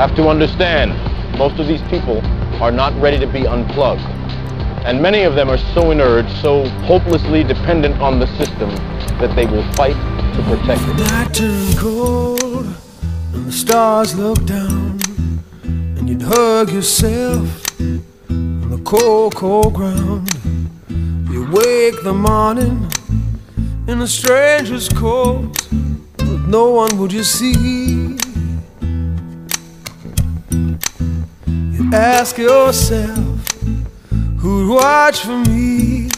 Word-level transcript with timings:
have 0.00 0.16
to 0.16 0.28
understand, 0.28 0.92
most 1.36 1.60
of 1.60 1.66
these 1.66 1.82
people 1.90 2.22
are 2.62 2.70
not 2.70 2.98
ready 3.02 3.18
to 3.18 3.26
be 3.26 3.46
unplugged. 3.46 4.00
And 4.86 5.02
many 5.02 5.24
of 5.24 5.34
them 5.34 5.50
are 5.50 5.58
so 5.74 5.90
inert, 5.90 6.26
so 6.40 6.66
hopelessly 6.88 7.44
dependent 7.44 8.00
on 8.00 8.18
the 8.18 8.26
system, 8.38 8.70
that 9.20 9.36
they 9.36 9.44
will 9.44 9.62
fight 9.74 9.98
to 10.36 10.42
protect 10.44 10.80
it. 10.88 10.96
Night 10.96 11.34
turned 11.34 11.76
cold 11.76 12.66
and 13.34 13.44
the 13.46 13.52
stars 13.52 14.16
look 14.16 14.42
down 14.46 14.98
and 15.62 16.08
you'd 16.08 16.22
hug 16.22 16.70
yourself 16.70 17.78
on 18.30 18.70
the 18.70 18.80
cold, 18.86 19.34
cold 19.34 19.74
ground. 19.74 20.30
You 21.30 21.46
wake 21.52 22.02
the 22.04 22.14
morning 22.14 22.90
in 23.86 24.00
a 24.00 24.06
stranger's 24.06 24.88
coat, 24.88 25.68
but 26.16 26.40
no 26.48 26.70
one 26.70 26.96
would 26.96 27.12
you 27.12 27.22
see. 27.22 28.16
Ask 31.92 32.38
yourself, 32.38 33.18
who'd 34.38 34.70
watch 34.70 35.20
for 35.20 35.38
me? 35.38 36.08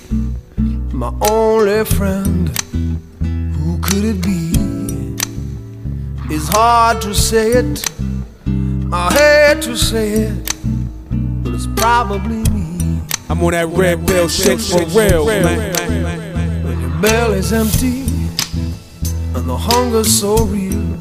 My 0.92 1.12
only 1.30 1.84
friend, 1.84 2.48
who 3.20 3.78
could 3.80 4.04
it 4.04 4.22
be? 4.22 4.52
It's 6.34 6.48
hard 6.48 7.00
to 7.02 7.14
say 7.14 7.52
it, 7.52 7.90
I 8.92 9.12
hate 9.12 9.62
to 9.62 9.76
say 9.76 10.10
it, 10.10 10.54
but 11.42 11.54
it's 11.54 11.66
probably 11.76 12.42
me. 12.54 13.00
I'm 13.28 13.42
on 13.42 13.52
that 13.52 13.68
red 13.68 14.06
pill 14.06 14.28
shit 14.28 14.60
for 14.60 14.84
real, 14.98 15.26
man. 15.26 15.74
When 16.64 16.80
your 16.80 17.00
belly's 17.00 17.52
empty 17.52 18.02
and 19.34 19.48
the 19.48 19.56
hunger's 19.56 20.12
so 20.20 20.44
real, 20.44 20.98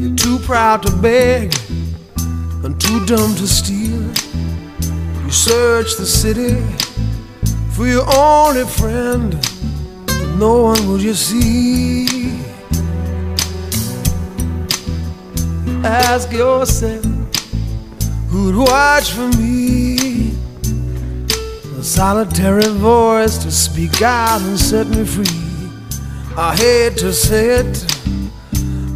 you're 0.00 0.16
too 0.16 0.38
proud 0.40 0.82
to 0.84 0.96
beg 0.98 1.52
and 2.64 2.80
too 2.80 3.04
dumb 3.06 3.34
to 3.36 3.46
steal. 3.46 4.02
You 5.24 5.30
search 5.30 5.96
the 5.96 6.06
city 6.06 6.56
for 7.72 7.86
your 7.86 8.04
only 8.12 8.64
friend, 8.64 9.32
but 10.06 10.36
no 10.36 10.62
one 10.62 10.88
will 10.88 11.00
you 11.00 11.14
see. 11.14 12.06
Ask 15.84 16.32
yourself, 16.32 17.04
who'd 18.30 18.56
watch 18.56 19.12
for 19.12 19.28
me? 19.38 20.32
A 21.78 21.82
solitary 21.82 22.66
voice 22.66 23.38
to 23.38 23.52
speak 23.52 24.02
out 24.02 24.40
and 24.42 24.58
set 24.58 24.88
me 24.88 25.04
free. 25.04 25.26
I 26.36 26.56
hate 26.56 26.96
to 26.98 27.12
say 27.12 27.60
it, 27.60 27.86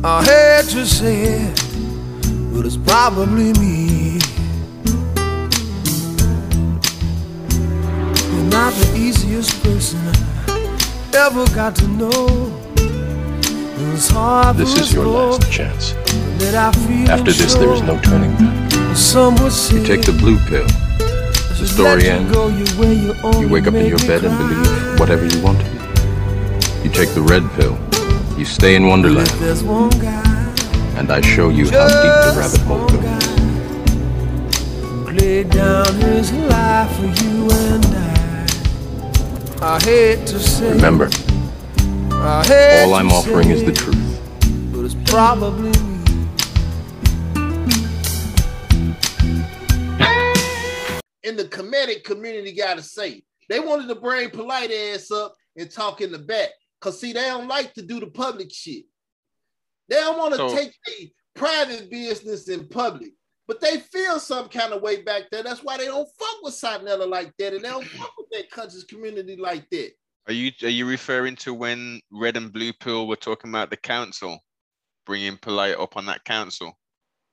I 0.03 0.25
hate 0.25 0.69
to 0.71 0.85
say 0.85 1.23
it, 1.45 1.62
but 2.53 2.67
it's 2.67 2.77
probably 2.77 3.53
me. 3.55 4.21
You're 8.31 8.51
not 8.51 8.73
the 8.75 8.93
easiest 8.97 9.63
person 9.63 10.01
I 10.47 11.11
ever 11.15 11.47
got 11.55 11.75
to 11.77 11.89
know. 11.89 12.59
It's 13.95 14.09
hard 14.09 14.57
This 14.57 14.79
is 14.79 14.93
your 14.93 15.07
last 15.07 15.51
chance. 15.51 15.93
that 16.39 16.55
I 16.55 16.73
feel 16.87 17.11
After 17.11 17.33
this, 17.33 17.55
there 17.55 17.73
is 17.73 17.83
no 17.83 17.99
turning 18.01 18.33
back. 18.37 18.97
Some 18.97 19.35
You 19.37 19.85
take 19.85 20.03
the 20.03 20.17
blue 20.19 20.39
pill. 20.47 20.67
The 21.59 21.67
story 21.67 22.09
ends. 22.09 22.33
You 23.41 23.49
wake 23.49 23.67
up 23.67 23.75
in 23.75 23.87
your 23.87 23.99
bed 23.99 24.25
and 24.25 24.37
believe 24.37 25.01
whatever 25.01 25.25
you 25.27 25.43
want 25.43 25.59
to 25.61 25.65
believe. 25.65 26.85
You 26.85 26.91
take 26.91 27.11
the 27.15 27.23
red 27.23 27.49
pill. 27.53 27.79
You 28.39 28.45
stay 28.45 28.75
in 28.75 28.87
Wonderland, 28.87 29.29
There's 29.41 29.63
one 29.63 29.91
guy 29.91 30.32
and 31.03 31.11
I 31.11 31.21
show 31.21 31.49
you 31.49 31.69
how 31.69 31.89
deep 31.89 32.13
the 32.23 32.35
rabbit 32.39 32.61
hole 32.61 32.87
goes. 32.87 33.25
who 34.85 35.11
laid 35.19 35.51
down 35.51 35.93
his 35.97 36.33
life 36.33 36.95
for 36.95 37.07
you 37.25 37.51
and 37.51 37.85
I. 37.87 39.75
I 39.75 39.81
hate 39.83 40.29
to 40.29 40.39
say 40.39 40.71
Remember, 40.71 41.11
I 42.13 42.45
hate 42.47 42.85
all 42.85 42.95
I'm 42.95 43.11
offering 43.11 43.51
is 43.51 43.65
the 43.65 43.73
truth. 43.73 44.21
But 44.73 44.85
it's 44.85 44.95
probably 45.11 45.73
in 51.25 51.37
the 51.37 51.47
comedic 51.47 52.05
community 52.05 52.53
gotta 52.53 52.83
say. 52.83 53.25
They 53.49 53.59
wanted 53.59 53.89
to 53.89 53.97
bring 53.97 54.31
Polight 54.31 54.95
ass 54.95 55.11
up 55.11 55.35
and 55.57 55.69
talk 55.69 56.01
in 56.01 56.13
the 56.13 56.19
back. 56.19 56.51
Cause 56.81 57.01
see, 57.01 57.13
they 57.13 57.23
don't 57.23 57.49
like 57.49 57.75
to 57.75 57.83
do 57.83 57.99
the 57.99 58.07
public 58.07 58.53
shit. 58.53 58.85
They 59.93 60.01
don't 60.01 60.17
want 60.17 60.33
to 60.33 60.39
So- 60.39 60.57
take 60.57 60.75
a 60.89 61.13
private 61.35 61.91
business 61.91 62.49
in 62.49 62.67
public. 62.67 63.13
But 63.47 63.61
they 63.61 63.81
feel 63.81 64.19
some 64.19 64.49
kind 64.49 64.73
of 64.73 64.81
way 64.81 65.03
back 65.03 65.25
there. 65.31 65.43
That's 65.43 65.63
why 65.63 65.77
they 65.77 65.85
don't 65.85 66.09
fuck 66.19 66.43
with 66.43 66.55
Sa 66.55 66.79
Neter 66.79 67.05
like 67.07 67.37
that, 67.39 67.53
and 67.53 67.63
they 67.63 67.69
don't 67.69 67.85
fuck 67.87 68.17
with 68.17 68.29
that 68.31 68.51
country's 68.51 68.85
community 68.85 69.37
like 69.37 69.69
that. 69.71 69.93
Are 70.29 70.33
you 70.33 70.51
are 70.63 70.69
you 70.69 70.87
referring 70.87 71.37
to 71.37 71.53
when 71.53 72.01
Red 72.11 72.39
and 72.39 72.51
Blue 72.51 72.73
Pill 72.73 73.07
were 73.07 73.17
talking 73.17 73.51
about 73.51 73.69
the 73.69 73.77
council, 73.77 74.39
bringing 75.05 75.37
Polight 75.37 75.79
up 75.79 75.99
on 75.99 76.07
that 76.07 76.25
council? 76.25 76.73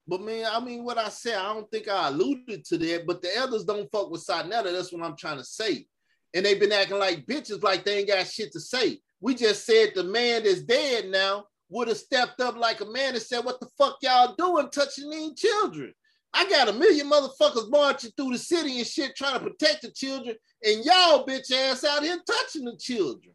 But 0.05 0.21
man, 0.21 0.49
I 0.51 0.59
mean, 0.59 0.83
what 0.83 0.97
I 0.97 1.07
said, 1.07 1.37
I 1.37 1.53
don't 1.53 1.71
think 1.71 1.87
I 1.87 2.09
alluded 2.09 2.65
to 2.65 2.77
that. 2.79 3.05
But 3.07 3.21
the 3.21 3.33
elders 3.37 3.63
don't 3.63 3.89
fuck 3.89 4.09
with 4.09 4.21
Sa 4.21 4.43
Neter. 4.43 4.73
That's 4.73 4.91
what 4.91 5.03
I'm 5.03 5.15
trying 5.15 5.37
to 5.37 5.45
say. 5.45 5.85
And 6.33 6.45
they've 6.45 6.59
been 6.59 6.73
acting 6.73 6.99
like 6.99 7.25
bitches, 7.25 7.63
like 7.63 7.85
they 7.85 7.99
ain't 7.99 8.09
got 8.09 8.27
shit 8.27 8.51
to 8.51 8.59
say. 8.59 8.99
We 9.21 9.35
just 9.35 9.65
said 9.65 9.91
the 9.95 10.03
man 10.03 10.43
that's 10.43 10.63
dead 10.63 11.05
now 11.09 11.45
would 11.69 11.87
have 11.87 11.97
stepped 11.97 12.41
up 12.41 12.57
like 12.57 12.81
a 12.81 12.85
man 12.85 13.13
and 13.13 13.21
said, 13.21 13.45
"What 13.45 13.59
the 13.59 13.69
fuck 13.77 13.97
y'all 14.01 14.35
doing, 14.35 14.69
touching 14.69 15.09
these 15.09 15.39
children?" 15.39 15.93
I 16.33 16.47
got 16.47 16.69
a 16.69 16.73
million 16.73 17.09
motherfuckers 17.09 17.69
marching 17.69 18.11
through 18.11 18.31
the 18.31 18.37
city 18.37 18.77
and 18.77 18.87
shit 18.87 19.15
trying 19.15 19.39
to 19.39 19.49
protect 19.49 19.81
the 19.81 19.91
children, 19.91 20.35
and 20.63 20.85
y'all 20.85 21.25
bitch 21.25 21.51
ass 21.51 21.83
out 21.83 22.03
here 22.03 22.19
touching 22.25 22.65
the 22.65 22.77
children. 22.77 23.33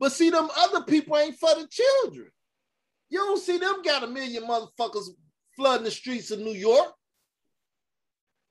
But 0.00 0.12
see, 0.12 0.30
them 0.30 0.48
other 0.56 0.82
people 0.84 1.16
ain't 1.16 1.36
for 1.36 1.54
the 1.54 1.68
children. 1.70 2.30
You 3.10 3.18
don't 3.18 3.40
see 3.40 3.58
them 3.58 3.82
got 3.82 4.02
a 4.02 4.06
million 4.06 4.44
motherfuckers 4.44 5.08
flooding 5.56 5.84
the 5.84 5.90
streets 5.90 6.30
of 6.30 6.40
New 6.40 6.52
York. 6.52 6.92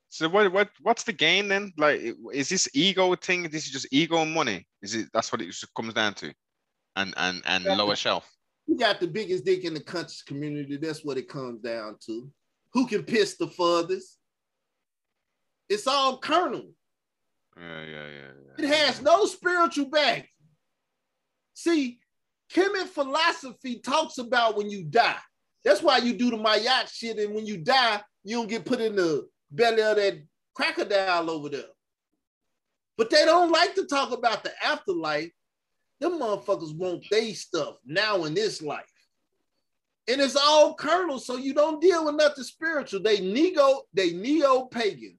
So 0.10 0.30
what 0.30 0.52
what 0.52 0.70
what's 0.82 1.04
the 1.04 1.14
gain 1.14 1.48
then? 1.48 1.74
Like, 1.76 2.00
is 2.32 2.50
this 2.50 2.70
ego 2.76 3.16
thing? 3.16 3.44
This 3.44 3.66
is 3.66 3.72
just 3.72 3.88
ego 3.92 4.18
and 4.18 4.32
money. 4.32 4.68
Is 4.82 4.94
it? 4.94 5.10
That's 5.12 5.32
what 5.32 5.42
it 5.42 5.56
comes 5.76 5.96
down 5.96 6.14
to, 6.16 6.32
and 6.96 7.14
and 7.18 7.42
and 7.46 7.66
lower 7.66 7.96
shelf. 7.96 8.30
Who 8.68 8.78
got 8.78 9.00
the 9.00 9.08
biggest 9.08 9.46
dick 9.46 9.66
in 9.66 9.74
the 9.74 9.84
country's 9.84 10.22
community? 10.22 10.78
That's 10.78 11.04
what 11.04 11.18
it 11.18 11.28
comes 11.28 11.62
down 11.62 11.98
to. 12.06 12.30
Who 12.74 12.88
can 12.88 13.04
piss 13.04 13.36
the 13.36 13.48
furthest? 13.48 14.18
It's 15.70 15.88
all 15.88 16.18
kernel. 16.18 16.72
Yeah, 17.58 17.84
yeah, 17.84 18.08
yeah. 18.08 18.32
yeah. 18.58 18.66
It 18.66 18.70
has 18.70 19.02
no 19.02 19.26
spiritual 19.26 19.86
back. 19.86 20.30
See, 21.54 22.00
Kemet 22.54 22.88
philosophy 22.88 23.80
talks 23.80 24.18
about 24.18 24.58
when 24.58 24.70
you 24.70 24.84
die. 24.84 25.18
That's 25.64 25.82
why 25.82 25.98
you 25.98 26.14
do 26.14 26.30
the 26.30 26.38
Maat 26.38 26.90
shit, 26.90 27.18
and 27.20 27.34
when 27.34 27.46
you 27.46 27.58
die, 27.58 28.02
you 28.24 28.38
don't 28.38 28.50
get 28.50 28.66
put 28.66 28.82
in 28.82 28.96
the 28.96 29.28
belly 29.52 29.82
of 29.82 29.96
that 29.96 30.22
crocodile 30.54 31.30
over 31.30 31.50
there. 31.50 31.64
But 32.98 33.10
they 33.10 33.26
don't 33.26 33.52
like 33.52 33.76
to 33.76 33.86
talk 33.86 34.12
about 34.12 34.44
the 34.44 34.52
afterlife. 34.64 35.32
Them 36.04 36.20
motherfuckers 36.20 36.76
want 36.76 37.06
they 37.10 37.32
stuff 37.32 37.78
now 37.86 38.26
in 38.26 38.34
this 38.34 38.62
life. 38.62 38.84
And 40.10 40.20
it's 40.20 40.36
all 40.36 40.74
kernel, 40.74 41.18
so 41.18 41.38
you 41.38 41.54
don't 41.54 41.80
deal 41.80 42.04
with 42.04 42.16
nothing 42.16 42.44
spiritual. 42.44 43.02
They 43.02 43.22
neo, 43.22 43.84
they 43.94 44.12
neo-pagans. 44.12 45.16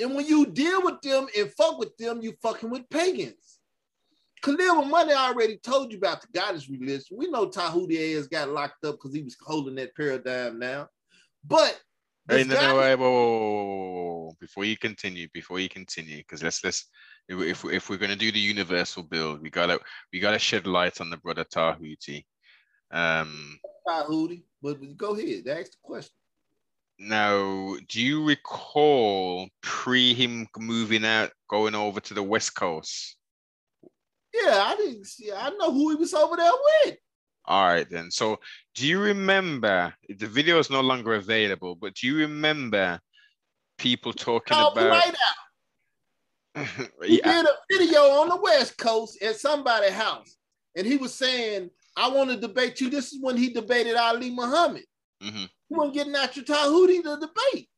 And 0.00 0.16
when 0.16 0.26
you 0.26 0.46
deal 0.46 0.82
with 0.82 1.00
them 1.00 1.28
and 1.38 1.52
fuck 1.52 1.78
with 1.78 1.96
them, 1.96 2.20
you 2.22 2.34
fucking 2.42 2.70
with 2.70 2.90
pagans. 2.90 3.60
Khalil 4.42 4.84
Money 4.86 5.12
already 5.12 5.56
told 5.58 5.92
you 5.92 5.98
about 5.98 6.22
the 6.22 6.26
goddess 6.34 6.68
religion. 6.68 7.16
We 7.16 7.30
know 7.30 7.46
Tahuti 7.46 8.18
ass 8.18 8.26
got 8.26 8.48
locked 8.48 8.84
up 8.84 8.96
because 8.96 9.14
he 9.14 9.22
was 9.22 9.36
holding 9.40 9.76
that 9.76 9.94
paradigm 9.94 10.58
now. 10.58 10.88
But 11.44 11.80
Hey, 12.28 12.42
no, 12.42 12.54
no, 12.60 12.76
wait, 12.78 12.96
whoa, 12.96 13.10
whoa, 13.10 13.38
whoa, 13.38 14.24
whoa. 14.24 14.36
Before 14.40 14.64
you 14.64 14.76
continue, 14.76 15.28
before 15.32 15.60
you 15.60 15.68
continue, 15.68 16.16
because 16.16 16.42
let's 16.42 16.64
let's 16.64 16.90
if, 17.28 17.64
if 17.64 17.90
we're 17.90 17.98
gonna 17.98 18.16
do 18.16 18.32
the 18.32 18.38
universal 18.38 19.02
build, 19.02 19.42
we 19.42 19.50
gotta 19.50 19.80
we 20.12 20.20
gotta 20.20 20.38
shed 20.38 20.66
light 20.66 21.00
on 21.00 21.10
the 21.10 21.16
brother 21.16 21.44
Tahuti. 21.44 22.24
Um, 22.90 23.58
Tahuti, 23.86 24.44
but 24.62 24.96
go 24.96 25.16
ahead, 25.16 25.46
ask 25.48 25.72
the 25.72 25.78
question. 25.82 26.12
now, 26.98 27.76
do 27.88 28.00
you 28.00 28.24
recall 28.24 29.48
pre 29.62 30.14
him 30.14 30.46
moving 30.58 31.04
out, 31.04 31.30
going 31.48 31.74
over 31.74 32.00
to 32.00 32.14
the 32.14 32.22
west 32.22 32.54
coast? 32.54 33.16
Yeah, 34.32 34.62
I 34.64 34.76
didn't 34.76 35.06
see. 35.06 35.32
I 35.32 35.50
know 35.50 35.72
who 35.72 35.90
he 35.90 35.96
was 35.96 36.14
over 36.14 36.36
there 36.36 36.52
with. 36.84 36.96
All 37.46 37.64
right, 37.64 37.88
then. 37.88 38.10
So, 38.10 38.38
do 38.74 38.86
you 38.86 39.00
remember 39.00 39.94
the 40.08 40.26
video 40.26 40.58
is 40.58 40.68
no 40.68 40.80
longer 40.80 41.14
available, 41.14 41.74
but 41.76 41.94
do 41.94 42.06
you 42.06 42.16
remember 42.18 43.00
people 43.78 44.12
talking 44.12 44.56
about? 44.56 45.14
He 47.04 47.18
Yeah, 47.18 47.42
did 47.42 47.46
a 47.46 47.54
video 47.78 48.00
on 48.00 48.28
the 48.28 48.36
West 48.36 48.78
Coast 48.78 49.20
at 49.22 49.36
somebody's 49.36 49.92
house, 49.92 50.36
and 50.76 50.86
he 50.86 50.96
was 50.96 51.14
saying 51.14 51.70
I 51.96 52.08
want 52.08 52.30
to 52.30 52.36
debate 52.36 52.80
you. 52.80 52.90
This 52.90 53.12
is 53.12 53.18
when 53.20 53.36
he 53.36 53.50
debated 53.52 53.96
Ali 53.96 54.30
Muhammad. 54.30 54.84
hmm 55.22 55.44
He 55.68 55.74
wasn't 55.74 55.94
getting 55.94 56.12
Natural 56.12 56.44
Tahuti 56.44 57.02
to 57.02 57.18
debate. 57.18 57.68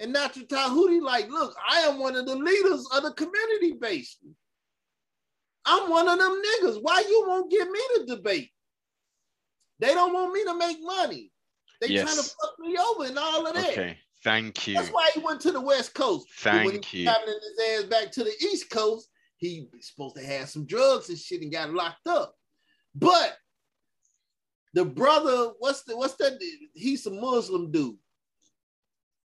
And 0.00 0.12
Natural 0.12 0.46
Tahuti, 0.46 1.00
like, 1.00 1.28
look, 1.28 1.54
I 1.68 1.80
am 1.80 1.98
one 1.98 2.14
of 2.14 2.24
the 2.26 2.36
leaders 2.36 2.86
of 2.94 3.02
the 3.02 3.12
community 3.12 3.72
base. 3.72 4.16
I'm 5.64 5.90
one 5.90 6.08
of 6.08 6.18
them 6.18 6.40
niggas. 6.40 6.78
Why 6.80 7.00
you 7.08 7.24
won't 7.26 7.50
get 7.50 7.68
me 7.68 7.80
to 7.96 8.04
debate? 8.06 8.50
They 9.80 9.92
don't 9.94 10.12
want 10.12 10.32
me 10.32 10.44
to 10.44 10.54
make 10.54 10.78
money. 10.80 11.32
They 11.80 11.88
Yes. 11.88 12.04
trying 12.04 12.16
to 12.16 12.22
fuck 12.22 12.58
me 12.58 12.76
over 12.76 13.04
and 13.06 13.18
all 13.18 13.46
of 13.46 13.54
that. 13.54 13.70
Okay. 13.70 13.98
Thank 14.24 14.66
you. 14.66 14.74
That's 14.74 14.90
why 14.90 15.10
he 15.14 15.20
went 15.20 15.40
to 15.42 15.52
the 15.52 15.60
West 15.60 15.94
Coast. 15.94 16.26
Thank 16.38 16.84
he 16.84 16.98
you. 17.00 17.04
traveling 17.04 17.38
his 17.40 17.84
ass 17.84 17.84
back 17.84 18.10
to 18.12 18.24
the 18.24 18.34
East 18.40 18.68
Coast, 18.70 19.08
he 19.36 19.68
supposed 19.80 20.16
to 20.16 20.24
have 20.24 20.48
some 20.48 20.66
drugs 20.66 21.08
and 21.08 21.18
shit 21.18 21.42
and 21.42 21.52
got 21.52 21.72
locked 21.72 22.06
up. 22.06 22.34
But 22.94 23.36
the 24.74 24.84
brother, 24.84 25.52
what's 25.58 25.84
the 25.84 25.96
what's 25.96 26.14
that? 26.16 26.38
He's 26.74 27.06
a 27.06 27.10
Muslim 27.10 27.70
dude. 27.70 27.96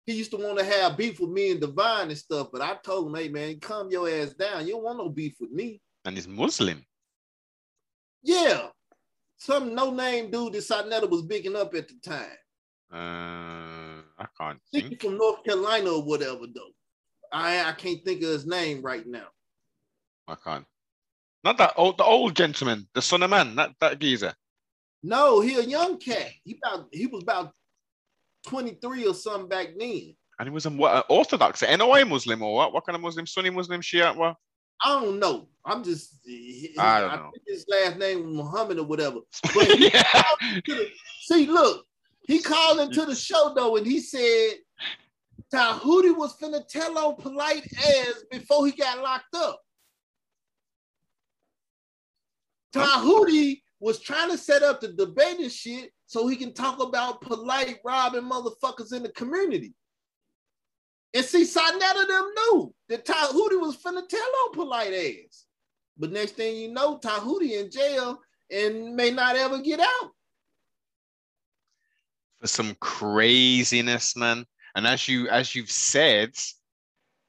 He 0.05 0.13
used 0.13 0.31
to 0.31 0.37
want 0.37 0.59
to 0.59 0.65
have 0.65 0.97
beef 0.97 1.19
with 1.19 1.29
me 1.29 1.51
and 1.51 1.61
Divine 1.61 2.09
and 2.09 2.17
stuff, 2.17 2.49
but 2.51 2.61
I 2.61 2.75
told 2.83 3.07
him, 3.07 3.15
hey 3.15 3.29
man, 3.29 3.59
calm 3.59 3.89
your 3.89 4.09
ass 4.09 4.33
down. 4.33 4.67
You 4.67 4.73
don't 4.73 4.83
want 4.83 4.97
no 4.97 5.09
beef 5.09 5.35
with 5.39 5.51
me. 5.51 5.81
And 6.05 6.15
he's 6.15 6.27
Muslim. 6.27 6.85
Yeah. 8.21 8.67
Some 9.37 9.73
no-name 9.73 10.29
dude 10.31 10.53
that 10.53 10.61
Sa 10.61 10.83
Neter 10.83 11.07
was 11.07 11.23
bigging 11.23 11.55
up 11.55 11.73
at 11.73 11.87
the 11.87 11.95
time. 12.03 12.37
Uh, 12.91 13.72
I 14.17 14.25
can't 14.39 14.59
I 14.73 14.79
think 14.79 14.89
think. 14.89 15.01
from 15.01 15.17
North 15.17 15.43
Carolina 15.43 15.89
or 15.91 16.03
whatever, 16.03 16.45
though. 16.53 16.69
I, 17.31 17.63
I 17.69 17.71
can't 17.73 18.03
think 18.05 18.21
of 18.21 18.29
his 18.29 18.45
name 18.45 18.81
right 18.81 19.05
now. 19.07 19.27
I 20.27 20.35
can't. 20.35 20.65
Not 21.43 21.57
that 21.57 21.73
old, 21.75 21.97
the 21.97 22.03
old 22.03 22.35
gentleman, 22.35 22.87
the 22.93 23.01
son 23.01 23.23
of 23.23 23.29
man, 23.29 23.55
that 23.55 23.71
that 23.81 23.99
geezer. 23.99 24.33
No, 25.01 25.41
he 25.41 25.55
a 25.55 25.61
young 25.63 25.97
cat. 25.97 26.29
He 26.45 26.57
about 26.63 26.87
he 26.93 27.07
was 27.07 27.23
about 27.23 27.51
23 28.47 29.07
or 29.07 29.13
something 29.13 29.49
back 29.49 29.69
then. 29.77 30.15
And 30.39 30.47
he 30.47 30.53
was 30.53 30.65
a 30.65 30.69
what, 30.69 31.05
Orthodox, 31.09 31.61
an 31.63 31.77
NOA 31.79 32.05
Muslim 32.05 32.41
or 32.41 32.55
what? 32.55 32.73
What 32.73 32.85
kind 32.85 32.95
of 32.95 33.01
Muslim? 33.01 33.27
Sunni 33.27 33.49
Muslim, 33.49 33.81
Shia? 33.81 34.15
What? 34.15 34.35
I 34.83 34.99
don't 35.01 35.19
know. 35.19 35.47
I'm 35.65 35.83
just 35.83 36.19
I 36.77 37.01
don't 37.01 37.11
know. 37.15 37.31
think 37.33 37.43
his 37.47 37.65
last 37.69 37.97
name 37.97 38.25
was 38.25 38.35
Muhammad 38.35 38.79
or 38.79 38.85
whatever. 38.85 39.19
But 39.53 39.79
yeah. 39.79 40.03
called 40.03 40.39
into 40.55 40.75
the- 40.75 40.89
see, 41.21 41.45
look, 41.47 41.85
he 42.23 42.41
called 42.41 42.79
into 42.79 43.05
the 43.05 43.15
show 43.15 43.53
though, 43.55 43.75
and 43.75 43.85
he 43.85 43.99
said 43.99 44.53
Tahuti 45.51 46.11
was 46.11 46.35
finna 46.37 46.67
tell 46.67 46.97
on 46.97 47.15
Polight 47.17 47.65
ass 47.77 48.23
before 48.31 48.65
he 48.65 48.71
got 48.71 48.99
locked 48.99 49.35
up. 49.35 49.59
Tahuti 52.73 53.61
was 53.79 53.99
trying 53.99 54.31
to 54.31 54.37
set 54.37 54.63
up 54.63 54.81
the 54.81 54.93
debate 54.93 55.39
and 55.39 55.51
shit 55.51 55.91
so 56.07 56.27
he 56.27 56.35
can 56.35 56.53
talk 56.53 56.81
about 56.81 57.21
Polight 57.21 57.77
robbing 57.83 58.23
motherfuckers 58.23 58.93
in 58.93 59.03
the 59.03 59.09
community. 59.09 59.73
And 61.13 61.23
see, 61.23 61.45
Sa 61.45 61.69
Neter 61.69 62.07
them 62.07 62.31
knew 62.35 62.73
that 62.89 63.05
Tahuti 63.05 63.55
was 63.57 63.77
finna 63.77 64.07
tell 64.07 64.19
on 64.21 64.53
Polight 64.53 65.25
ass. 65.25 65.45
But 65.97 66.11
next 66.11 66.31
thing 66.31 66.55
you 66.55 66.73
know, 66.73 66.97
Tahuti 66.97 67.59
in 67.59 67.69
jail 67.69 68.19
and 68.49 68.95
may 68.95 69.11
not 69.11 69.35
ever 69.35 69.59
get 69.59 69.79
out. 69.79 70.11
For 72.43 72.47
some 72.47 72.75
craziness, 72.81 74.17
man. 74.17 74.45
And 74.75 74.85
as 74.85 75.07
you 75.07 75.29
as 75.29 75.55
you've 75.55 75.71
said, 75.71 76.31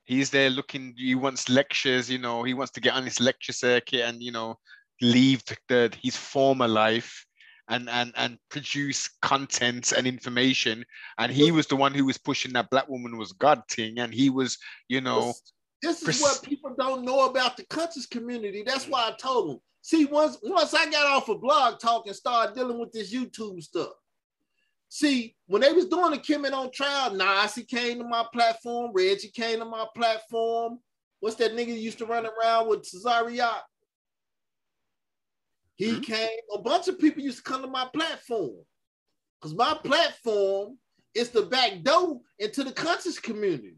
he's 0.03 0.31
there 0.31 0.51
looking. 0.51 0.93
He 0.97 1.15
wants 1.15 1.49
lectures. 1.49 2.11
You 2.11 2.19
know, 2.19 2.43
he 2.43 2.53
wants 2.53 2.73
to 2.73 2.81
get 2.81 2.95
on 2.95 3.05
his 3.05 3.21
lecture 3.21 3.53
circuit 3.53 4.01
and 4.01 4.21
you 4.21 4.33
know 4.33 4.59
leave 5.01 5.45
the, 5.69 5.93
his 6.03 6.17
former 6.17 6.67
life 6.67 7.25
and 7.69 7.89
and 7.89 8.13
and 8.17 8.39
produce 8.51 9.09
content 9.23 9.93
and 9.93 10.05
information. 10.05 10.85
And 11.19 11.31
he 11.31 11.53
was 11.53 11.69
the 11.69 11.77
one 11.77 11.95
who 11.95 12.07
was 12.07 12.19
pushing 12.19 12.53
that 12.55 12.71
black 12.71 12.89
woman 12.89 13.17
was 13.17 13.31
God 13.31 13.63
thing, 13.71 14.01
and 14.01 14.13
he 14.13 14.31
was, 14.31 14.59
you 14.89 15.01
know. 15.01 15.33
This 15.81 16.01
is 16.01 16.07
pers- 16.07 16.23
what 16.23 16.43
people 16.43 16.75
don't 16.77 17.05
know 17.05 17.27
about 17.27 17.57
the 17.57 17.65
conscious 17.67 18.07
community. 18.07 18.65
That's 18.67 18.89
why 18.89 19.11
I 19.11 19.13
told 19.13 19.49
them. 19.49 19.59
See, 19.83 20.07
once 20.07 20.39
once 20.43 20.75
I 20.75 20.91
got 20.91 21.07
off 21.07 21.29
of 21.29 21.41
blog 21.41 21.79
talk 21.79 22.09
and 22.09 22.17
started 22.17 22.57
dealing 22.57 22.81
with 22.81 22.91
this 22.91 23.15
YouTube 23.15 23.63
stuff. 23.63 23.93
See, 24.95 25.35
when 25.49 25.61
they 25.61 25.73
was 25.73 25.87
doing 25.87 26.13
the 26.13 26.19
Kim 26.19 26.45
on 26.45 26.71
trial, 26.71 27.13
Nas 27.13 27.57
he 27.57 27.65
came 27.65 27.99
to 27.99 28.05
my 28.05 28.25
platform, 28.33 28.93
Reggie 28.95 29.27
came 29.27 29.59
to 29.59 29.65
my 29.65 29.87
platform. 29.93 30.79
What's 31.19 31.35
that 31.39 31.57
nigga 31.57 31.77
used 31.77 31.99
to 31.99 32.07
run 32.07 32.25
around 32.25 32.69
with 32.69 32.87
Cesariat? 32.87 33.65
He 35.75 35.97
Hmm? 35.97 36.01
came, 36.01 36.39
a 36.55 36.63
bunch 36.63 36.87
of 36.87 37.01
people 37.01 37.25
used 37.25 37.39
to 37.39 37.43
come 37.43 37.63
to 37.63 37.67
my 37.67 37.89
platform. 37.93 38.65
Because 39.41 39.57
my 39.57 39.77
platform 39.83 40.79
is 41.13 41.31
the 41.31 41.43
back 41.43 41.83
door 41.83 42.21
into 42.39 42.63
the 42.63 42.71
conscious 42.71 43.19
community. 43.19 43.75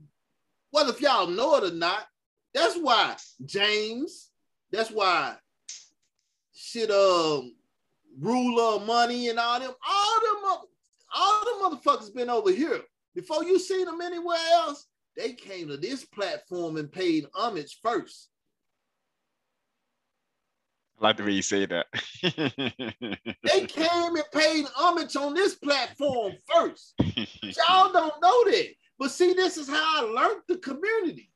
Well, 0.70 0.90
if 0.90 1.00
y'all 1.00 1.28
know 1.28 1.56
it 1.56 1.72
or 1.72 1.74
not, 1.74 2.06
that's 2.52 2.76
why 2.76 3.16
James, 3.42 4.28
that's 4.70 4.90
why 4.90 5.36
shit 6.54 6.90
um 6.90 7.54
ruler 8.20 8.76
of 8.76 8.86
money 8.86 9.30
and 9.30 9.38
all 9.38 9.60
them, 9.60 9.72
all 9.88 10.20
them 10.20 10.66
all 11.16 11.44
them 11.44 11.78
motherfuckers 11.78 12.14
been 12.14 12.30
over 12.30 12.50
here. 12.50 12.80
Before 13.14 13.42
you 13.44 13.58
see 13.58 13.84
them 13.84 14.00
anywhere 14.00 14.38
else, 14.52 14.86
they 15.16 15.32
came 15.32 15.68
to 15.68 15.76
this 15.76 16.04
platform 16.04 16.76
and 16.76 16.92
paid 16.92 17.26
homage 17.34 17.78
first. 17.82 18.28
I 21.00 21.04
like 21.04 21.16
the 21.16 21.24
way 21.24 21.32
you 21.32 21.42
say 21.42 21.66
that. 21.66 21.86
They 23.42 23.66
came 23.66 24.16
and 24.16 24.24
paid 24.32 24.66
homage 24.74 25.14
on 25.16 25.34
this 25.34 25.54
platform 25.54 26.34
first. 26.52 26.94
Y'all 27.00 27.92
don't 27.92 28.20
know 28.20 28.44
that. 28.50 28.68
But 28.98 29.10
see, 29.10 29.32
this 29.34 29.56
is 29.56 29.68
how 29.68 29.76
I 29.76 30.00
learned 30.02 30.42
the 30.48 30.56
community. 30.58 31.30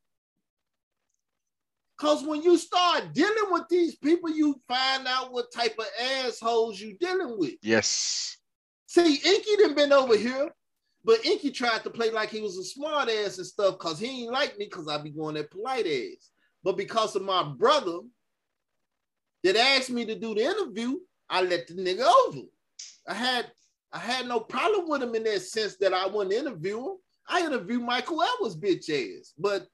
Because 1.97 2.25
when 2.25 2.43
you 2.43 2.57
start 2.57 3.13
dealing 3.13 3.51
with 3.51 3.65
these 3.69 3.97
people, 3.97 4.31
you 4.31 4.59
find 4.67 5.07
out 5.07 5.33
what 5.33 5.53
type 5.53 5.75
of 5.79 5.87
assholes 6.25 6.81
you 6.81 6.97
dealing 6.99 7.39
with. 7.39 7.55
yes. 7.63 8.39
See, 8.91 9.21
Inky 9.25 9.57
done 9.57 9.77
been 9.77 9.93
over 9.93 10.17
here, 10.17 10.51
but 11.05 11.25
Inky 11.25 11.53
tried 11.53 11.85
to 11.85 11.91
play 11.91 12.11
like 12.11 12.29
he 12.29 12.41
was 12.41 12.59
a 12.59 12.65
smart 12.65 13.09
ass 13.09 13.39
and 13.39 13.47
stuff 13.47 13.79
because 13.79 14.01
he 14.01 14.25
ain't 14.25 14.33
like 14.33 14.59
me 14.59 14.65
because 14.65 14.89
I 14.89 15.01
be 15.01 15.11
going 15.11 15.37
that 15.37 15.53
Polight 15.53 15.87
ass. 15.87 16.31
But 16.65 16.77
because 16.77 17.15
of 17.15 17.23
my 17.23 17.45
brother 17.45 18.01
that 19.45 19.55
asked 19.55 19.91
me 19.91 20.05
to 20.07 20.19
do 20.19 20.35
the 20.35 20.43
interview, 20.43 20.99
I 21.29 21.43
let 21.43 21.69
the 21.69 21.75
nigga 21.75 22.05
over. 22.27 22.41
I 23.07 23.15
had 23.15 23.53
I 23.93 23.99
had 23.99 24.27
no 24.27 24.41
problem 24.41 24.89
with 24.89 25.05
him 25.05 25.15
in 25.15 25.23
that 25.23 25.43
sense 25.43 25.77
that 25.77 25.95
I 25.95 26.09
wouldn't 26.09 26.35
interview 26.35 26.81
him. 26.81 26.97
I 27.29 27.47
interviewed 27.47 27.83
Michael 27.83 28.25
Edwards 28.25 28.59
bitch 28.59 28.91
ass. 28.91 29.35
But 29.39 29.69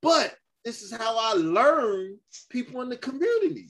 but 0.00 0.34
this 0.64 0.80
is 0.80 0.90
how 0.90 1.18
I 1.18 1.34
learn 1.34 2.16
people 2.48 2.80
in 2.80 2.88
the 2.88 2.96
community. 2.96 3.68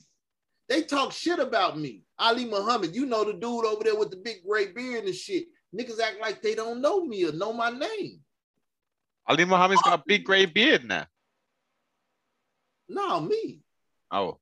They 0.69 0.83
talk 0.83 1.11
shit 1.11 1.39
about 1.39 1.77
me. 1.77 2.04
Ali 2.17 2.45
Muhammad, 2.45 2.95
you 2.95 3.05
know 3.05 3.23
the 3.25 3.33
dude 3.33 3.65
over 3.65 3.83
there 3.83 3.95
with 3.97 4.09
the 4.11 4.17
big 4.17 4.37
gray 4.47 4.67
beard 4.67 5.05
and 5.05 5.15
shit. 5.15 5.45
Niggas 5.77 5.99
act 5.99 6.21
like 6.21 6.41
they 6.41 6.55
don't 6.55 6.81
know 6.81 7.03
me 7.03 7.25
or 7.27 7.33
know 7.33 7.51
my 7.51 7.69
name. 7.69 8.19
Ali 9.27 9.43
Muhammad's 9.45 9.81
got 9.81 9.99
a 9.99 10.03
big 10.05 10.23
grey 10.23 10.45
beard 10.45 10.85
now. 10.85 11.05
No, 12.87 13.19
me. 13.19 13.59
Oh, 14.11 14.37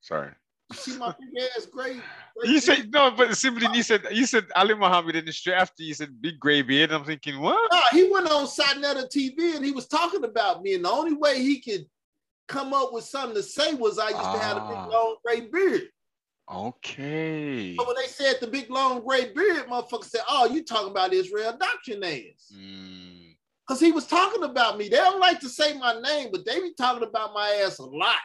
sorry. 0.00 0.30
You 0.70 0.76
see 0.76 0.98
my 0.98 1.14
big 1.18 1.44
ass 1.56 1.66
gray. 1.66 1.94
gray 1.94 2.02
You 2.50 2.58
said 2.60 2.90
no, 2.92 3.10
but 3.12 3.36
simply 3.36 3.68
you 3.74 3.82
said 3.82 4.02
you 4.10 4.26
said 4.26 4.44
Ali 4.56 4.74
Muhammad, 4.74 5.16
and 5.16 5.26
then 5.26 5.32
straight 5.32 5.54
after 5.54 5.82
you 5.82 5.94
said 5.94 6.20
big 6.20 6.38
grey 6.40 6.62
beard. 6.62 6.90
I'm 6.90 7.04
thinking, 7.04 7.40
what? 7.40 7.70
Nah, 7.72 7.80
he 7.92 8.10
went 8.10 8.28
on 8.30 8.46
Sa 8.46 8.74
Neter 8.74 9.06
TV 9.06 9.56
and 9.56 9.64
he 9.64 9.70
was 9.72 9.86
talking 9.86 10.24
about 10.24 10.62
me. 10.62 10.74
And 10.74 10.84
the 10.84 10.90
only 10.90 11.14
way 11.14 11.40
he 11.42 11.60
could 11.60 11.86
come 12.48 12.74
up 12.74 12.92
with 12.92 13.04
something 13.04 13.36
to 13.36 13.42
say 13.42 13.74
was 13.74 13.98
I 13.98 14.08
used 14.08 14.20
to 14.20 14.38
have 14.38 14.56
a 14.56 14.60
Ah. 14.60 14.68
big 14.84 14.92
long 14.92 15.16
gray 15.24 15.40
beard. 15.42 15.88
Okay. 16.52 17.74
But 17.76 17.86
when 17.86 17.96
they 17.96 18.06
said 18.06 18.36
the 18.40 18.46
big 18.46 18.70
long 18.70 19.04
gray 19.04 19.32
beard, 19.32 19.66
motherfucker 19.66 20.04
said, 20.04 20.20
Oh, 20.28 20.46
you 20.46 20.62
talking 20.64 20.90
about 20.90 21.12
Israel 21.12 21.56
doctrine 21.58 22.04
ass. 22.04 22.52
Mm, 22.54 23.34
Because 23.66 23.80
he 23.80 23.92
was 23.92 24.06
talking 24.06 24.42
about 24.44 24.76
me. 24.78 24.88
They 24.88 24.96
don't 24.96 25.20
like 25.20 25.40
to 25.40 25.48
say 25.48 25.76
my 25.78 25.98
name, 26.00 26.28
but 26.32 26.44
they 26.44 26.60
be 26.60 26.72
talking 26.74 27.02
about 27.06 27.32
my 27.34 27.48
ass 27.64 27.78
a 27.78 27.84
lot. 27.84 28.16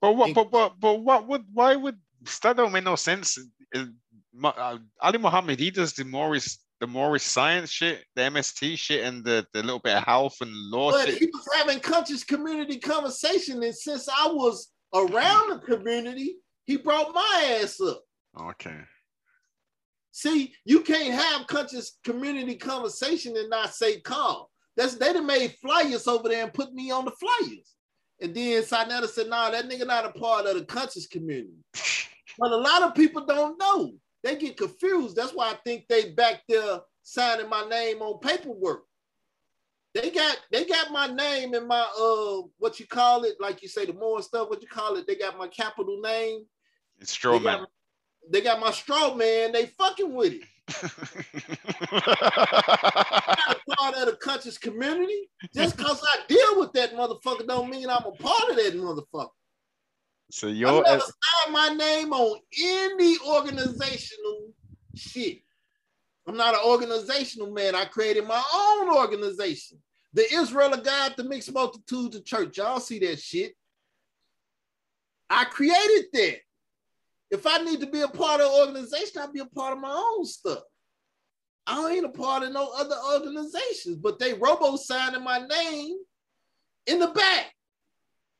but 0.00 0.12
what? 0.16 0.34
But 0.34 0.50
but 0.50 0.80
but 0.80 0.94
what 0.94 1.26
would? 1.28 1.44
Why 1.52 1.76
would 1.76 1.98
that 2.42 2.56
don't 2.56 2.72
make 2.72 2.84
no 2.84 2.96
sense? 2.96 3.38
Uh, 3.74 4.78
Ali 5.00 5.18
Muhammad, 5.18 5.58
he 5.58 5.70
does 5.70 5.92
the 5.94 6.04
Moorish, 6.04 6.58
the 6.80 6.86
Moorish 6.86 7.22
science 7.22 7.70
shit, 7.70 8.04
the 8.16 8.22
MST 8.22 8.76
shit, 8.76 9.04
and 9.04 9.24
the, 9.24 9.46
the 9.54 9.62
little 9.62 9.78
bit 9.78 9.96
of 9.96 10.04
health 10.04 10.36
and 10.42 10.52
law 10.70 10.90
But 10.90 11.06
shit. 11.08 11.18
he 11.18 11.26
was 11.26 11.48
having 11.56 11.80
conscious 11.80 12.22
community 12.22 12.78
conversation. 12.78 13.62
And 13.62 13.74
since 13.74 14.08
I 14.08 14.26
was 14.30 14.68
around 14.94 15.50
the 15.50 15.58
community, 15.64 16.36
he 16.66 16.76
brought 16.76 17.14
my 17.14 17.60
ass 17.62 17.80
up. 17.80 18.02
Okay. 18.40 18.78
See, 20.12 20.54
you 20.64 20.80
can't 20.80 21.14
have 21.14 21.46
conscious 21.46 21.98
community 22.04 22.56
conversation 22.56 23.36
and 23.36 23.50
not 23.50 23.74
say 23.74 24.00
call. 24.00 24.50
That's 24.76 24.94
they 24.94 25.12
done 25.12 25.26
made 25.26 25.54
flyers 25.62 26.06
over 26.06 26.28
there 26.28 26.44
and 26.44 26.52
put 26.54 26.72
me 26.72 26.90
on 26.90 27.04
the 27.04 27.12
flyers. 27.12 27.74
And 28.20 28.34
then 28.34 28.62
Sa 28.64 28.84
Neter 28.84 29.06
said, 29.06 29.28
nah, 29.28 29.50
that 29.50 29.68
nigga 29.68 29.86
not 29.86 30.06
a 30.06 30.18
part 30.18 30.46
of 30.46 30.54
the 30.54 30.64
conscious 30.64 31.06
community. 31.06 31.64
But 32.38 32.52
a 32.52 32.56
lot 32.56 32.82
of 32.82 32.94
people 32.94 33.24
don't 33.24 33.58
know. 33.58 33.94
They 34.22 34.36
get 34.36 34.58
confused. 34.58 35.16
That's 35.16 35.32
why 35.32 35.52
I 35.52 35.54
think 35.64 35.86
they 35.88 36.10
back 36.10 36.42
there 36.46 36.80
signing 37.02 37.48
my 37.48 37.66
name 37.66 38.02
on 38.02 38.18
paperwork. 38.18 38.82
They 39.94 40.10
got 40.10 40.36
they 40.52 40.66
got 40.66 40.92
my 40.92 41.06
name 41.06 41.54
and 41.54 41.66
my 41.66 41.80
uh 41.98 42.46
what 42.58 42.78
you 42.78 42.86
call 42.86 43.24
it, 43.24 43.36
like 43.40 43.62
you 43.62 43.68
say 43.68 43.86
the 43.86 43.94
more 43.94 44.20
stuff, 44.20 44.50
what 44.50 44.60
you 44.60 44.68
call 44.68 44.96
it, 44.96 45.06
they 45.06 45.14
got 45.14 45.38
my 45.38 45.48
capital 45.48 45.98
name. 46.02 46.44
It's 47.00 47.12
straw 47.12 47.38
They 47.38 47.44
man. 47.44 47.58
got, 47.58 47.68
they 48.30 48.40
got 48.40 48.60
my 48.60 48.70
straw 48.70 49.14
man, 49.14 49.52
they 49.52 49.66
fucking 49.66 50.12
with 50.12 50.34
it. 50.34 50.42
I'm 50.68 50.90
a 51.92 53.76
part 53.76 53.94
of 53.94 54.06
the 54.06 54.18
conscious 54.20 54.58
community. 54.58 55.30
Just 55.54 55.76
because 55.76 56.02
I 56.02 56.26
deal 56.26 56.58
with 56.58 56.72
that 56.72 56.92
motherfucker 56.94 57.46
don't 57.46 57.70
mean 57.70 57.88
I'm 57.88 58.04
a 58.04 58.12
part 58.12 58.50
of 58.50 58.56
that 58.56 58.74
motherfucker. 58.74 59.30
so 60.30 60.48
I 60.48 60.50
you're 60.50 60.82
never 60.82 61.00
signed 61.00 61.52
my 61.52 61.68
name 61.68 62.12
on 62.12 62.40
any 62.60 63.16
organizational 63.26 64.48
shit. 64.96 65.38
I'm 66.26 66.36
not 66.36 66.54
an 66.54 66.60
organizational 66.64 67.52
man. 67.52 67.76
I 67.76 67.84
created 67.84 68.26
my 68.26 68.42
own 68.52 68.90
organization. 68.90 69.78
The 70.12 70.24
Israel 70.34 70.72
of 70.74 70.82
God, 70.82 71.14
the 71.16 71.22
mixed 71.22 71.52
multitudes 71.52 72.16
of 72.16 72.24
church. 72.24 72.56
Y'all 72.56 72.80
see 72.80 72.98
that 73.00 73.20
shit. 73.20 73.54
I 75.30 75.44
created 75.44 76.06
that. 76.12 76.38
If 77.30 77.46
I 77.46 77.58
need 77.58 77.80
to 77.80 77.86
be 77.86 78.02
a 78.02 78.08
part 78.08 78.40
of 78.40 78.46
an 78.46 78.60
organization, 78.60 79.20
I'll 79.20 79.32
be 79.32 79.40
a 79.40 79.46
part 79.46 79.72
of 79.72 79.80
my 79.80 79.92
own 79.92 80.24
stuff. 80.24 80.60
I 81.66 81.90
ain't 81.90 82.04
a 82.04 82.10
part 82.10 82.44
of 82.44 82.52
no 82.52 82.70
other 82.76 82.96
organizations, 83.12 83.96
but 83.96 84.18
they 84.18 84.34
robo 84.34 84.76
signing 84.76 85.24
my 85.24 85.38
name 85.38 85.96
in 86.86 87.00
the 87.00 87.08
back, 87.08 87.52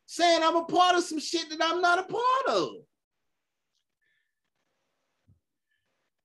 saying 0.06 0.42
I'm 0.44 0.56
a 0.56 0.64
part 0.64 0.96
of 0.96 1.02
some 1.02 1.18
shit 1.18 1.50
that 1.50 1.58
I'm 1.60 1.80
not 1.80 1.98
a 1.98 2.04
part 2.04 2.56
of. 2.56 2.68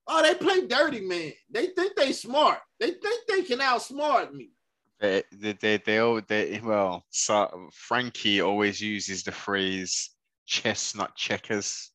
Oh, 0.07 0.21
they 0.21 0.35
play 0.35 0.67
dirty, 0.67 1.01
man. 1.01 1.31
They 1.49 1.67
think 1.67 1.95
they 1.95 2.11
smart. 2.11 2.59
They 2.79 2.91
think 2.91 3.27
they 3.27 3.43
can 3.43 3.59
outsmart 3.59 4.33
me. 4.33 4.51
they 4.99 5.23
they 5.31 5.53
they, 5.53 5.77
they, 5.77 6.21
they 6.27 6.61
well 6.63 7.05
so 7.09 7.69
Frankie 7.73 8.41
always 8.41 8.81
uses 8.81 9.23
the 9.23 9.31
phrase 9.31 10.11
chestnut 10.45 11.15
checkers 11.15 11.90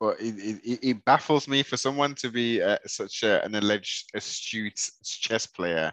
but 0.00 0.20
it, 0.20 0.34
it, 0.64 0.78
it- 0.82 1.04
baffles 1.04 1.48
me 1.48 1.62
for 1.62 1.76
someone 1.76 2.14
to 2.14 2.30
be 2.30 2.62
uh, 2.62 2.78
such 2.86 3.22
a, 3.22 3.44
an 3.44 3.54
alleged 3.54 4.10
astute 4.14 4.90
chess 5.04 5.46
player 5.46 5.92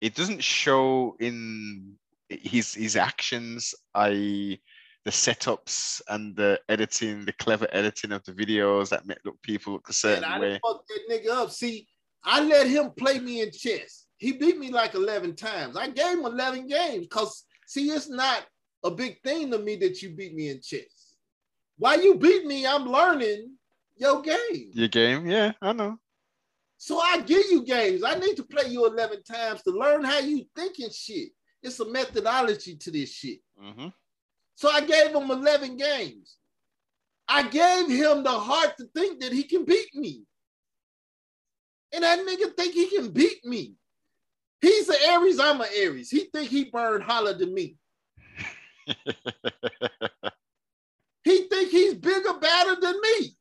it 0.00 0.14
doesn't 0.14 0.42
show 0.42 1.16
in 1.20 1.94
his 2.28 2.74
his 2.74 2.96
actions 2.96 3.74
i 3.94 4.58
the 5.04 5.10
setups 5.12 6.02
and 6.08 6.34
the 6.36 6.58
editing 6.68 7.24
the 7.24 7.32
clever 7.34 7.68
editing 7.72 8.10
of 8.12 8.24
the 8.24 8.32
videos 8.32 8.88
that 8.88 9.06
make 9.06 9.18
look 9.24 9.40
people 9.42 9.72
look 9.74 9.88
a 9.88 9.90
And 9.90 9.94
certain 9.94 10.32
I 10.32 10.38
way 10.40 10.60
fucked 10.66 10.88
that 10.88 11.00
nigga 11.08 11.30
up. 11.30 11.50
See, 11.52 11.86
I 12.24 12.42
let 12.42 12.66
him 12.66 12.90
play 12.96 13.20
me 13.20 13.40
in 13.42 13.52
chess. 13.52 14.06
He 14.18 14.32
beat 14.32 14.58
me 14.58 14.72
like 14.72 14.94
11 14.94 15.36
times. 15.36 15.76
I 15.76 15.88
gave 15.90 16.18
him 16.18 16.24
11 16.24 16.66
games 16.66 17.02
because, 17.06 17.44
see, 17.68 17.88
it's 17.90 18.08
not 18.08 18.44
a 18.82 18.90
big 18.90 19.22
thing 19.22 19.50
to 19.52 19.58
me 19.58 19.76
that 19.76 20.02
you 20.02 20.10
beat 20.10 20.34
me 20.34 20.48
in 20.50 20.60
chess. 20.60 20.95
While 21.78 22.02
you 22.02 22.14
beat 22.16 22.46
me, 22.46 22.66
I'm 22.66 22.86
learning 22.90 23.52
your 23.96 24.20
game. 24.22 24.70
your 24.72 24.88
game 24.88 25.26
yeah 25.26 25.52
i 25.62 25.72
know 25.72 25.98
So 26.76 26.98
I 27.00 27.20
give 27.22 27.44
you 27.50 27.64
games. 27.64 28.02
I 28.04 28.14
need 28.18 28.36
to 28.36 28.42
play 28.44 28.68
you 28.68 28.84
11 28.86 29.22
times 29.22 29.62
to 29.62 29.70
learn 29.70 30.04
how 30.04 30.18
you 30.18 30.44
think 30.54 30.78
and 30.78 30.92
shit. 30.92 31.30
It's 31.62 31.80
a 31.80 31.86
methodology 31.90 32.76
to 32.76 32.90
this 32.90 33.10
shit. 33.10 33.40
hmm 33.58 33.88
So 34.54 34.68
I 34.70 34.82
gave 34.82 35.14
him 35.14 35.30
11 35.30 35.76
games. 35.78 36.36
I 37.26 37.48
gave 37.48 37.88
him 37.88 38.22
the 38.22 38.30
heart 38.48 38.76
to 38.78 38.84
think 38.94 39.20
that 39.20 39.32
he 39.32 39.42
can 39.44 39.64
beat 39.64 39.94
me. 39.94 40.24
And 41.92 42.04
that 42.04 42.18
nigga 42.18 42.54
think 42.56 42.74
he 42.74 42.86
can 42.94 43.10
beat 43.10 43.42
me. 43.44 43.74
He's 44.60 44.88
an 44.88 44.96
Aries, 45.08 45.40
I'm 45.40 45.60
an 45.60 45.68
Aries. 45.74 46.10
He 46.10 46.20
think 46.32 46.50
he 46.50 46.64
burned 46.64 47.04
holler 47.04 47.32
than 47.34 47.52
me. 47.54 47.76
He 51.26 51.48
think 51.48 51.70
he's 51.70 51.94
bigger, 51.94 52.34
badder 52.40 52.80
than 52.80 53.00
me. 53.00 53.36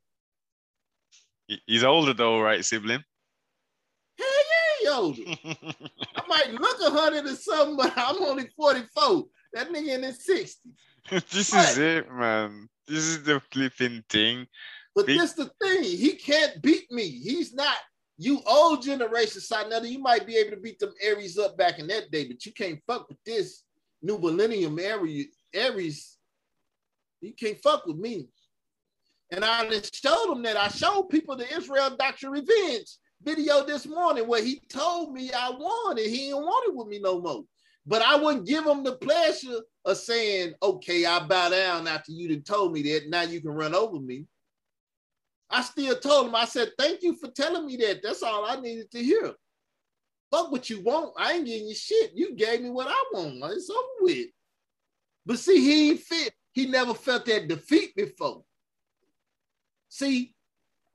He's 1.68 1.84
older 1.84 2.16
though, 2.16 2.42
right, 2.42 2.66
sibling? 2.66 3.04
Hell 4.18 4.28
yeah, 4.28 4.76
he 4.80 4.88
older. 4.88 5.22
I 6.16 6.28
might 6.28 6.52
look 6.54 6.82
a 6.82 6.90
hundred 6.90 7.28
or 7.28 7.36
something, 7.36 7.78
but 7.78 7.94
I'm 7.96 8.24
only 8.24 8.48
44. 8.58 9.26
That 9.54 9.70
nigga 9.70 9.98
in 9.98 10.02
his 10.04 10.28
60s. 10.28 10.56
this 11.30 11.54
is 11.54 11.78
it, 11.78 12.12
man. 12.12 12.68
This 12.88 13.04
is 13.04 13.22
the 13.22 13.40
flipping 13.52 14.04
thing. 14.10 14.48
But 14.96 15.06
Big- 15.06 15.20
this 15.20 15.34
the 15.34 15.52
thing, 15.62 15.84
he 15.84 16.14
can't 16.14 16.60
beat 16.64 16.92
me. 16.92 17.08
He's 17.08 17.54
not 17.54 17.78
you 18.18 18.42
old 18.48 18.82
generation 18.82 19.42
side. 19.42 19.70
Now 19.70 19.82
you 19.82 20.00
might 20.00 20.26
be 20.26 20.38
able 20.38 20.56
to 20.56 20.58
beat 20.58 20.80
them 20.80 20.94
Aries 21.04 21.38
up 21.38 21.56
back 21.56 21.78
in 21.78 21.86
that 21.88 22.10
day, 22.10 22.26
but 22.28 22.44
you 22.48 22.52
can't 22.52 22.80
fuck 22.88 23.08
with 23.10 23.20
this 23.28 23.62
new 24.02 24.18
millennium 24.18 24.80
Aries. 24.80 25.28
Aries, 25.54 26.15
you 27.26 27.34
can't 27.34 27.62
fuck 27.62 27.86
with 27.86 27.98
me. 27.98 28.28
And 29.32 29.44
I 29.44 29.68
just 29.70 30.02
showed 30.02 30.32
him 30.32 30.44
that. 30.44 30.58
I 30.58 30.68
showed 30.68 31.10
people 31.10 31.36
the 31.36 31.52
Israel 31.56 31.96
Doctor 31.98 32.30
Revenge 32.30 32.88
video 33.24 33.66
this 33.66 33.88
morning 33.88 34.28
where 34.28 34.44
he 34.44 34.62
told 34.70 35.14
me 35.14 35.32
I 35.32 35.50
won 35.50 35.98
and 35.98 36.08
he 36.08 36.30
didn't 36.30 36.44
want 36.44 36.70
it 36.70 36.76
with 36.76 36.88
me 36.88 37.00
no 37.00 37.20
more. 37.20 37.44
But 37.88 38.02
I 38.02 38.16
wouldn't 38.16 38.48
give 38.48 38.66
him 38.66 38.84
the 38.84 38.94
pleasure 38.94 39.60
of 39.84 39.98
saying, 39.98 40.54
okay, 40.62 41.06
I 41.06 41.20
bow 41.26 41.50
down 41.50 41.88
after 41.88 42.12
you 42.12 42.28
done 42.28 42.42
told 42.42 42.74
me 42.74 42.82
that. 42.84 43.10
Now 43.10 43.22
you 43.22 43.42
can 43.42 43.52
run 43.52 43.76
over 43.76 44.00
me. 44.00 44.26
I 45.50 45.62
still 45.62 45.96
told 46.00 46.28
him, 46.28 46.36
I 46.36 46.46
said, 46.46 46.72
thank 46.80 47.04
you 47.04 47.16
for 47.16 47.30
telling 47.30 47.66
me 47.66 47.78
that. 47.78 48.02
That's 48.02 48.24
all 48.24 48.46
I 48.46 48.60
needed 48.60 48.90
to 48.92 49.04
hear. 49.04 49.34
Fuck 50.32 50.52
what 50.52 50.70
you 50.70 50.82
want. 50.82 51.14
I 51.18 51.34
ain't 51.34 51.46
getting 51.46 51.68
you 51.68 51.76
shit. 51.76 52.12
You 52.16 52.36
gave 52.36 52.62
me 52.62 52.72
what 52.72 52.88
I 52.90 53.04
want. 53.14 53.54
It's 53.54 53.70
over 53.70 53.88
with. 54.02 54.28
But 55.26 55.40
see, 55.40 55.62
he 55.62 55.92
ain't 55.92 56.00
fit. 56.00 56.34
He 56.56 56.66
never 56.66 56.94
felt 56.94 57.26
that 57.26 57.50
defeat 57.50 57.94
before. 57.98 58.46
See, 59.90 60.34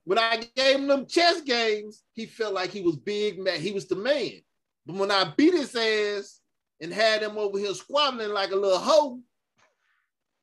when 0.05 0.17
I 0.17 0.43
gave 0.55 0.77
him 0.77 0.87
them 0.87 1.05
chess 1.05 1.41
games, 1.41 2.01
he 2.13 2.25
felt 2.25 2.55
like 2.55 2.71
he 2.71 2.81
was 2.81 2.95
big 2.97 3.37
man. 3.37 3.61
He 3.61 3.71
was 3.71 3.85
the 3.85 3.95
man. 3.95 4.41
But 4.87 4.95
when 4.95 5.11
I 5.11 5.31
beat 5.37 5.53
his 5.53 5.75
ass 5.75 6.41
and 6.81 6.91
had 6.91 7.21
him 7.21 7.37
over 7.37 7.59
here 7.59 7.75
squabbling 7.75 8.33
like 8.33 8.49
a 8.49 8.55
little 8.55 8.79
hoe, 8.79 9.19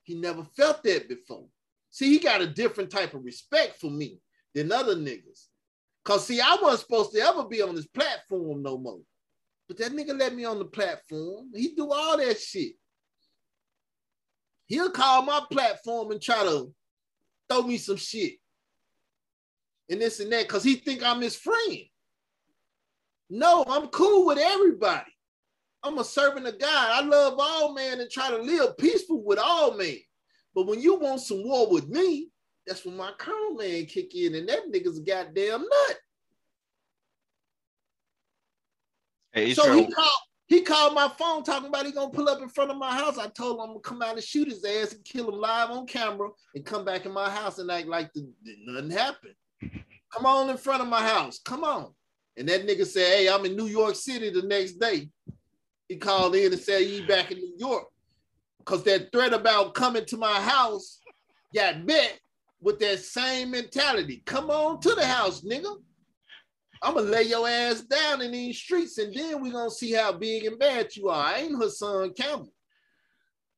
he 0.05 0.15
never 0.15 0.45
felt 0.57 0.85
that 0.85 1.09
before. 1.09 1.49
See, 1.91 2.13
he 2.13 2.21
got 2.21 2.41
a 2.41 2.47
different 2.47 2.91
type 2.91 3.13
of 3.15 3.25
respect 3.25 3.81
for 3.81 3.91
me 3.91 4.21
than 4.55 4.71
other 4.71 4.95
niggas. 4.95 5.47
Cause 6.05 6.29
see, 6.29 6.41
I 6.41 6.57
wasn't 6.63 6.83
supposed 6.83 7.13
to 7.15 7.21
ever 7.21 7.45
be 7.45 7.61
on 7.61 7.75
this 7.75 7.89
platform 7.89 8.63
no 8.63 8.79
more. 8.79 9.01
But 9.67 9.79
that 9.79 9.91
nigga 9.91 10.17
let 10.17 10.33
me 10.33 10.45
on 10.45 10.61
the 10.61 10.65
platform. 10.65 11.51
He 11.57 11.75
do 11.75 11.91
all 11.91 12.17
that 12.19 12.39
shit. 12.41 12.75
He'll 14.69 14.91
call 14.91 15.23
my 15.23 15.43
platform 15.51 16.13
and 16.13 16.23
try 16.23 16.45
to 16.45 16.73
throw 17.51 17.63
me 17.63 17.79
some 17.79 17.97
shit. 17.97 18.35
And 19.91 20.01
this 20.01 20.21
and 20.21 20.31
that, 20.31 20.47
because 20.47 20.63
he 20.63 20.77
think 20.77 21.03
I'm 21.03 21.21
his 21.21 21.35
friend. 21.35 21.79
No, 23.31 23.65
I'm 23.67 23.89
cool 23.89 24.27
with 24.27 24.39
everybody. 24.39 25.11
I'm 25.83 25.99
a 25.99 26.05
servant 26.05 26.47
of 26.47 26.59
God. 26.59 26.91
I 26.93 27.07
love 27.07 27.37
all 27.39 27.73
men 27.75 28.01
and 28.01 28.11
try 28.11 28.31
to 28.31 28.37
live 28.37 28.77
peaceful 28.77 29.23
with 29.23 29.39
all 29.39 29.75
men. 29.75 29.97
But 30.55 30.67
when 30.67 30.81
you 30.81 30.97
want 30.97 31.21
some 31.21 31.43
war 31.45 31.71
with 31.71 31.89
me, 31.89 32.31
that's 32.67 32.85
when 32.85 32.97
my 32.97 33.13
curl 33.17 33.55
man 33.55 33.87
kick 33.87 34.15
in, 34.15 34.35
and 34.35 34.49
that 34.49 34.71
nigga's 34.71 34.99
a 34.99 35.03
goddamn 35.03 35.61
nut. 35.61 35.97
Hey, 39.33 39.55
So 39.55 39.73
he 39.73 39.87
called, 39.91 40.11
he 40.49 40.63
called 40.63 40.95
my 40.95 41.11
phone 41.19 41.45
talking 41.45 41.69
about 41.69 41.85
he 41.85 41.93
gonna 41.93 42.11
pull 42.11 42.29
up 42.29 42.41
in 42.41 42.49
front 42.49 42.71
of 42.71 42.79
my 42.79 42.95
house. 42.95 43.19
I 43.19 43.29
told 43.29 43.57
him 43.57 43.61
I'm 43.61 43.69
gonna 43.69 43.81
come 43.81 44.01
out 44.01 44.15
and 44.15 44.25
shoot 44.25 44.49
his 44.49 44.65
ass 44.65 44.95
and 44.95 45.05
kill 45.05 45.29
him 45.29 45.39
live 45.39 45.71
on 45.71 45.87
camera 45.87 46.31
and 46.55 46.65
come 46.65 46.87
back 46.87 47.05
in 47.05 47.13
my 47.13 47.29
house 47.29 47.59
and 47.59 47.71
act 47.71 47.87
like 47.87 48.11
the, 48.15 48.27
nothing 48.67 48.91
happened. 48.91 49.35
Come 50.11 50.25
on 50.25 50.49
in 50.49 50.57
front 50.57 50.81
of 50.81 50.89
my 50.89 51.07
house. 51.07 51.39
Come 51.45 51.65
on. 51.65 51.93
And 52.39 52.49
that 52.49 52.67
nigga 52.67 52.87
said, 52.87 53.19
Hey, 53.19 53.29
I'm 53.29 53.45
in 53.45 53.57
New 53.57 53.67
York 53.67 53.95
City 53.95 54.31
the 54.31 54.41
next 54.41 54.81
day. 54.81 55.11
He 55.87 55.97
called 55.97 56.35
in 56.35 56.51
and 56.51 56.61
said, 56.63 56.79
You 56.79 57.07
back 57.07 57.31
in 57.31 57.37
New 57.37 57.55
York. 57.59 57.85
Because 58.59 58.85
that 58.85 59.13
threat 59.13 59.35
about 59.35 59.75
coming 59.75 60.07
to 60.07 60.17
my 60.17 60.41
house 60.41 61.01
got 61.55 61.85
met 61.85 62.19
with 62.63 62.79
that 62.79 63.01
same 63.01 63.51
mentality. 63.51 64.23
Come 64.25 64.51
on 64.51 64.81
to 64.81 64.95
the 64.95 65.07
house, 65.07 65.43
nigga. 65.43 65.77
I'm 66.83 66.95
gonna 66.95 67.07
lay 67.07 67.25
your 67.25 67.49
ass 67.49 67.83
down 67.83 68.23
in 68.23 68.33
these 68.33 68.59
streets, 68.59 68.99
and 68.99 69.15
then 69.15 69.43
we're 69.43 69.53
gonna 69.53 69.71
see 69.71 69.93
how 69.93 70.13
big 70.13 70.45
and 70.45 70.59
bad 70.59 70.95
you 70.95 71.09
are. 71.09 71.25
I 71.25 71.39
ain't 71.41 71.61
her 71.61 71.71
son 71.71 72.13
Campbell. 72.15 72.53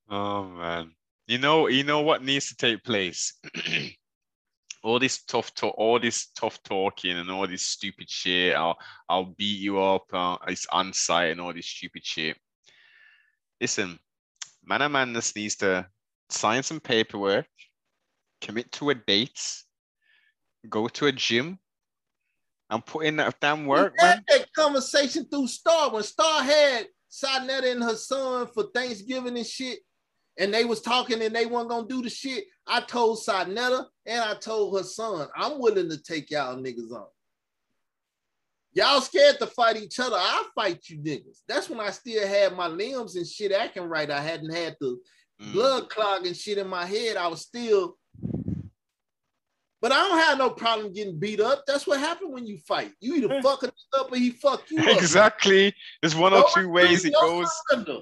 oh 0.09 0.45
man, 0.45 0.93
you 1.27 1.39
know, 1.39 1.69
you 1.69 1.85
know 1.85 2.01
what 2.01 2.25
needs 2.25 2.49
to 2.49 2.57
take 2.57 2.85
place. 2.85 3.35
all 4.83 4.99
this 4.99 5.23
tough 5.25 5.55
talk, 5.55 5.75
all 5.77 5.99
this 5.99 6.29
tough 6.29 6.63
talking, 6.63 7.17
and 7.19 7.31
all 7.31 7.47
this 7.47 7.63
stupid 7.63 8.09
shit. 8.09 8.57
I'll, 8.57 8.79
I'll 9.09 9.35
beat 9.37 9.61
you 9.61 9.81
up. 9.81 10.05
Uh, 10.13 10.37
it's 10.49 10.67
site 10.93 11.33
and 11.33 11.41
all 11.41 11.53
this 11.53 11.67
stupid 11.67 12.05
shit. 12.05 12.37
Listen, 13.61 13.99
man, 14.65 14.91
man 14.91 15.13
just 15.15 15.37
needs 15.37 15.57
to 15.57 15.87
sign 16.31 16.63
some 16.63 16.81
paperwork, 16.81 17.47
commit 18.41 18.73
to 18.73 18.91
a 18.91 18.95
date, 18.95 19.65
Go 20.69 20.89
to 20.89 21.07
a 21.07 21.13
gym 21.13 21.59
and 22.71 22.85
put 22.87 23.05
in 23.07 23.17
that 23.17 23.39
damn 23.41 23.63
We 23.63 23.69
work, 23.69 23.95
had 23.99 24.17
man. 24.17 24.25
that 24.29 24.53
conversation 24.55 25.25
through 25.27 25.49
Star 25.49 25.91
when 25.91 26.03
Star 26.03 26.43
had 26.43 26.87
Sa 27.09 27.43
Neter 27.45 27.69
and 27.69 27.83
her 27.83 27.97
son 27.97 28.47
for 28.55 28.65
Thanksgiving 28.75 29.37
and 29.37 29.47
shit, 29.47 29.81
and 30.39 30.55
they 30.55 30.65
was 30.65 30.81
talking 30.81 31.21
and 31.23 31.35
they 31.35 31.47
weren't 31.47 31.69
gonna 31.69 31.89
do 31.89 32.03
the 32.03 32.09
shit. 32.11 32.45
I 32.67 32.81
told 32.81 33.19
Sa 33.23 33.45
Neter 33.45 33.85
and 34.07 34.21
I 34.23 34.35
told 34.35 34.77
her 34.79 34.85
son, 34.85 35.29
I'm 35.37 35.59
willing 35.59 35.91
to 35.91 35.99
take 36.03 36.31
y'all 36.31 36.57
niggas 36.57 36.93
on. 36.93 37.07
Y'all 38.73 39.01
scared 39.01 39.39
to 39.41 39.49
fight 39.49 39.77
each 39.77 39.99
other. 39.99 40.17
I'll 40.17 40.47
fight 40.55 40.89
you 40.89 40.99
niggas. 40.99 41.41
That's 41.49 41.69
when 41.69 41.81
I 41.81 41.91
still 41.91 42.27
had 42.27 42.57
my 42.57 42.69
limbs 42.69 43.17
and 43.17 43.27
shit 43.27 43.51
acting 43.51 43.83
right. 43.85 44.09
I 44.11 44.21
hadn't 44.21 44.55
had 44.55 44.77
the 44.81 44.99
Mm. 45.41 45.55
blood 45.55 45.89
clogging 45.89 46.35
shit 46.35 46.59
in 46.59 46.69
my 46.69 46.85
head. 46.85 47.17
I 47.17 47.27
was 47.27 47.41
still, 47.41 47.97
but 49.81 49.93
I 49.93 49.97
don't 50.09 50.19
have 50.19 50.39
no 50.39 50.51
problem 50.51 50.93
getting 50.93 51.19
beat 51.19 51.41
up. 51.41 51.65
That's 51.67 51.87
what 51.87 51.99
happened 52.01 52.33
when 52.33 52.47
you 52.47 52.59
fight. 52.59 52.93
You 53.01 53.15
either 53.17 53.41
fuck 53.43 53.63
a 53.63 53.67
nigga 53.69 54.01
up 54.01 54.13
or 54.13 54.17
he 54.17 54.31
fuck 54.31 54.63
you 54.71 54.79
up. 54.79 54.97
Exactly. 54.97 55.75
There's 56.03 56.15
one 56.17 56.33
or 56.33 56.45
two 56.55 56.69
ways 56.69 57.05
it 57.05 57.15
goes. 57.15 57.49
surrender. 57.69 58.01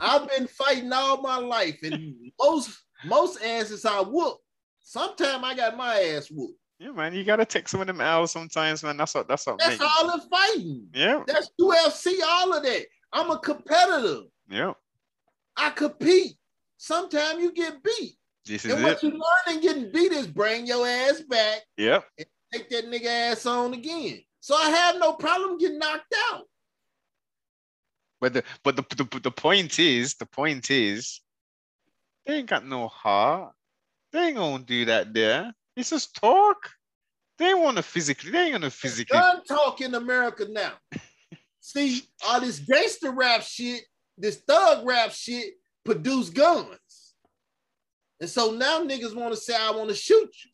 I've 0.00 0.28
been 0.28 0.46
fighting 0.46 0.92
all 0.92 1.20
my 1.20 1.38
life, 1.38 1.78
and 1.82 2.14
most 2.40 2.78
most 3.04 3.42
asses 3.42 3.84
I 3.84 4.00
whoop. 4.00 4.36
Sometimes 4.80 5.42
I 5.44 5.54
got 5.54 5.76
my 5.76 6.00
ass 6.00 6.30
whooped. 6.30 6.58
Yeah, 6.78 6.92
man. 6.92 7.12
You 7.14 7.24
gotta 7.24 7.44
take 7.44 7.68
some 7.68 7.80
of 7.80 7.86
them 7.86 8.00
L's 8.00 8.30
sometimes, 8.32 8.82
man. 8.82 8.96
That's 8.96 9.14
what 9.14 9.28
that's 9.28 9.46
what 9.46 9.58
That's 9.58 9.78
makes 9.78 9.84
all 10.00 10.10
in 10.14 10.20
fighting. 10.28 10.86
Yeah, 10.94 11.22
That's 11.26 11.50
UFC, 11.60 12.14
all 12.24 12.54
of 12.54 12.62
that. 12.62 12.86
I'm 13.12 13.30
a 13.30 13.38
competitor. 13.38 14.22
yeah. 14.48 14.72
I 15.56 15.70
compete. 15.70 16.32
Sometimes 16.78 17.42
you 17.42 17.52
get 17.52 17.82
beat. 17.82 18.14
This 18.50 18.64
is 18.64 18.72
And 18.72 18.80
it. 18.80 18.84
what 18.84 19.02
you 19.04 19.10
learn 19.10 19.54
in 19.54 19.60
getting 19.60 19.92
beat 19.92 20.10
is 20.10 20.26
bring 20.26 20.66
your 20.66 20.84
ass 20.84 21.20
back, 21.20 21.60
Yep. 21.76 22.04
take 22.52 22.68
that 22.70 22.86
nigga 22.86 23.06
ass 23.06 23.46
on 23.46 23.74
again. 23.74 24.22
So 24.40 24.56
I 24.56 24.70
have 24.70 24.98
no 24.98 25.12
problem 25.12 25.56
getting 25.58 25.78
knocked 25.78 26.12
out. 26.32 26.46
But 28.20 28.32
the 28.32 28.42
but 28.64 28.74
the, 28.74 28.82
the 28.96 29.20
the 29.20 29.30
point 29.30 29.78
is, 29.78 30.16
the 30.16 30.26
point 30.26 30.68
is, 30.68 31.20
they 32.26 32.34
ain't 32.38 32.48
got 32.48 32.66
no 32.66 32.88
heart. 32.88 33.52
They 34.12 34.26
ain't 34.26 34.36
gonna 34.36 34.64
do 34.64 34.84
that 34.86 35.14
there. 35.14 35.54
It's 35.76 35.90
just 35.90 36.16
talk. 36.16 36.56
They 37.38 37.54
wanna 37.54 37.82
physically, 37.82 38.32
they 38.32 38.46
ain't 38.46 38.52
gonna 38.52 38.68
physically. 38.70 39.16
Gun 39.16 39.44
talk 39.44 39.80
in 39.80 39.94
America 39.94 40.46
now. 40.50 40.72
See, 41.60 42.02
all 42.26 42.40
this 42.40 42.58
gangster 42.58 43.12
rap 43.12 43.42
shit, 43.42 43.82
this 44.18 44.38
thug 44.38 44.84
rap 44.84 45.12
shit 45.12 45.54
produce 45.84 46.30
guns. 46.30 46.76
And 48.20 48.28
so 48.28 48.52
now 48.52 48.84
niggas 48.84 49.14
want 49.14 49.32
to 49.34 49.40
say, 49.40 49.54
I 49.56 49.70
want 49.70 49.88
to 49.88 49.94
shoot 49.94 50.30
you. 50.44 50.50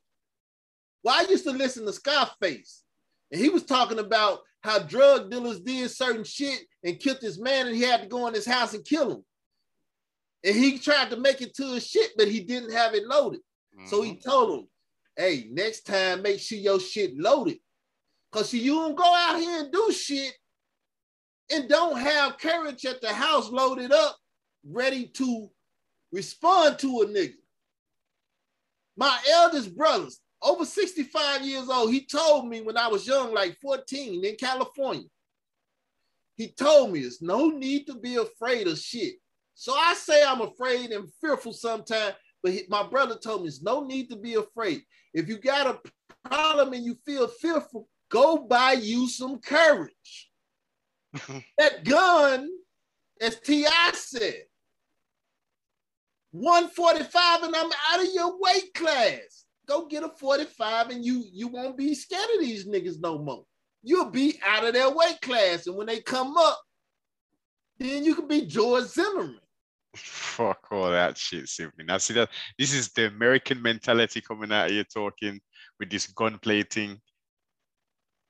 Well, 1.03 1.17
I 1.19 1.31
used 1.31 1.45
to 1.45 1.51
listen 1.51 1.85
to 1.87 1.93
Scarface, 1.93 2.83
and 3.31 3.41
he 3.41 3.49
was 3.49 3.65
talking 3.65 3.99
about 3.99 4.41
how 4.63 4.81
drug 4.81 5.31
dealers 5.31 5.61
did 5.61 5.91
certain 5.91 6.25
shit 6.25 6.61
and 6.83 6.99
killed 6.99 7.19
this 7.21 7.39
man, 7.39 7.67
and 7.67 7.77
he 7.77 7.83
had 7.83 8.03
to 8.03 8.09
go 8.09 8.27
in 8.27 8.35
his 8.35 8.47
house 8.47 8.75
and 8.75 8.85
kill 8.85 9.13
him. 9.13 9.25
And 10.45 10.55
he 10.55 10.79
tried 10.79 11.11
to 11.11 11.17
make 11.17 11.41
it 11.43 11.55
to 11.57 11.75
his 11.75 11.87
shit, 11.87 12.13
but 12.17 12.29
he 12.29 12.41
didn't 12.41 12.73
have 12.73 12.95
it 12.95 13.07
loaded. 13.07 13.41
So 13.87 14.03
he 14.03 14.13
mm-hmm. 14.13 14.29
told 14.29 14.59
him, 14.59 14.69
hey, 15.17 15.49
next 15.51 15.83
time 15.83 16.23
make 16.23 16.41
sure 16.41 16.59
your 16.59 16.81
shit 16.81 17.17
loaded. 17.19 17.59
Cause 18.33 18.51
see, 18.51 18.61
you 18.61 18.75
don't 18.75 18.97
go 18.97 19.15
out 19.15 19.39
here 19.39 19.61
and 19.61 19.73
do 19.73 19.93
shit 19.93 20.33
and 21.53 21.69
don't 21.69 21.99
have 21.99 22.39
courage 22.39 22.85
at 22.85 23.01
the 23.01 23.13
house 23.13 23.51
loaded 23.51 23.93
up, 23.93 24.17
ready 24.69 25.07
to 25.15 25.49
respond 26.13 26.79
to 26.81 27.03
a 27.03 27.07
nigga. 27.07 27.35
My 28.97 29.19
eldest 29.31 29.77
brothers, 29.77 30.21
over 30.43 30.65
65 30.65 31.43
years 31.43 31.69
old, 31.69 31.93
he 31.93 32.05
told 32.05 32.49
me 32.49 32.61
when 32.61 32.77
I 32.77 32.89
was 32.89 33.07
young, 33.07 33.35
like 33.35 33.59
14 33.61 34.25
in 34.25 34.37
California. 34.37 35.09
He 36.37 36.49
told 36.49 36.93
me 36.93 37.01
there's 37.01 37.23
no 37.23 37.49
need 37.49 37.87
to 37.87 37.95
be 37.95 38.17
afraid 38.17 38.67
of 38.69 38.79
shit. 38.79 39.17
So 39.55 39.73
I 39.75 39.95
say 39.95 40.23
I'm 40.23 40.43
afraid 40.43 40.93
and 40.93 41.11
fearful 41.21 41.53
sometimes, 41.53 42.15
but 42.43 42.53
he- 42.53 42.67
my 42.69 42.83
brother 42.87 43.17
told 43.17 43.41
me 43.43 43.49
there's 43.49 43.63
no 43.63 43.85
need 43.85 44.11
to 44.11 44.17
be 44.17 44.35
afraid. 44.35 44.83
If 45.15 45.29
you 45.29 45.39
got 45.39 45.67
a 45.67 46.29
problem 46.29 46.75
and 46.75 46.85
you 46.85 46.97
feel 47.07 47.27
fearful, 47.27 47.89
go 48.11 48.37
buy 48.39 48.73
you 48.73 49.09
some 49.09 49.39
courage. 49.39 50.31
that 51.59 51.85
gun, 51.85 52.51
as 53.21 53.41
T.I. 53.41 53.93
said, 53.95 54.43
145 56.41 57.43
and 57.45 57.57
I'm 57.57 57.71
out 57.91 58.01
of 58.01 58.13
your 58.13 58.39
weight 58.39 58.75
class. 58.75 59.47
Go 59.67 59.87
get 59.87 60.05
a 60.05 60.09
45 60.09 60.91
and 60.91 61.05
you 61.05 61.25
you 61.33 61.49
won't 61.49 61.77
be 61.77 61.95
scared 61.95 62.29
of 62.35 62.41
these 62.41 62.67
niggas 62.67 63.01
no 63.01 63.19
more. 63.19 63.45
You'll 63.83 64.11
be 64.11 64.39
out 64.45 64.65
of 64.65 64.75
their 64.75 64.91
weight 64.91 65.21
class. 65.23 65.67
And 65.67 65.77
when 65.77 65.87
they 65.87 66.01
come 66.01 66.37
up, 66.37 66.61
then 67.79 68.05
you 68.05 68.15
can 68.15 68.29
be 68.29 68.43
George 68.47 68.85
Zimmerman. 68.85 69.41
Fuck 69.97 70.69
all 70.71 70.91
that 70.91 71.17
shit, 71.17 71.49
simply. 71.49 71.85
Now 71.85 71.99
see 71.99 72.15
that 72.15 72.29
this 72.59 72.75
is 72.75 72.91
the 72.91 73.07
American 73.07 73.63
mentality 73.63 74.21
coming 74.21 74.53
out 74.53 74.71
here 74.71 74.85
talking 74.85 75.41
with 75.79 75.91
this 75.91 76.07
gun 76.09 76.39
plating. 76.39 77.01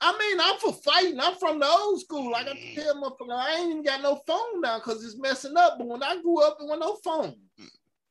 I 0.01 0.16
mean, 0.16 0.38
I'm 0.40 0.59
for 0.59 0.73
fighting. 0.75 1.19
I'm 1.19 1.35
from 1.35 1.59
the 1.59 1.66
old 1.66 2.01
school. 2.01 2.35
I 2.35 2.45
got 2.45 2.57
to 2.57 2.75
tell 2.75 3.03
motherfucker, 3.03 3.33
I 3.33 3.57
ain't 3.57 3.71
even 3.71 3.83
got 3.83 4.03
no 4.03 4.21
phone 4.27 4.61
now 4.61 4.79
because 4.79 5.03
it's 5.05 5.19
messing 5.19 5.57
up. 5.57 5.79
But 5.79 5.88
when 5.88 6.03
I 6.03 6.21
grew 6.21 6.42
up, 6.42 6.59
there 6.59 6.69
was 6.69 6.79
no 6.79 6.97
phone. 7.03 7.35
Mm. 7.61 7.69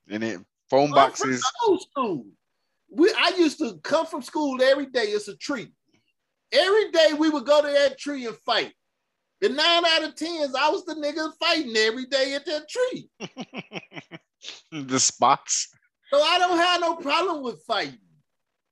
And 0.10 0.24
it 0.24 0.40
phone 0.70 0.92
boxes. 0.92 1.44
school. 1.80 2.26
We 2.90 3.14
I 3.18 3.34
used 3.38 3.60
to 3.60 3.80
come 3.84 4.06
from 4.06 4.22
school 4.22 4.62
every 4.62 4.86
day. 4.86 5.06
It's 5.06 5.28
a 5.28 5.36
tree. 5.36 5.72
Every 6.52 6.92
day 6.92 7.14
we 7.18 7.30
would 7.30 7.46
go 7.46 7.62
to 7.62 7.68
that 7.68 7.98
tree 8.00 8.26
and 8.26 8.36
fight. 8.38 8.74
And 9.42 9.56
nine 9.56 9.86
out 9.86 10.04
of 10.04 10.16
tens, 10.16 10.56
I 10.56 10.70
was 10.70 10.86
the 10.86 10.96
nigga 10.96 11.32
fighting 11.40 11.76
every 11.76 12.06
day 12.06 12.34
at 12.34 12.46
that 12.46 12.70
tree. 12.70 13.10
the 14.72 15.00
spots. 15.00 15.70
So 16.12 16.22
I 16.22 16.40
don't 16.40 16.58
have 16.58 16.82
no 16.82 16.96
problem 16.96 17.44
with 17.44 17.62
fighting. 17.64 18.00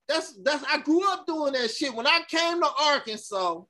That's 0.07 0.33
that's 0.43 0.63
I 0.65 0.79
grew 0.79 1.11
up 1.11 1.25
doing 1.25 1.53
that 1.53 1.71
shit. 1.71 1.93
When 1.93 2.07
I 2.07 2.21
came 2.27 2.61
to 2.61 2.69
Arkansas, 2.81 3.61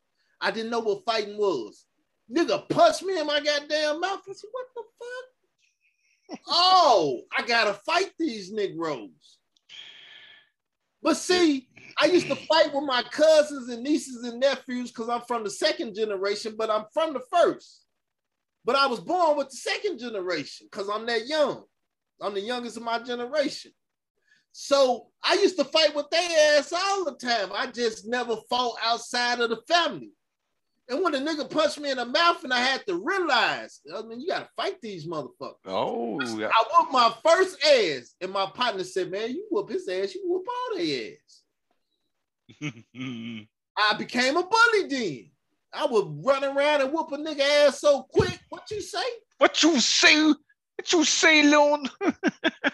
I 0.41 0.51
didn't 0.51 0.71
know 0.71 0.79
what 0.79 1.05
fighting 1.05 1.37
was. 1.37 1.85
Nigga 2.31 2.67
punched 2.69 3.03
me 3.03 3.19
in 3.19 3.27
my 3.27 3.39
goddamn 3.39 3.99
mouth. 3.99 4.21
I 4.27 4.33
said, 4.33 4.49
what 4.51 4.65
the 4.75 4.83
fuck? 4.99 5.32
Oh, 6.47 7.21
I 7.37 7.43
gotta 7.43 7.73
fight 7.85 8.11
these 8.17 8.51
Negroes. 8.51 9.37
But 11.01 11.17
see, 11.17 11.67
I 12.01 12.05
used 12.05 12.27
to 12.27 12.35
fight 12.35 12.73
with 12.73 12.85
my 12.85 13.03
cousins 13.03 13.69
and 13.69 13.83
nieces 13.83 14.23
and 14.23 14.39
nephews 14.39 14.89
because 14.91 15.09
I'm 15.09 15.21
from 15.21 15.43
the 15.43 15.49
second 15.49 15.95
generation, 15.95 16.55
but 16.57 16.69
I'm 16.69 16.85
from 16.93 17.13
the 17.13 17.21
first. 17.31 17.85
But 18.65 18.77
I 18.77 18.87
was 18.87 19.01
born 19.01 19.37
with 19.37 19.49
the 19.49 19.57
second 19.57 19.99
generation 19.99 20.67
because 20.71 20.89
I'm 20.89 21.05
that 21.07 21.27
young. 21.27 21.63
I'm 22.21 22.33
the 22.33 22.41
youngest 22.41 22.77
of 22.77 22.83
my 22.83 22.99
generation. 22.99 23.71
So 24.53 25.07
I 25.23 25.33
used 25.33 25.57
to 25.57 25.65
fight 25.65 25.95
with 25.95 26.09
their 26.09 26.57
ass 26.57 26.71
all 26.71 27.05
the 27.05 27.15
time. 27.15 27.49
I 27.53 27.67
just 27.67 28.07
never 28.07 28.37
fought 28.49 28.75
outside 28.83 29.41
of 29.41 29.49
the 29.49 29.59
family. 29.67 30.11
And 30.89 31.01
when 31.01 31.15
a 31.15 31.19
nigga 31.19 31.49
punched 31.49 31.79
me 31.79 31.91
in 31.91 31.97
the 31.97 32.05
mouth 32.05 32.43
and 32.43 32.53
I 32.53 32.59
had 32.59 32.85
to 32.87 33.01
realize, 33.01 33.79
I 33.95 34.01
mean, 34.01 34.19
you 34.19 34.27
gotta 34.27 34.49
fight 34.57 34.81
these 34.81 35.07
motherfuckers. 35.07 35.55
Oh, 35.65 36.19
I 36.21 36.63
whooped 36.71 36.91
my 36.91 37.13
first 37.25 37.57
ass, 37.65 38.15
and 38.19 38.31
my 38.31 38.47
partner 38.53 38.83
said, 38.83 39.09
Man, 39.09 39.29
you 39.29 39.47
whoop 39.49 39.69
his 39.69 39.87
ass, 39.87 40.13
you 40.13 40.21
whoop 40.25 40.45
all 40.47 40.77
their 40.77 41.11
ass. 41.13 41.41
I 43.77 43.93
became 43.97 44.35
a 44.37 44.43
bully 44.43 44.87
then. 44.89 45.29
I 45.73 45.85
would 45.85 46.23
run 46.23 46.43
around 46.43 46.81
and 46.81 46.91
whoop 46.91 47.11
a 47.13 47.17
nigga 47.17 47.67
ass 47.67 47.79
so 47.79 48.03
quick. 48.03 48.39
What 48.49 48.69
you 48.69 48.81
say? 48.81 49.03
what 49.37 49.63
you 49.63 49.79
say? 49.79 50.27
What 50.27 50.91
you 50.91 51.03
say, 51.03 51.43
Leon? 51.43 51.89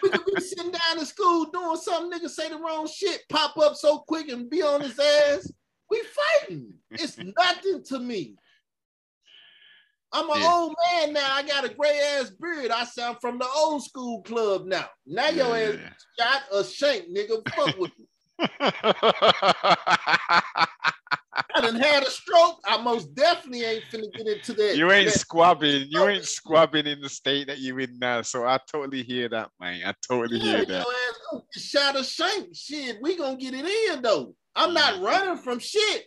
We 0.02 0.08
could 0.08 0.24
be 0.34 0.40
sitting 0.40 0.70
down 0.70 0.98
in 0.98 1.04
school 1.04 1.46
doing 1.52 1.76
something, 1.76 2.18
nigga 2.18 2.30
say 2.30 2.48
the 2.48 2.56
wrong 2.56 2.86
shit, 2.86 3.22
pop 3.28 3.58
up 3.58 3.76
so 3.76 3.98
quick 3.98 4.28
and 4.30 4.48
be 4.48 4.62
on 4.62 4.80
his 4.80 4.98
ass. 4.98 5.52
We 5.90 6.02
fighting. 6.40 6.74
It's 6.90 7.18
nothing 7.38 7.82
to 7.84 7.98
me. 7.98 8.36
I'm 10.12 10.28
an 10.30 10.40
Yeah. 10.40 10.50
old 10.52 10.74
man 10.92 11.12
now. 11.12 11.34
I 11.34 11.42
got 11.42 11.64
a 11.64 11.68
gray 11.72 12.00
ass 12.18 12.30
beard. 12.30 12.70
I 12.72 12.84
sound 12.84 13.18
from 13.20 13.38
the 13.38 13.46
old 13.46 13.84
school 13.84 14.22
club 14.22 14.66
now. 14.66 14.88
Now 15.06 15.28
your 15.28 15.56
ass 15.56 15.76
shot 16.18 16.42
a 16.52 16.64
shank, 16.64 17.08
nigga. 17.16 17.42
Fuck 17.56 17.78
with 17.78 17.92
me. 17.98 18.06
I 21.54 21.60
done 21.62 21.76
had 21.76 22.02
a 22.02 22.10
stroke. 22.10 22.58
I 22.66 22.80
most 22.82 23.14
definitely 23.14 23.64
ain't 23.64 23.84
finna 23.84 24.12
get 24.16 24.26
into 24.26 24.52
that. 24.54 24.76
you 24.76 24.90
ain't 24.90 25.10
that- 25.10 25.18
squabbing. 25.18 25.86
You 25.88 26.08
ain't 26.08 26.24
squabbing 26.24 26.86
in 26.86 27.00
the 27.00 27.08
state 27.08 27.46
that 27.46 27.58
you 27.58 27.78
in 27.78 27.98
now. 28.00 28.22
So 28.22 28.44
I 28.46 28.58
totally 28.70 29.02
hear 29.04 29.28
that, 29.28 29.50
man. 29.60 29.82
I 29.86 29.94
totally 30.06 30.38
Yeah, 30.38 30.44
hear 30.44 30.56
your 30.58 30.66
that. 30.66 30.80
ass 30.86 31.18
gonna 31.30 31.42
shot 31.56 31.96
or 31.96 32.02
shank. 32.04 32.48
Shit, 32.56 32.98
we 33.00 33.16
gonna 33.16 33.36
get 33.36 33.54
it 33.54 33.64
in 33.64 34.02
though. 34.02 34.34
I'm 34.54 34.74
not 34.74 35.00
running 35.00 35.38
from 35.38 35.58
shit. 35.58 36.06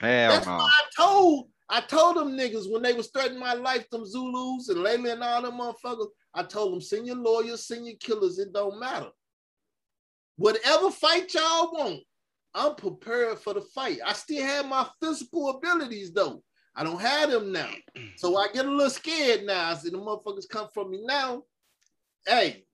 Hell 0.00 0.32
That's 0.32 0.46
no. 0.46 0.52
why 0.56 0.68
I 0.68 1.02
told 1.02 1.48
I 1.68 1.80
told 1.80 2.16
them 2.16 2.36
niggas 2.36 2.70
when 2.70 2.82
they 2.82 2.92
was 2.92 3.08
threatening 3.08 3.40
my 3.40 3.54
life, 3.54 3.88
them 3.90 4.04
Zulus 4.04 4.68
and 4.68 4.78
Layla 4.78 5.12
and 5.14 5.22
all 5.22 5.42
them 5.42 5.58
motherfuckers. 5.58 6.08
I 6.34 6.42
told 6.42 6.72
them, 6.72 6.80
send 6.82 7.06
your 7.06 7.16
lawyers, 7.16 7.66
send 7.66 7.86
your 7.86 7.96
killers. 7.96 8.38
It 8.38 8.52
don't 8.52 8.78
matter. 8.78 9.08
Whatever 10.36 10.90
fight 10.90 11.32
y'all 11.32 11.72
want, 11.72 12.00
I'm 12.54 12.74
prepared 12.74 13.38
for 13.38 13.54
the 13.54 13.62
fight. 13.62 14.00
I 14.04 14.12
still 14.12 14.44
have 14.44 14.66
my 14.68 14.86
physical 15.00 15.50
abilities 15.50 16.12
though. 16.12 16.42
I 16.74 16.84
don't 16.84 17.00
have 17.00 17.30
them 17.30 17.52
now. 17.52 17.70
So 18.16 18.36
I 18.36 18.48
get 18.52 18.66
a 18.66 18.70
little 18.70 18.90
scared 18.90 19.44
now. 19.44 19.70
I 19.70 19.74
see 19.74 19.90
the 19.90 19.98
motherfuckers 19.98 20.48
come 20.48 20.68
from 20.72 20.90
me 20.90 21.02
now. 21.04 21.42
Hey, 22.26 22.64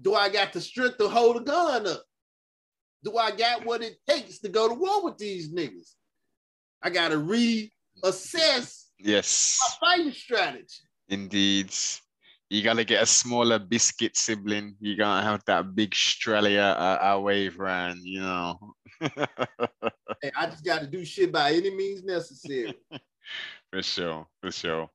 do 0.00 0.14
I 0.14 0.28
got 0.28 0.52
the 0.52 0.60
strength 0.60 0.98
to 0.98 1.08
hold 1.08 1.36
a 1.36 1.40
gun 1.40 1.86
up? 1.86 2.02
Do 3.04 3.18
I 3.18 3.30
got 3.32 3.66
what 3.66 3.82
it 3.82 3.98
takes 4.08 4.38
to 4.40 4.48
go 4.48 4.68
to 4.68 4.74
war 4.74 5.04
with 5.04 5.18
these 5.18 5.52
niggas? 5.52 5.92
I 6.82 6.90
gotta 6.90 7.16
reassess 7.16 8.84
Yes, 8.98 9.58
my 9.80 9.88
fighting 9.88 10.12
strategy. 10.12 10.66
indeed. 11.08 11.72
You 12.48 12.62
gotta 12.62 12.84
get 12.84 13.02
a 13.02 13.06
smaller 13.06 13.58
biscuit 13.58 14.16
sibling. 14.16 14.76
You 14.80 14.96
gotta 14.96 15.26
have 15.26 15.42
that 15.46 15.74
big 15.74 15.92
Australia 15.92 16.62
uh, 16.78 17.18
wave 17.20 17.58
round, 17.58 18.00
you 18.02 18.20
know. 18.20 18.74
Hey, 20.22 20.30
I 20.36 20.46
just 20.46 20.64
gotta 20.64 20.86
do 20.86 21.04
shit 21.04 21.32
by 21.32 21.52
any 21.52 21.74
means 21.74 22.02
necessary. 22.02 22.72
for 23.72 23.82
sure, 23.82 24.26
for 24.40 24.50
sure. 24.50 24.88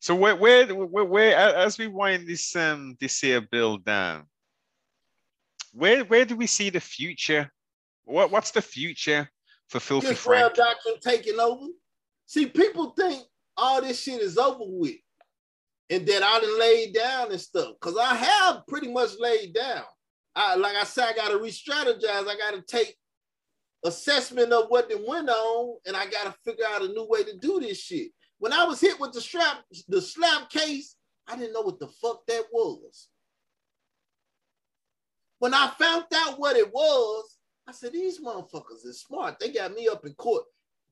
So 0.00 0.14
where, 0.14 0.36
where, 0.36 0.66
where, 0.74 1.04
where, 1.04 1.36
as 1.36 1.76
we 1.76 1.86
wind 1.86 2.26
this 2.26 2.54
um 2.56 2.96
this 2.98 3.20
here 3.20 3.40
bill 3.40 3.76
down, 3.76 4.24
where, 5.72 6.04
where 6.04 6.24
do 6.24 6.36
we 6.36 6.46
see 6.46 6.70
the 6.70 6.80
future? 6.80 7.50
What, 8.04 8.30
what's 8.30 8.50
the 8.50 8.62
future 8.62 9.28
for 9.68 9.80
Filthy 9.80 10.08
real 10.08 10.16
Frank? 10.16 10.54
doctrine 10.54 10.96
taking 11.00 11.38
over. 11.40 11.66
See, 12.26 12.46
people 12.46 12.90
think 12.90 13.22
all 13.56 13.80
this 13.80 14.02
shit 14.02 14.20
is 14.20 14.38
over 14.38 14.64
with 14.64 14.96
and 15.90 16.06
that 16.06 16.22
I 16.22 16.40
done 16.40 16.58
laid 16.58 16.94
down 16.94 17.30
and 17.30 17.40
stuff. 17.40 17.74
Cause 17.80 17.96
I 17.98 18.14
have 18.14 18.66
pretty 18.66 18.90
much 18.90 19.10
laid 19.18 19.54
down. 19.54 19.84
I 20.34 20.56
like 20.56 20.74
I 20.74 20.84
said, 20.84 21.08
I 21.08 21.12
gotta 21.12 21.36
re-strategize. 21.36 22.28
I 22.28 22.36
gotta 22.38 22.62
take 22.62 22.96
assessment 23.84 24.52
of 24.52 24.66
what 24.68 24.88
then 24.88 25.04
went 25.06 25.28
on, 25.28 25.76
and 25.86 25.96
I 25.96 26.06
gotta 26.06 26.34
figure 26.44 26.64
out 26.66 26.82
a 26.82 26.88
new 26.88 27.06
way 27.08 27.24
to 27.24 27.36
do 27.38 27.60
this 27.60 27.78
shit. 27.78 28.10
When 28.38 28.52
I 28.52 28.64
was 28.64 28.80
hit 28.80 28.98
with 28.98 29.12
the 29.12 29.20
strap, 29.20 29.58
the 29.88 30.00
SLAPP 30.00 30.48
case, 30.48 30.96
I 31.28 31.36
didn't 31.36 31.52
know 31.52 31.60
what 31.60 31.78
the 31.78 31.88
fuck 31.88 32.24
that 32.26 32.44
was. 32.50 33.08
When 35.42 35.54
I 35.54 35.72
found 35.76 36.04
out 36.14 36.38
what 36.38 36.56
it 36.56 36.72
was, 36.72 37.36
I 37.66 37.72
said, 37.72 37.92
these 37.92 38.20
motherfuckers 38.20 38.86
is 38.86 39.00
smart. 39.00 39.40
They 39.40 39.50
got 39.50 39.74
me 39.74 39.88
up 39.88 40.06
in 40.06 40.14
court. 40.14 40.44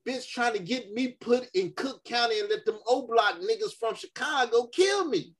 Bitch 0.05 0.27
trying 0.27 0.51
to 0.51 0.59
get 0.59 0.91
me 0.91 1.15
put 1.21 1.47
in 1.53 1.71
Cook 1.77 2.03
County 2.03 2.37
and 2.41 2.49
let 2.49 2.65
them 2.65 2.77
O 2.85 3.07
block 3.07 3.39
niggas 3.39 3.71
from 3.79 3.95
Chicago 3.95 4.67
kill 4.67 5.05
me. 5.05 5.33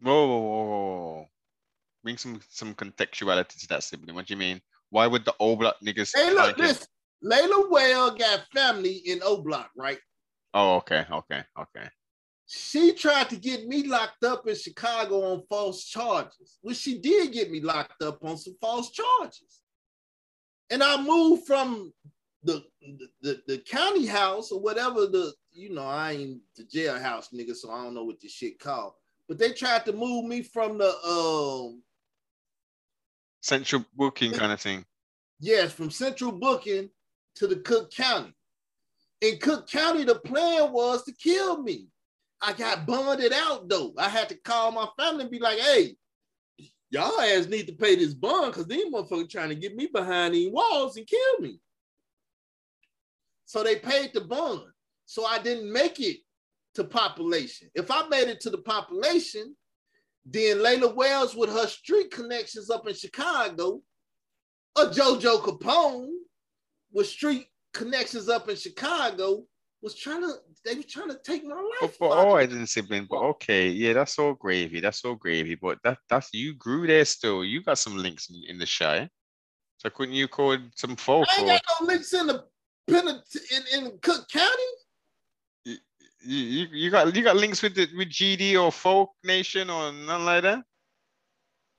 Whoa, 0.00 0.26
whoa, 0.26 0.38
whoa, 0.40 0.64
whoa. 0.64 1.26
Bring 2.02 2.16
some 2.16 2.40
some 2.48 2.74
contextuality 2.74 3.60
to 3.60 3.68
that 3.68 3.84
sibling. 3.84 4.16
What 4.16 4.26
do 4.26 4.34
you 4.34 4.38
mean? 4.38 4.60
Why 4.90 5.06
would 5.06 5.24
the 5.24 5.34
old 5.38 5.60
black 5.60 5.74
niggas? 5.84 6.10
Hey, 6.16 6.34
look, 6.34 6.58
listen. 6.58 6.88
Layla 7.24 7.70
Well 7.70 8.16
got 8.16 8.44
family 8.52 9.02
in 9.06 9.20
O 9.22 9.40
Block, 9.40 9.70
right? 9.76 10.00
Oh, 10.52 10.78
okay, 10.78 11.06
okay, 11.08 11.44
okay. 11.56 11.88
She 12.54 12.92
tried 12.92 13.30
to 13.30 13.36
get 13.36 13.66
me 13.66 13.84
locked 13.84 14.24
up 14.24 14.46
in 14.46 14.54
Chicago 14.54 15.32
on 15.32 15.42
false 15.48 15.86
charges, 15.86 16.58
which 16.60 16.76
she 16.76 16.98
did 16.98 17.32
get 17.32 17.50
me 17.50 17.60
locked 17.60 18.02
up 18.02 18.22
on 18.22 18.36
some 18.36 18.54
false 18.60 18.90
charges. 18.90 19.62
And 20.68 20.82
I 20.82 21.00
moved 21.02 21.46
from 21.46 21.94
the, 22.44 22.62
the, 22.82 23.08
the, 23.22 23.42
the 23.46 23.58
county 23.58 24.04
house 24.04 24.52
or 24.52 24.60
whatever 24.60 25.06
the, 25.06 25.32
you 25.50 25.72
know, 25.72 25.86
I 25.86 26.12
ain't 26.12 26.40
the 26.54 26.64
jailhouse 26.64 27.32
nigga, 27.32 27.56
so 27.56 27.70
I 27.70 27.82
don't 27.82 27.94
know 27.94 28.04
what 28.04 28.20
this 28.20 28.32
shit 28.32 28.58
called. 28.58 28.92
But 29.28 29.38
they 29.38 29.52
tried 29.52 29.86
to 29.86 29.94
move 29.94 30.26
me 30.26 30.42
from 30.42 30.76
the 30.76 30.94
um 31.06 31.82
Central 33.40 33.82
booking 33.96 34.32
kind 34.32 34.52
of 34.52 34.60
thing. 34.60 34.84
Yes, 35.40 35.72
from 35.72 35.90
central 35.90 36.32
booking 36.32 36.90
to 37.36 37.46
the 37.46 37.56
Cook 37.56 37.90
County. 37.92 38.34
In 39.22 39.38
Cook 39.38 39.70
County, 39.70 40.04
the 40.04 40.16
plan 40.16 40.70
was 40.70 41.02
to 41.04 41.12
kill 41.12 41.62
me. 41.62 41.88
I 42.42 42.52
got 42.52 42.86
bonded 42.86 43.32
out 43.32 43.68
though. 43.68 43.94
I 43.96 44.08
had 44.08 44.28
to 44.30 44.34
call 44.34 44.72
my 44.72 44.88
family 44.98 45.22
and 45.22 45.30
be 45.30 45.38
like, 45.38 45.58
hey, 45.58 45.96
y'all 46.90 47.20
ass 47.20 47.46
need 47.46 47.68
to 47.68 47.72
pay 47.72 47.94
this 47.94 48.14
bond 48.14 48.52
because 48.52 48.66
these 48.66 48.92
motherfuckers 48.92 49.30
trying 49.30 49.50
to 49.50 49.54
get 49.54 49.76
me 49.76 49.88
behind 49.92 50.34
these 50.34 50.50
walls 50.50 50.96
and 50.96 51.06
kill 51.06 51.38
me. 51.40 51.58
So 53.46 53.62
they 53.62 53.76
paid 53.76 54.12
the 54.12 54.22
bond. 54.22 54.62
So 55.06 55.24
I 55.24 55.38
didn't 55.38 55.72
make 55.72 56.00
it 56.00 56.18
to 56.74 56.84
population. 56.84 57.68
If 57.74 57.90
I 57.90 58.08
made 58.08 58.28
it 58.28 58.40
to 58.40 58.50
the 58.50 58.58
population, 58.58 59.54
then 60.24 60.58
Layla 60.58 60.94
Wells 60.94 61.34
with 61.34 61.50
her 61.50 61.66
street 61.66 62.10
connections 62.10 62.70
up 62.70 62.88
in 62.88 62.94
Chicago 62.94 63.82
a 64.76 64.86
JoJo 64.86 65.42
Capone 65.42 66.08
with 66.92 67.06
street 67.06 67.46
connections 67.74 68.28
up 68.28 68.48
in 68.48 68.56
Chicago 68.56 69.44
was 69.82 69.94
trying 69.94 70.22
to 70.22 70.34
they 70.64 70.74
were 70.74 70.82
trying 70.82 71.08
to 71.08 71.18
take 71.24 71.44
my 71.44 71.54
life. 71.80 71.96
but 71.98 72.10
all 72.10 72.34
right, 72.34 72.48
oh, 72.50 72.54
then 72.54 72.66
sibling. 72.66 73.06
But 73.10 73.18
okay, 73.18 73.68
yeah, 73.68 73.92
that's 73.92 74.18
all 74.18 74.34
gravy. 74.34 74.80
That's 74.80 75.04
all 75.04 75.14
gravy. 75.14 75.56
But 75.56 75.78
that 75.84 75.98
that's 76.08 76.32
you 76.32 76.54
grew 76.54 76.86
there 76.86 77.04
still. 77.04 77.44
You 77.44 77.62
got 77.62 77.78
some 77.78 77.96
links 77.96 78.30
in, 78.30 78.42
in 78.48 78.58
the 78.58 78.66
shy. 78.66 79.08
So 79.78 79.90
couldn't 79.90 80.14
you 80.14 80.28
call 80.28 80.56
some 80.76 80.94
folk 80.96 81.26
I 81.36 81.40
ain't 81.40 81.48
got 81.48 81.62
no 81.80 81.86
links 81.86 82.12
in 82.12 82.28
the 82.28 82.44
in, 82.88 83.84
in 83.84 83.98
Cook 84.00 84.28
County. 84.28 84.52
you, 85.64 85.76
you, 86.22 86.66
you 86.72 86.90
got 86.90 87.14
you 87.14 87.22
got 87.22 87.36
links 87.36 87.62
with 87.62 87.74
the 87.74 87.88
with 87.96 88.08
GD 88.08 88.62
or 88.62 88.70
folk 88.70 89.10
nation 89.24 89.70
or 89.70 89.92
nothing 89.92 90.24
like 90.24 90.42
that? 90.42 90.62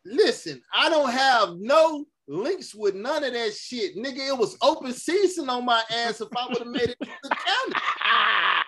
Listen, 0.06 0.62
I 0.74 0.90
don't 0.90 1.12
have 1.12 1.56
no 1.58 2.06
links 2.28 2.76
with 2.76 2.96
none 2.96 3.24
of 3.24 3.34
that 3.34 3.54
shit. 3.54 3.96
Nigga, 3.96 4.28
it 4.28 4.38
was 4.38 4.58
open 4.62 4.92
season 4.92 5.50
on 5.50 5.64
my 5.64 5.82
ass 5.92 6.20
if 6.20 6.28
I 6.36 6.48
would 6.48 6.58
have 6.58 6.68
made 6.68 6.90
it 6.90 6.98
to 7.02 7.10
the 7.24 7.30
county. 7.30 7.74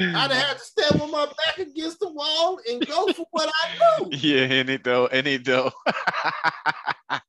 I'd 0.00 0.30
have 0.30 0.32
had 0.32 0.58
to 0.58 0.64
stand 0.64 1.00
with 1.00 1.10
my 1.10 1.26
back 1.26 1.58
against 1.58 1.98
the 2.00 2.12
wall 2.12 2.60
and 2.70 2.86
go 2.86 3.12
for 3.12 3.26
what 3.30 3.50
I 3.64 3.98
do. 3.98 4.10
Yeah, 4.16 4.42
any 4.42 4.76
though, 4.76 5.06
any 5.06 5.38
though. 5.38 5.72
but 7.10 7.22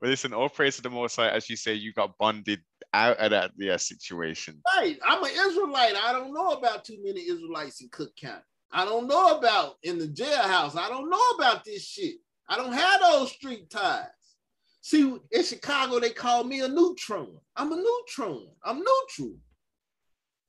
listen, 0.00 0.32
all 0.32 0.48
praise 0.48 0.76
to 0.76 0.82
the 0.82 0.90
Most 0.90 1.16
High, 1.16 1.28
as 1.28 1.50
you 1.50 1.56
say, 1.56 1.74
you 1.74 1.92
got 1.92 2.16
bonded 2.18 2.60
out 2.94 3.18
of 3.18 3.30
that 3.30 3.50
yeah 3.56 3.76
situation. 3.76 4.62
Right. 4.74 4.98
I'm 5.04 5.22
an 5.22 5.30
Israelite. 5.30 5.96
I 5.96 6.12
don't 6.12 6.32
know 6.32 6.52
about 6.52 6.84
too 6.84 6.98
many 7.02 7.20
Israelites 7.20 7.80
in 7.82 7.88
Cook 7.90 8.16
County. 8.16 8.42
I 8.72 8.84
don't 8.84 9.06
know 9.06 9.38
about 9.38 9.76
in 9.82 9.98
the 9.98 10.08
jailhouse. 10.08 10.76
I 10.76 10.88
don't 10.88 11.10
know 11.10 11.28
about 11.38 11.64
this 11.64 11.86
shit. 11.86 12.16
I 12.48 12.56
don't 12.56 12.72
have 12.72 13.00
those 13.00 13.32
street 13.32 13.70
ties. 13.70 14.06
See, 14.80 15.16
in 15.32 15.42
Chicago, 15.42 15.98
they 15.98 16.10
call 16.10 16.44
me 16.44 16.60
a 16.60 16.68
neutron. 16.68 17.36
I'm 17.56 17.72
a 17.72 17.76
neutron. 17.76 18.46
I'm 18.64 18.78
neutral. 18.78 19.36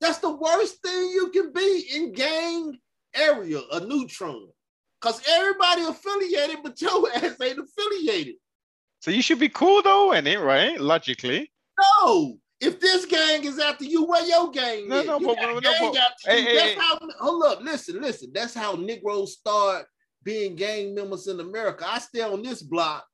That's 0.00 0.18
the 0.18 0.30
worst 0.34 0.80
thing 0.82 1.10
you 1.10 1.30
can 1.32 1.52
be 1.52 1.88
in 1.94 2.12
gang 2.12 2.78
area, 3.14 3.60
a 3.72 3.80
neutron. 3.80 4.48
Because 5.00 5.22
everybody 5.28 5.82
affiliated, 5.82 6.58
but 6.62 6.80
your 6.80 7.10
ass 7.14 7.36
ain't 7.40 7.58
affiliated. 7.58 8.34
So 9.00 9.10
you 9.10 9.22
should 9.22 9.38
be 9.38 9.48
cool 9.48 9.82
though, 9.82 10.12
ain't 10.14 10.26
it? 10.26 10.38
Right? 10.40 10.78
Logically. 10.80 11.50
No, 12.02 12.36
if 12.60 12.80
this 12.80 13.06
gang 13.06 13.44
is 13.44 13.58
after 13.60 13.84
you, 13.84 14.04
where 14.04 14.24
your 14.26 14.50
gang 14.50 14.88
No, 14.88 14.98
is? 14.98 15.06
no, 15.06 15.20
You 15.20 15.26
but- 15.28 15.36
got 15.36 15.50
a 15.50 15.54
no, 15.54 15.60
gang 15.60 15.92
but- 15.92 15.96
after 15.96 16.30
hey, 16.30 16.40
you. 16.40 16.46
hey, 16.46 16.54
That's 16.56 16.68
hey. 16.70 16.78
how. 16.80 16.98
Hold 17.20 17.44
up, 17.44 17.60
listen, 17.62 18.00
listen. 18.00 18.30
That's 18.34 18.54
how 18.54 18.74
Negroes 18.74 19.34
start 19.34 19.86
being 20.24 20.56
gang 20.56 20.94
members 20.94 21.28
in 21.28 21.38
America. 21.38 21.84
I 21.88 22.00
stay 22.00 22.22
on 22.22 22.42
this 22.42 22.60
block, 22.62 23.06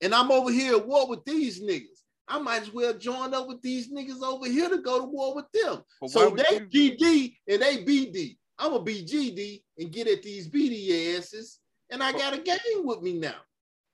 and 0.00 0.14
I'm 0.14 0.30
over 0.30 0.50
here 0.50 0.76
at 0.76 0.86
war 0.86 1.06
with 1.08 1.22
these 1.26 1.62
niggas. 1.62 1.89
I 2.30 2.38
might 2.38 2.62
as 2.62 2.72
well 2.72 2.94
join 2.94 3.34
up 3.34 3.48
with 3.48 3.60
these 3.60 3.92
niggas 3.92 4.22
over 4.22 4.46
here 4.46 4.68
to 4.68 4.78
go 4.78 5.00
to 5.00 5.04
war 5.04 5.34
with 5.34 5.50
them. 5.52 5.82
But 6.00 6.10
so 6.10 6.30
they 6.30 6.64
you- 6.70 6.96
GD 6.96 7.36
and 7.48 7.60
they 7.60 7.84
BD. 7.84 8.38
I'm 8.56 8.70
gonna 8.70 8.84
be 8.84 9.02
GD 9.02 9.62
and 9.78 9.90
get 9.90 10.06
at 10.06 10.22
these 10.22 10.48
BD 10.48 11.16
asses, 11.18 11.58
and 11.90 12.02
I 12.02 12.12
got 12.12 12.34
a 12.34 12.38
gang 12.38 12.58
with 12.84 13.02
me 13.02 13.14
now. 13.14 13.34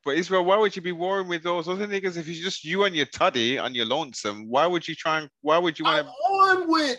But 0.05 0.17
Israel, 0.17 0.45
why 0.45 0.57
would 0.57 0.77
you 0.77 0.83
be 0.83 0.93
warring 0.93 1.29
with 1.29 1.43
those 1.43 1.67
other 1.69 1.87
niggas 1.87 2.17
if 2.17 2.29
it's 2.29 2.39
just 2.39 2.65
you 2.65 2.85
and 2.85 2.95
your 2.95 3.07
tuddy 3.07 3.61
on 3.61 3.75
your 3.75 3.87
lonesome? 3.87 4.49
Why 4.49 4.67
would 4.67 4.87
you 4.87 4.95
try 4.95 5.21
and 5.21 5.31
why 5.41 5.57
would 5.59 5.79
you 5.79 5.87
I'm 5.87 6.07
want 6.07 6.61
on 6.61 6.71
with 6.71 6.99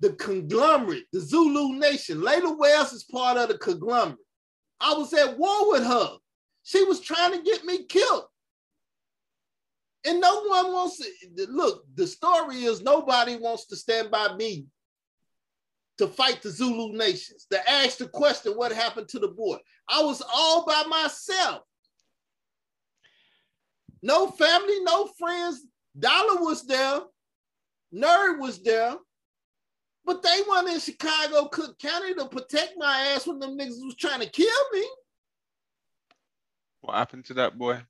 the 0.00 0.14
conglomerate, 0.14 1.04
the 1.12 1.20
Zulu 1.20 1.78
Nation. 1.78 2.18
Layla 2.18 2.58
Wells 2.58 2.92
is 2.92 3.04
part 3.04 3.36
of 3.36 3.48
the 3.48 3.58
conglomerate. 3.58 4.18
I 4.80 4.94
was 4.94 5.12
at 5.12 5.38
war 5.38 5.70
with 5.70 5.84
her. 5.84 6.16
She 6.62 6.82
was 6.84 7.00
trying 7.00 7.32
to 7.32 7.42
get 7.42 7.64
me 7.64 7.84
killed. 7.84 8.24
And 10.06 10.20
no 10.20 10.44
one 10.44 10.72
wants 10.72 10.98
to 10.98 11.46
look. 11.50 11.84
The 11.94 12.06
story 12.06 12.64
is 12.64 12.82
nobody 12.82 13.36
wants 13.36 13.66
to 13.66 13.76
stand 13.76 14.10
by 14.10 14.34
me 14.34 14.66
to 15.98 16.06
fight 16.06 16.40
the 16.40 16.48
Zulu 16.48 16.96
nations, 16.96 17.46
to 17.50 17.70
ask 17.70 17.98
the 17.98 18.08
question 18.08 18.52
what 18.52 18.72
happened 18.72 19.08
to 19.08 19.18
the 19.18 19.28
boy. 19.28 19.58
I 19.86 20.02
was 20.02 20.22
all 20.34 20.64
by 20.64 20.84
myself. 20.88 21.62
No 24.02 24.28
family, 24.28 24.80
no 24.82 25.10
friends. 25.18 25.60
Dollar 25.98 26.40
was 26.40 26.66
there. 26.66 27.00
Nerd 27.94 28.38
was 28.38 28.62
there. 28.62 28.96
But 30.06 30.22
they 30.22 30.40
weren't 30.48 30.70
in 30.70 30.80
Chicago, 30.80 31.48
Cook 31.48 31.78
County 31.78 32.14
to 32.14 32.26
protect 32.26 32.72
my 32.78 33.12
ass 33.12 33.26
when 33.26 33.38
them 33.38 33.58
niggas 33.58 33.84
was 33.84 33.96
trying 33.96 34.20
to 34.20 34.30
kill 34.30 34.46
me. 34.72 34.84
what 36.80 36.96
happened 36.96 37.26
to 37.26 37.34
that 37.34 37.58
boy? 37.58 37.82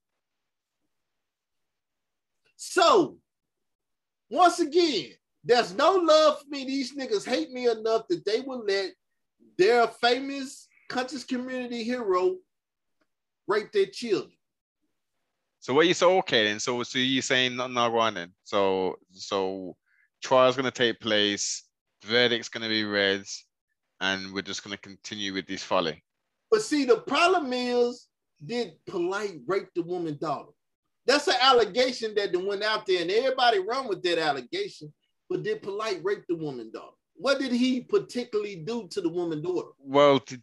So, 2.62 3.16
once 4.28 4.60
again, 4.60 5.12
there's 5.42 5.74
no 5.74 5.94
love 5.94 6.40
for 6.40 6.46
me. 6.50 6.66
These 6.66 6.94
niggas 6.94 7.26
hate 7.26 7.50
me 7.50 7.66
enough 7.70 8.06
that 8.10 8.22
they 8.26 8.42
will 8.42 8.62
let 8.66 8.90
their 9.56 9.86
famous 9.86 10.68
conscious 10.90 11.24
community 11.24 11.82
hero 11.82 12.36
rape 13.48 13.72
their 13.72 13.86
children. 13.86 14.36
So 15.60 15.72
what 15.72 15.86
you 15.86 15.94
so 15.94 16.18
okay 16.18 16.44
then? 16.44 16.60
So 16.60 16.82
so 16.82 16.98
you're 16.98 17.22
saying 17.22 17.56
not 17.56 17.70
not 17.70 18.12
then? 18.12 18.34
So 18.44 18.96
so 19.10 19.74
trial's 20.22 20.54
gonna 20.54 20.70
take 20.70 21.00
place, 21.00 21.64
verdict's 22.04 22.50
gonna 22.50 22.68
be 22.68 22.84
read, 22.84 23.24
and 24.02 24.34
we're 24.34 24.42
just 24.42 24.62
gonna 24.62 24.76
continue 24.76 25.32
with 25.32 25.46
this 25.46 25.62
folly. 25.62 26.04
But 26.50 26.60
see, 26.60 26.84
the 26.84 26.98
problem 26.98 27.54
is, 27.54 28.06
did 28.44 28.74
Polight 28.86 29.44
rape 29.46 29.68
the 29.74 29.82
woman 29.82 30.18
daughter? 30.20 30.52
That's 31.10 31.26
an 31.26 31.34
allegation 31.40 32.14
that 32.14 32.30
went 32.40 32.62
out 32.62 32.86
there, 32.86 33.02
and 33.02 33.10
everybody 33.10 33.58
run 33.58 33.88
with 33.88 34.00
that 34.04 34.18
allegation. 34.18 34.92
But 35.28 35.42
did 35.42 35.60
Polight 35.60 36.04
rape 36.04 36.24
the 36.28 36.36
woman 36.36 36.70
daughter? 36.72 36.94
What 37.14 37.40
did 37.40 37.50
he 37.50 37.80
particularly 37.80 38.54
do 38.54 38.86
to 38.92 39.00
the 39.00 39.08
woman 39.08 39.42
daughter? 39.42 39.70
Well, 39.80 40.20
the 40.28 40.40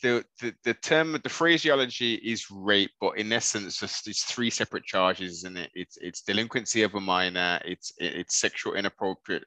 the, 0.00 0.24
the, 0.40 0.54
the, 0.62 0.74
term, 0.74 1.18
the 1.20 1.28
phraseology 1.28 2.14
is 2.14 2.48
rape, 2.52 2.92
but 3.00 3.18
in 3.18 3.32
essence, 3.32 3.82
it's, 3.82 4.22
three 4.22 4.48
separate 4.48 4.84
charges, 4.84 5.38
isn't 5.38 5.56
it? 5.56 5.70
It's 5.74 5.98
it's 6.00 6.22
delinquency 6.22 6.82
of 6.82 6.94
a 6.94 7.00
minor, 7.00 7.60
it's 7.64 7.92
it's 7.98 8.36
sexual 8.36 8.74
inappropriate, 8.74 9.44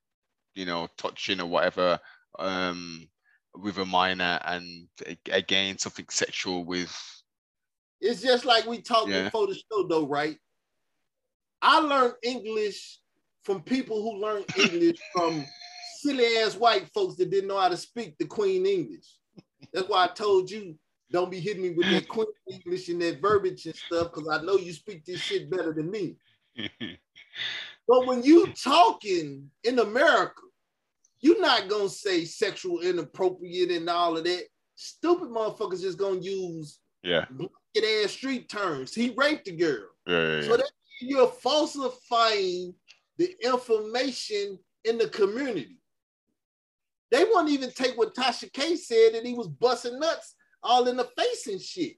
you 0.56 0.66
know, 0.66 0.90
touching 0.98 1.40
or 1.40 1.48
whatever, 1.48 2.00
um, 2.38 3.08
with 3.56 3.78
a 3.78 3.86
minor, 3.86 4.42
and 4.44 4.90
again 5.32 5.78
something 5.78 6.08
sexual 6.10 6.66
with 6.66 6.94
It's 8.02 8.22
just 8.22 8.46
like 8.46 8.66
we 8.66 8.82
talked 8.82 9.10
Yeah. 9.10 9.26
before 9.26 9.48
the 9.48 9.56
show, 9.56 9.88
though, 9.88 10.08
right? 10.08 10.38
I 11.62 11.80
learned 11.80 12.14
English 12.24 13.00
from 13.44 13.64
people 13.64 14.02
who 14.02 14.22
learned 14.22 14.46
English 14.56 15.00
from 15.14 15.46
silly 16.00 16.38
ass 16.38 16.56
white 16.56 16.88
folks 16.94 17.16
that 17.16 17.30
didn't 17.32 17.48
know 17.48 17.60
how 17.60 17.70
to 17.70 17.78
speak 17.78 18.18
the 18.18 18.26
Queen 18.26 18.66
English. 18.66 19.06
That's 19.74 19.88
why 19.90 20.06
I 20.06 20.08
told 20.08 20.52
you 20.52 20.78
don't 21.12 21.32
be 21.32 21.40
hitting 21.40 21.64
me 21.64 21.70
with 21.72 21.90
that 21.90 22.08
Queen 22.08 22.28
English 22.52 22.90
and 22.90 23.02
that 23.02 23.22
verbiage 23.22 23.66
and 23.66 23.76
stuff 23.76 24.12
because 24.14 24.28
I 24.28 24.42
know 24.44 24.58
you 24.58 24.74
speak 24.74 25.06
this 25.06 25.22
shit 25.22 25.50
better 25.50 25.74
than 25.74 25.90
me. 25.90 26.16
But 27.88 28.06
when 28.06 28.22
you 28.22 28.48
talking 28.62 29.50
in 29.64 29.80
America, 29.80 30.42
you're 31.22 31.40
not 31.40 31.70
gonna 31.70 31.88
say 31.88 32.26
sexual 32.26 32.82
inappropriate 32.82 33.72
and 33.72 33.90
all 33.90 34.18
of 34.18 34.26
that. 34.26 34.44
Stupid 34.76 35.30
motherfuckers 35.30 35.82
just 35.82 35.98
gonna 35.98 36.20
use 36.20 36.80
yeah, 37.02 37.26
ass 37.84 38.12
street 38.12 38.50
terms. 38.50 38.94
He 38.94 39.14
raped 39.16 39.46
the 39.46 39.56
girl. 39.56 39.88
yeah, 40.06 40.36
yeah, 40.36 40.42
So 40.42 40.58
that 40.58 40.72
you're 41.02 41.28
falsifying 41.28 42.74
the 43.18 43.36
information 43.44 44.60
in 44.84 44.98
the 44.98 45.10
community. 45.10 45.80
They 47.12 47.24
won't 47.24 47.50
even 47.50 47.72
take 47.72 47.98
what 47.98 48.16
Tasha 48.16 48.52
K 48.52 48.76
said 48.76 49.14
that 49.14 49.26
he 49.26 49.34
was 49.34 49.48
busting 49.48 50.00
nuts 50.00 50.36
all 50.62 50.88
in 50.88 50.98
the 50.98 51.10
face 51.18 51.48
and 51.48 51.62
shit. 51.62 51.96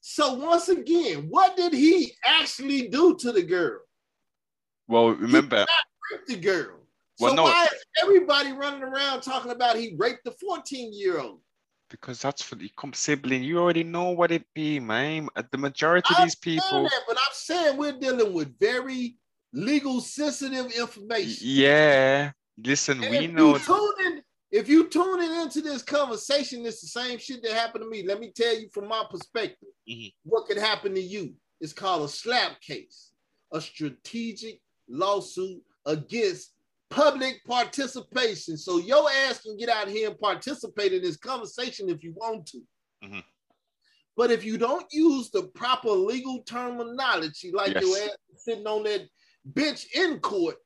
So 0.00 0.34
once 0.34 0.68
again, 0.68 1.26
what 1.28 1.56
did 1.56 1.72
he 1.72 2.12
actually 2.24 2.88
do 2.88 3.14
to 3.16 3.30
the 3.30 3.42
girl? 3.42 3.80
Well, 4.88 5.10
remember, 5.10 5.66
the 6.26 6.36
girl. 6.36 6.78
Well, 7.20 7.32
so 7.32 7.36
no. 7.36 7.42
why 7.44 7.66
is 7.66 7.84
everybody 8.02 8.52
running 8.52 8.82
around 8.82 9.20
talking 9.20 9.50
about 9.50 9.76
he 9.76 9.94
raped 9.98 10.24
the 10.24 10.32
14 10.32 10.92
year 10.94 11.20
old? 11.20 11.40
Because 11.90 12.20
that's 12.20 12.42
for 12.42 12.56
the 12.56 12.70
come 12.76 12.92
sibling. 12.92 13.42
You 13.42 13.58
already 13.58 13.84
know 13.84 14.10
what 14.10 14.30
it 14.30 14.44
be, 14.54 14.78
man. 14.78 15.28
Uh, 15.36 15.42
The 15.50 15.58
majority 15.58 16.14
of 16.14 16.22
these 16.22 16.34
people, 16.34 16.82
that, 16.84 17.00
but 17.06 17.16
I'm 17.16 17.32
saying 17.32 17.76
we're 17.78 17.98
dealing 17.98 18.32
with 18.34 18.58
very 18.58 19.16
legal 19.52 20.00
sensitive 20.00 20.70
information. 20.72 21.46
yeah. 21.48 22.32
Listen, 22.62 23.02
And 23.02 23.10
we 23.10 23.24
if 23.26 23.30
know. 23.32 23.56
you 23.56 24.22
if 24.50 24.68
you 24.68 24.88
tune 24.88 25.22
in 25.22 25.30
into 25.42 25.60
this 25.60 25.82
conversation, 25.82 26.64
it's 26.66 26.80
the 26.80 26.88
same 26.88 27.18
shit 27.18 27.42
that 27.42 27.52
happened 27.52 27.84
to 27.84 27.90
me. 27.90 28.02
Let 28.06 28.18
me 28.18 28.32
tell 28.34 28.58
you 28.58 28.68
from 28.70 28.88
my 28.88 29.04
perspective, 29.10 29.68
Mhm. 29.88 30.12
what 30.24 30.46
could 30.46 30.56
happen 30.58 30.94
to 30.94 31.00
you. 31.00 31.34
It's 31.60 31.72
called 31.72 32.02
a 32.02 32.12
SLAPP 32.12 32.60
case, 32.60 33.12
a 33.52 33.60
strategic 33.60 34.60
lawsuit 34.88 35.62
against 35.86 36.54
public 36.90 37.44
participation. 37.44 38.56
So 38.56 38.78
your 38.78 39.10
ass 39.10 39.42
can 39.42 39.56
get 39.56 39.68
out 39.68 39.88
here 39.88 40.10
and 40.10 40.18
participate 40.18 40.92
in 40.92 41.02
this 41.02 41.16
conversation 41.16 41.88
if 41.88 42.02
you 42.02 42.12
want 42.14 42.46
to. 42.46 42.62
Mhm. 43.04 43.24
But 44.16 44.30
if 44.30 44.44
you 44.44 44.58
don't 44.58 44.86
use 44.92 45.30
the 45.30 45.44
proper 45.48 45.90
legal 45.90 46.42
terminology, 46.42 47.52
like 47.52 47.80
your 47.80 47.96
Yes. 47.96 48.10
ass 48.10 48.16
sitting 48.44 48.66
on 48.66 48.82
that 48.84 49.08
bench 49.44 49.86
in 49.94 50.18
court, 50.20 50.56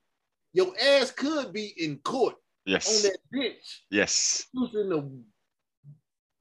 your 0.53 0.75
ass 0.81 1.11
could 1.11 1.53
be 1.53 1.67
in 1.83 1.99
court 1.99 2.37
on 2.67 2.73
that 3.03 3.19
bench 3.31 3.85
yes, 3.91 4.47
using 4.53 4.89
the 4.89 5.25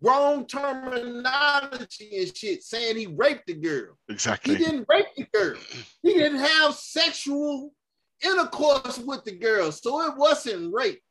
wrong 0.02 0.46
terminology 0.48 2.18
and 2.18 2.38
shit, 2.38 2.64
saying 2.64 2.98
he 2.98 3.08
raped 3.08 3.48
the 3.48 3.54
girl. 3.56 3.98
Exactly. 4.10 4.56
He 4.56 4.64
didn't 4.64 4.86
rape 4.88 5.08
the 5.16 5.26
girl. 5.26 5.60
He 6.02 6.14
didn't 6.14 6.40
have 6.40 6.76
sexual 6.76 7.74
intercourse 8.24 9.00
with 9.00 9.24
the 9.24 9.38
girl, 9.38 9.72
so 9.72 10.02
it 10.08 10.18
wasn't 10.18 10.74
rape. 10.74 11.02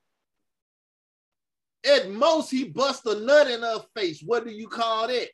At 1.84 2.10
most, 2.10 2.50
he 2.50 2.64
bust 2.64 3.06
a 3.06 3.18
nut 3.18 3.50
in 3.50 3.62
her 3.62 3.80
face. 3.96 4.22
What 4.24 4.44
do 4.44 4.52
you 4.52 4.68
call 4.68 5.08
that? 5.08 5.28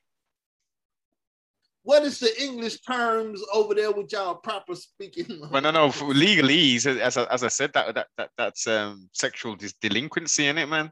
What 1.82 2.02
is 2.02 2.18
the 2.18 2.42
English 2.42 2.80
terms 2.80 3.40
over 3.52 3.74
there 3.74 3.92
with 3.92 4.12
y'all 4.12 4.34
proper 4.34 4.74
speaking? 4.74 5.40
Well, 5.50 5.62
no, 5.62 5.70
no. 5.70 5.90
For 5.90 6.06
legally, 6.06 6.74
as 6.76 6.86
as 6.86 7.16
I, 7.16 7.24
as 7.24 7.44
I 7.44 7.48
said, 7.48 7.72
that 7.74 7.94
that, 7.94 8.08
that 8.16 8.30
that's 8.36 8.66
um 8.66 9.08
sexual 9.12 9.54
dis- 9.54 9.74
delinquency 9.80 10.46
in 10.46 10.58
it, 10.58 10.66
man. 10.66 10.90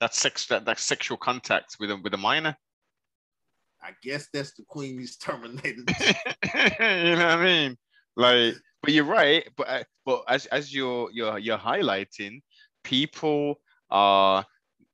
That's 0.00 0.18
sex. 0.18 0.46
That, 0.46 0.64
that's 0.64 0.82
sexual 0.82 1.18
contact 1.18 1.76
with 1.78 1.90
a 1.90 1.96
with 1.96 2.14
a 2.14 2.16
minor. 2.16 2.56
I 3.82 3.90
guess 4.02 4.28
that's 4.32 4.52
the 4.52 4.64
Queen's 4.66 5.16
terminated. 5.28 5.88
you 6.54 7.16
know 7.16 7.26
what 7.26 7.38
I 7.38 7.44
mean? 7.44 7.76
Like, 8.16 8.54
but 8.82 8.92
you're 8.92 9.04
right. 9.04 9.46
But 9.56 9.68
uh, 9.68 9.84
but 10.04 10.24
as 10.28 10.46
as 10.46 10.74
you're 10.74 11.10
you're 11.12 11.38
you're 11.38 11.58
highlighting, 11.58 12.40
people 12.84 13.60
are 13.90 14.44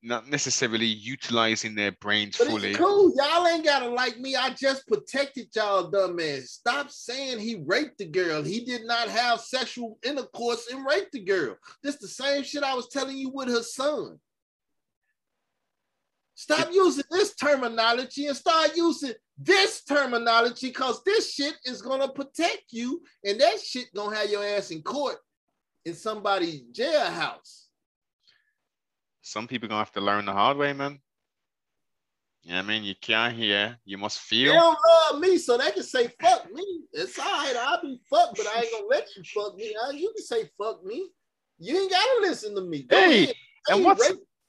not 0.03 0.29
necessarily 0.29 0.85
utilizing 0.87 1.75
their 1.75 1.93
brains 1.93 2.37
But 2.37 2.49
fully. 2.49 2.71
it's 2.71 2.79
cool. 2.79 3.13
Y'all 3.17 3.47
ain't 3.47 3.65
gotta 3.65 3.89
like 3.89 4.19
me. 4.19 4.37
I 4.37 4.51
just 4.51 4.87
protected 4.87 5.49
y'all, 5.57 5.91
dumbass. 5.91 6.49
Stop 6.49 6.91
saying 6.91 7.39
he 7.39 7.63
raped 7.65 7.99
the 7.99 8.05
girl. 8.07 8.43
He 8.43 8.65
did 8.65 8.85
not 8.85 9.09
have 9.09 9.41
sexual 9.41 9.99
intercourse 10.05 10.69
and 10.71 10.85
raped 10.85 11.13
the 11.13 11.25
girl. 11.25 11.57
This 11.83 11.97
the 11.97 12.09
same 12.09 12.43
shit 12.43 12.63
I 12.63 12.75
was 12.75 12.89
telling 12.89 13.17
you 13.17 13.31
with 13.31 13.49
her 13.49 13.63
son. 13.63 14.19
Stop 16.35 16.69
using 16.73 17.05
this 17.11 17.35
terminology 17.37 18.27
and 18.27 18.37
start 18.37 18.77
using 18.77 19.13
this 19.39 19.85
terminology 19.85 20.69
because 20.69 21.03
this 21.05 21.33
shit 21.33 21.55
is 21.65 21.81
gonna 21.81 22.09
protect 22.09 22.65
you, 22.71 23.03
and 23.25 23.41
that 23.41 23.61
shit 23.61 23.87
gonna 23.95 24.17
have 24.17 24.31
your 24.31 24.45
ass 24.45 24.71
in 24.71 24.83
court 24.83 25.17
in 25.85 25.95
somebody's 25.95 26.63
jailhouse. 26.73 27.67
Some 29.23 29.47
people 29.49 29.69
gonna 29.69 29.79
have 29.81 29.93
to 29.93 30.01
learn 30.01 30.27
the 30.27 30.33
hard 30.33 30.57
way, 30.57 30.73
man. 30.73 30.99
You 32.43 32.53
know 32.53 32.59
I 32.59 32.63
mean? 32.63 32.85
You 32.85 32.95
can't 33.01 33.35
hear, 33.35 33.79
you 33.87 33.97
must 33.97 34.19
They 34.29 34.37
feel. 34.45 34.53
don't 34.55 34.79
love 35.13 35.21
me, 35.21 35.39
so 35.39 35.57
they 35.57 35.71
can 35.71 35.83
say 35.83 36.09
fuck 36.21 36.53
me. 36.53 36.83
It's 36.93 37.19
all 37.19 37.25
right. 37.25 37.57
I'll 37.57 37.81
be 37.81 37.99
fucked, 38.11 38.37
but 38.37 38.47
I 38.49 38.61
ain't 38.61 38.71
gonna 38.73 38.87
let 38.91 39.07
you 39.17 39.23
fuck 39.35 39.57
me. 39.57 39.75
Uh, 39.83 39.91
You 39.93 40.13
can 40.15 40.25
say 40.25 40.51
fuck 40.59 40.85
me. 40.85 41.09
You 41.59 41.79
ain't 41.81 41.91
gotta 41.91 42.21
listen 42.21 42.55
to 42.57 42.61
me. 42.61 42.83
Go 42.83 42.99
Hey, 42.99 43.23
ahead. 43.25 43.35
And 43.71 43.85
what's 43.85 44.07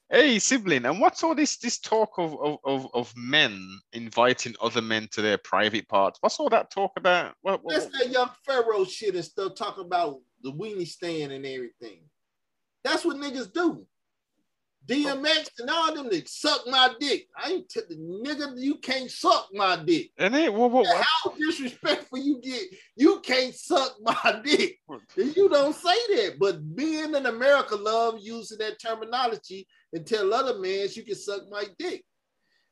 hey 0.09 0.39
sibling, 0.39 0.85
and 0.85 0.99
what's 0.99 1.23
all 1.23 1.35
this 1.35 1.57
this 1.57 1.79
talk 1.79 2.17
of 2.17 2.35
of, 2.39 2.57
of, 2.63 2.87
of 2.93 3.13
men 3.15 3.79
inviting 3.93 4.55
other 4.61 4.81
men 4.81 5.07
to 5.11 5.21
their 5.21 5.37
private 5.37 5.87
parts? 5.87 6.19
What's 6.21 6.39
all 6.39 6.49
that 6.49 6.71
talk 6.71 6.91
about? 6.97 7.35
What, 7.41 7.63
what, 7.63 7.73
That's 7.73 7.97
that 7.97 8.11
young 8.11 8.29
Pharaoh 8.45 8.85
shit 8.85 9.15
and 9.15 9.25
stuff 9.25 9.55
talking 9.55 9.85
about 9.85 10.19
the 10.41 10.51
weenie 10.51 10.87
stand 10.87 11.31
and 11.31 11.45
everything. 11.45 12.01
That's 12.83 13.03
what 13.03 13.17
niggas 13.17 13.51
do. 13.51 13.85
DMX 14.87 15.49
and 15.59 15.69
all 15.69 15.93
them 15.95 16.09
niggas 16.09 16.29
suck 16.29 16.61
my 16.67 16.93
dick. 16.99 17.27
I 17.37 17.51
ain't 17.51 17.69
tell 17.69 17.83
the 17.89 17.95
nigga, 17.95 18.53
you 18.57 18.75
can't 18.75 19.09
suck 19.09 19.47
my 19.53 19.77
dick. 19.77 20.11
and 20.17 20.35
it, 20.35 20.53
what, 20.53 20.71
what, 20.71 20.85
what? 20.85 21.03
How 21.23 21.31
disrespectful 21.31 22.19
you 22.19 22.39
get, 22.41 22.61
you 22.95 23.19
can't 23.21 23.53
suck 23.55 23.95
my 24.01 24.41
dick. 24.43 24.79
You 25.15 25.49
don't 25.49 25.75
say 25.75 25.95
that, 26.15 26.35
but 26.39 26.75
being 26.75 27.15
in 27.15 27.25
America 27.25 27.75
love 27.75 28.15
using 28.21 28.59
that 28.59 28.79
terminology 28.79 29.67
and 29.93 30.05
tell 30.05 30.33
other 30.33 30.59
men 30.59 30.87
you 30.91 31.03
can 31.03 31.15
suck 31.15 31.41
my 31.49 31.63
dick. 31.79 32.03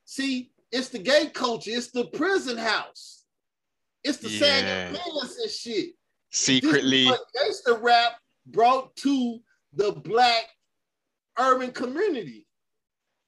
See, 0.06 0.52
it's 0.71 0.89
the 0.89 0.99
gay 0.99 1.28
culture, 1.34 1.71
it's 1.71 1.91
the 1.91 2.06
prison 2.08 2.58
house, 2.58 3.23
it's 4.04 4.17
the 4.17 4.30
Yeah. 4.30 4.39
sagging 4.91 4.99
pants 4.99 5.39
and 5.41 5.52
shit. 5.52 5.89
secretly 6.32 7.06
This 7.06 7.13
is 7.13 7.19
what 7.19 7.19
gangster 7.34 7.78
rap 7.78 8.13
brought 8.47 8.95
to 8.97 9.39
the 9.73 9.93
black 9.93 10.45
urban 11.38 11.72
community. 11.72 12.46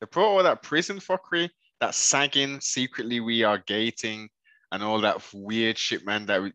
they 0.02 0.08
brought 0.12 0.28
all 0.38 0.44
that 0.44 0.64
prison 0.64 1.00
fuckery, 1.00 1.50
that 1.82 1.96
sagging, 1.96 2.60
secretly 2.62 3.20
we 3.20 3.44
are 3.44 3.58
gating, 3.68 4.30
and 4.72 4.84
all 4.84 5.02
that 5.02 5.22
weird 5.34 5.78
shit, 5.78 6.06
man. 6.06 6.26
That 6.26 6.42
we, 6.44 6.54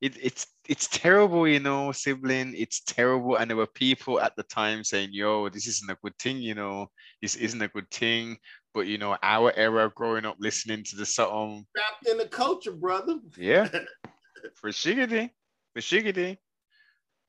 it, 0.00 0.16
it's 0.22 0.46
it's 0.68 0.86
terrible, 0.88 1.48
you 1.48 1.60
know, 1.60 1.92
sibling. 1.92 2.54
It's 2.56 2.80
terrible, 2.80 3.36
and 3.36 3.50
there 3.50 3.56
were 3.56 3.66
people 3.66 4.20
at 4.20 4.36
the 4.36 4.42
time 4.44 4.84
saying, 4.84 5.10
"Yo, 5.12 5.48
this 5.48 5.66
isn't 5.66 5.90
a 5.90 5.98
good 6.02 6.16
thing," 6.18 6.38
you 6.38 6.54
know, 6.54 6.90
this 7.22 7.34
isn't 7.36 7.62
a 7.62 7.68
good 7.68 7.90
thing. 7.90 8.36
But 8.74 8.86
you 8.86 8.98
know, 8.98 9.16
our 9.22 9.52
era 9.56 9.90
growing 9.94 10.24
up 10.24 10.36
listening 10.38 10.84
to 10.84 10.96
the 10.96 11.06
song, 11.06 11.64
Trapped 11.76 12.06
in 12.08 12.18
the 12.18 12.28
culture, 12.28 12.72
brother. 12.72 13.18
yeah, 13.36 13.68
for 14.54 14.70
shiggity, 14.70 15.30
for 15.74 15.80
shiggity. 15.80 16.36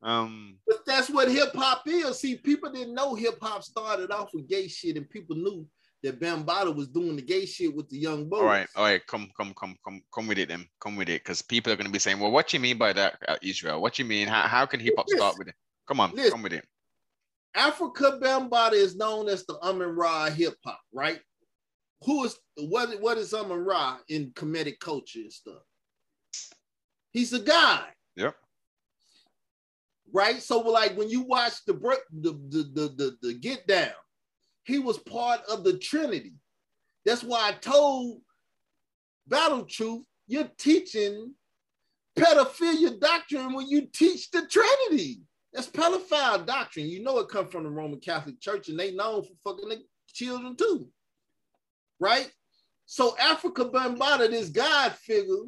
Um, 0.02 0.58
But 0.66 0.86
that's 0.86 1.10
what 1.10 1.30
hip 1.30 1.54
hop 1.54 1.84
is. 1.86 2.20
See, 2.20 2.36
people 2.38 2.72
didn't 2.72 2.94
know 2.94 3.16
hip 3.16 3.38
hop 3.42 3.64
started 3.64 4.12
off 4.12 4.34
with 4.34 4.48
gay 4.48 4.68
shit, 4.68 4.98
and 4.98 5.10
people 5.10 5.36
knew 5.36 5.68
that 6.04 6.20
Bambaataa 6.22 6.74
was 6.74 6.88
doing 6.88 7.18
the 7.18 7.22
gay 7.22 7.46
shit 7.46 7.76
with 7.76 7.90
the 7.90 7.98
young 7.98 8.30
boys. 8.30 8.40
all 8.40 8.46
right, 8.46 8.68
all 8.76 8.86
right, 8.86 9.06
come, 9.08 9.30
come, 9.36 9.54
come, 9.54 9.76
come, 9.84 10.02
come 10.14 10.28
with 10.28 10.38
it, 10.38 10.48
then, 10.48 10.66
come 10.80 10.96
with 10.96 11.10
it, 11.10 11.22
because 11.24 11.42
people 11.42 11.74
are 11.74 11.76
gonna 11.76 11.90
be 11.90 12.00
saying, 12.00 12.20
"Well, 12.20 12.32
what 12.32 12.54
you 12.54 12.60
mean 12.60 12.78
by 12.78 12.94
that, 12.94 13.18
uh, 13.28 13.36
Israel? 13.42 13.82
What 13.82 14.00
you 14.00 14.06
mean? 14.06 14.28
How, 14.28 14.44
how 14.44 14.66
can 14.66 14.80
hip 14.80 14.94
hop 14.98 15.10
start 15.10 15.38
with 15.38 15.50
it? 15.50 15.56
Come 15.88 16.00
on, 16.00 16.12
Listen. 16.12 16.32
come 16.32 16.44
with 16.44 16.54
it." 16.54 16.66
Afrika 17.58 18.20
Bambaataa 18.22 18.74
is 18.74 18.96
known 18.96 19.28
as 19.28 19.46
the 19.46 19.58
Amun 19.62 19.96
Ra 19.96 20.30
hip 20.30 20.56
hop, 20.64 20.80
right? 20.94 21.20
Who 22.06 22.24
is 22.24 22.38
what? 22.56 23.02
What 23.02 23.18
is 23.18 23.34
Amun 23.34 23.60
Ra 23.66 23.98
in 24.08 24.32
Kemetic 24.32 24.80
culture 24.80 25.20
and 25.20 25.34
stuff? 25.34 25.64
He's 27.12 27.34
a 27.34 27.40
guy, 27.40 27.84
Yep. 28.16 28.36
Right? 30.12 30.42
So, 30.42 30.60
like 30.60 30.98
when 30.98 31.10
you 31.10 31.22
watch 31.22 31.66
the 31.66 31.74
the 31.74 32.32
the 32.50 32.94
the, 32.96 33.18
the, 33.22 33.34
Get 33.34 33.68
Down, 33.68 33.92
he 34.64 34.80
was 34.80 34.98
part 34.98 35.42
of 35.50 35.64
the 35.64 35.78
Trinity. 35.78 36.34
That's 37.06 37.24
why 37.24 37.50
I 37.50 37.52
told 37.54 38.22
Battle 39.28 39.66
Truth, 39.66 40.06
you're 40.28 40.50
teaching 40.58 41.34
pedophilia 42.18 43.00
doctrine 43.00 43.54
when 43.54 43.68
you 43.68 43.88
teach 43.94 44.32
the 44.32 44.46
Trinity. 44.48 45.22
That's 45.54 45.68
pedophile 45.68 46.46
doctrine. 46.46 46.88
You 46.88 47.02
know 47.02 47.20
it 47.20 47.30
comes 47.30 47.52
from 47.52 47.64
the 47.64 47.70
Roman 47.70 48.00
Catholic 48.00 48.40
Church, 48.40 48.70
and 48.70 48.80
they 48.80 48.92
known 48.92 49.24
for 49.24 49.34
fucking 49.44 49.70
the 49.70 49.82
children 50.14 50.56
too, 50.56 50.90
right? 52.00 52.32
So 52.86 53.16
Afrika 53.20 53.72
Bambaataa, 53.72 54.30
this 54.32 54.50
God 54.50 54.94
figure 54.94 55.46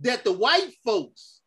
that 0.00 0.24
the 0.24 0.32
white 0.32 0.72
folks 0.84 1.41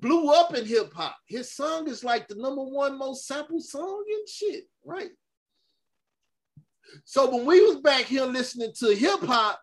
blew 0.00 0.32
up 0.32 0.54
in 0.54 0.64
hip 0.64 0.92
hop. 0.92 1.16
His 1.26 1.52
song 1.54 1.88
is 1.88 2.04
like 2.04 2.28
the 2.28 2.34
number 2.36 2.62
one 2.62 2.98
most 2.98 3.26
sampled 3.26 3.64
song 3.64 4.04
and 4.08 4.28
shit, 4.28 4.64
right? 4.84 5.10
So 7.04 7.34
when 7.34 7.46
we 7.46 7.60
was 7.60 7.80
back 7.80 8.04
here 8.04 8.24
listening 8.24 8.72
to 8.78 8.94
hip 8.94 9.20
hop, 9.22 9.60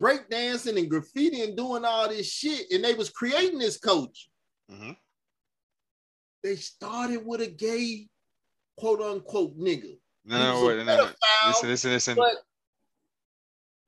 breakdancing 0.00 0.78
and 0.78 0.88
graffiti 0.88 1.42
and 1.42 1.56
doing 1.56 1.84
all 1.84 2.08
this 2.08 2.30
shit, 2.30 2.70
and 2.70 2.84
they 2.84 2.94
was 2.94 3.10
creating 3.10 3.58
this 3.58 3.78
culture 3.78 4.30
hmm 4.70 4.92
they 6.42 6.56
started 6.56 7.26
with 7.26 7.40
a 7.40 7.48
gay 7.48 8.06
quote 8.76 9.00
unquote 9.00 9.58
nigga. 9.58 9.98
No, 10.24 10.38
no, 10.38 10.66
wait, 10.66 10.86
no, 10.86 10.96
no. 10.96 11.10
Listen, 11.46 11.68
listen, 11.68 11.90
listen, 11.90 12.14
But 12.16 12.34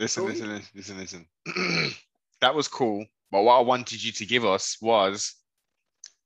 listen, 0.01 0.27
listen, 0.27 0.63
listen, 0.75 0.99
listen, 0.99 1.27
listen. 1.47 1.95
that 2.41 2.55
was 2.55 2.67
cool, 2.67 3.07
but 3.31 3.43
what 3.43 3.57
I 3.57 3.61
wanted 3.63 4.03
you 4.03 4.13
to 4.13 4.27
give 4.27 4.45
us 4.45 4.77
was 4.81 5.35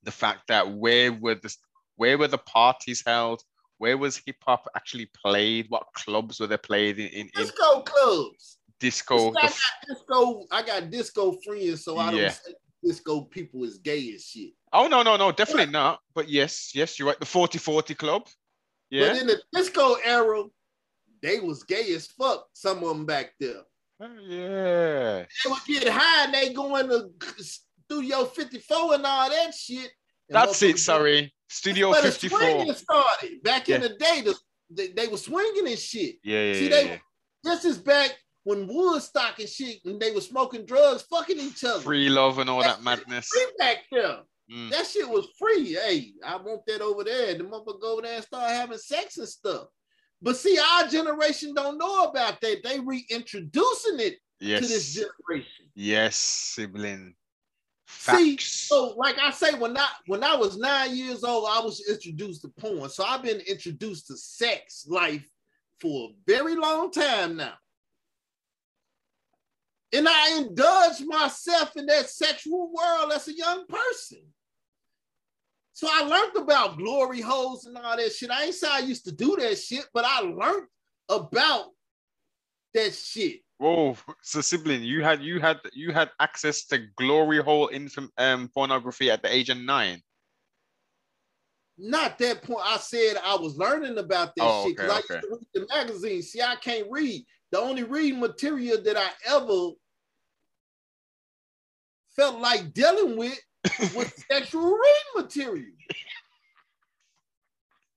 the 0.02 0.10
fact 0.12 0.48
that 0.48 0.70
where 0.72 1.12
were 1.12 1.34
the 1.36 1.54
where 1.96 2.18
were 2.18 2.28
the 2.28 2.38
parties 2.38 3.02
held? 3.06 3.42
Where 3.78 3.96
was 3.98 4.20
hip 4.24 4.36
hop 4.42 4.66
actually 4.76 5.06
played? 5.06 5.66
What 5.68 5.86
clubs 5.94 6.40
were 6.40 6.46
they 6.46 6.56
played 6.56 6.98
in? 6.98 7.06
in, 7.08 7.20
in 7.20 7.30
disco 7.34 7.80
clubs. 7.82 8.58
disco? 8.80 9.32
The 9.32 9.40
not 9.42 9.52
disco. 9.88 10.44
I 10.50 10.62
got 10.62 10.90
disco 10.90 11.32
friends, 11.44 11.84
so 11.84 11.98
I 11.98 12.10
don't 12.10 12.20
Yeah. 12.20 12.34
disco 12.82 13.22
people 13.22 13.64
is 13.64 13.78
gay 13.78 14.12
as 14.14 14.24
shit. 14.24 14.52
oh 14.72 14.86
no, 14.88 15.02
no, 15.02 15.16
no, 15.16 15.32
definitely 15.32 15.72
not. 15.72 16.00
But 16.14 16.28
yes, 16.28 16.72
yes, 16.74 16.98
you're 16.98 17.08
right. 17.08 17.18
The 17.20 17.26
4040 17.26 17.94
club. 17.94 18.28
Yeah. 18.90 19.08
But 19.08 19.16
in 19.22 19.26
the 19.26 19.40
disco 19.52 19.94
era, 20.04 20.44
they 21.22 21.40
was 21.40 21.62
gay 21.62 21.92
as 21.94 22.06
fuck. 22.06 22.46
Some 22.52 22.78
of 22.82 22.88
them 22.88 23.06
back 23.06 23.32
there. 23.40 23.62
Yeah. 24.00 25.24
They 25.44 25.50
would 25.50 25.58
get 25.66 25.88
high 25.88 26.24
and 26.24 26.34
they 26.34 26.52
going 26.52 26.88
to 26.88 27.10
Studio 27.84 28.24
54 28.24 28.94
and 28.94 29.06
all 29.06 29.30
that 29.30 29.54
shit. 29.54 29.90
That's 30.28 30.62
it. 30.62 30.78
Sorry. 30.78 31.32
Studio 31.48 31.92
But 31.92 32.02
the 32.02 32.10
54. 32.10 32.38
swinging 32.38 32.74
started 32.74 33.42
back 33.42 33.68
in 33.68 33.82
the 33.82 33.90
day. 33.90 34.22
The, 34.22 34.34
they, 34.70 34.88
they 34.88 35.06
were 35.06 35.16
swinging 35.16 35.68
and 35.68 35.78
shit. 35.78 36.16
Yeah, 36.24 36.44
yeah, 36.46 36.52
See, 36.54 36.68
they 36.68 36.86
yeah. 36.86 36.98
this 37.44 37.64
is 37.64 37.78
back 37.78 38.16
when 38.44 38.66
Woodstock 38.66 39.38
and 39.38 39.48
shit, 39.48 39.84
and 39.84 40.00
they 40.00 40.10
were 40.10 40.20
smoking 40.20 40.66
drugs, 40.66 41.02
fucking 41.02 41.38
each 41.38 41.62
other. 41.64 41.80
Free 41.80 42.08
love 42.08 42.38
and 42.38 42.50
all 42.50 42.60
That 42.62 42.78
that 42.78 42.82
madness. 42.82 43.28
Free 43.28 43.46
back 43.58 43.78
there. 43.92 44.18
Mm. 44.52 44.70
That 44.70 44.86
shit 44.86 45.08
was 45.08 45.28
free. 45.38 45.74
Hey, 45.74 46.12
I 46.24 46.36
want 46.36 46.66
that 46.66 46.82
over 46.82 47.04
there. 47.04 47.34
The 47.34 47.44
motherfucker 47.44 47.80
go 47.80 47.92
over 47.92 48.02
there 48.02 48.16
and 48.16 48.24
start 48.24 48.50
having 48.50 48.78
sex 48.78 49.16
and 49.18 49.28
stuff. 49.28 49.68
But 50.22 50.36
see, 50.36 50.58
our 50.58 50.88
generation 50.88 51.54
don't 51.54 51.78
know 51.78 52.04
about 52.04 52.40
that. 52.40 52.62
They 52.62 52.80
reintroducing 52.80 54.00
it 54.00 54.18
to 54.40 54.60
this 54.60 54.96
Yes. 54.96 55.06
generation. 55.28 55.70
Yes, 55.74 56.16
sibling. 56.16 57.14
See, 57.86 58.38
so 58.38 58.94
like 58.96 59.18
I 59.18 59.30
say, 59.30 59.54
when 59.54 59.76
I 59.76 59.88
when 60.06 60.22
I 60.24 60.36
was 60.36 60.56
nine 60.56 60.94
years 60.96 61.24
old, 61.24 61.48
I 61.48 61.60
was 61.60 61.86
introduced 61.88 62.42
to 62.42 62.48
porn. 62.48 62.90
So 62.90 63.04
I've 63.04 63.22
been 63.22 63.40
introduced 63.40 64.08
to 64.08 64.16
sex 64.16 64.86
life 64.86 65.28
for 65.80 66.10
a 66.10 66.14
very 66.26 66.54
long 66.54 66.90
time 66.90 67.36
now. 67.36 67.54
And 69.92 70.08
I 70.08 70.38
indulged 70.38 71.06
myself 71.06 71.76
in 71.76 71.86
that 71.86 72.10
sexual 72.10 72.72
world 72.72 73.12
as 73.12 73.28
a 73.28 73.34
young 73.34 73.64
person. 73.66 74.22
So 75.74 75.88
I 75.90 76.04
learned 76.04 76.36
about 76.36 76.78
glory 76.78 77.20
holes 77.20 77.66
and 77.66 77.76
all 77.76 77.96
that 77.96 78.12
shit. 78.12 78.30
I 78.30 78.44
ain't 78.44 78.54
say 78.54 78.68
I 78.70 78.78
used 78.78 79.04
to 79.06 79.12
do 79.12 79.36
that 79.40 79.58
shit, 79.58 79.84
but 79.92 80.04
I 80.06 80.20
learned 80.20 80.68
about 81.08 81.66
that 82.74 82.94
shit. 82.94 83.40
Whoa, 83.58 83.96
so 84.22 84.40
sibling, 84.40 84.82
you 84.84 85.02
had 85.02 85.20
you 85.20 85.40
had 85.40 85.58
you 85.72 85.92
had 85.92 86.10
access 86.20 86.64
to 86.66 86.78
glory 86.96 87.42
hole 87.42 87.70
infam 87.72 88.08
um 88.18 88.48
pornography 88.54 89.10
at 89.10 89.22
the 89.22 89.34
age 89.34 89.50
of 89.50 89.58
nine. 89.58 90.00
Not 91.76 92.18
that 92.18 92.42
point. 92.42 92.60
I 92.64 92.76
said 92.76 93.16
I 93.24 93.34
was 93.34 93.56
learning 93.56 93.98
about 93.98 94.34
that 94.36 94.44
Oh, 94.44 94.64
shit 94.66 94.76
because 94.76 94.90
okay, 94.90 95.14
I 95.14 95.16
used 95.16 95.26
to 95.26 95.28
read 95.30 95.48
the 95.54 95.74
magazine. 95.74 96.22
See, 96.22 96.40
I 96.40 96.54
can't 96.56 96.86
read. 96.88 97.24
The 97.50 97.58
only 97.58 97.82
reading 97.82 98.20
material 98.20 98.80
that 98.82 98.96
I 98.96 99.08
ever 99.26 99.70
felt 102.14 102.38
like 102.38 102.72
dealing 102.72 103.16
with 103.16 103.40
was 103.94 104.12
sexual 104.30 104.62
reading 104.64 105.12
material. 105.16 105.72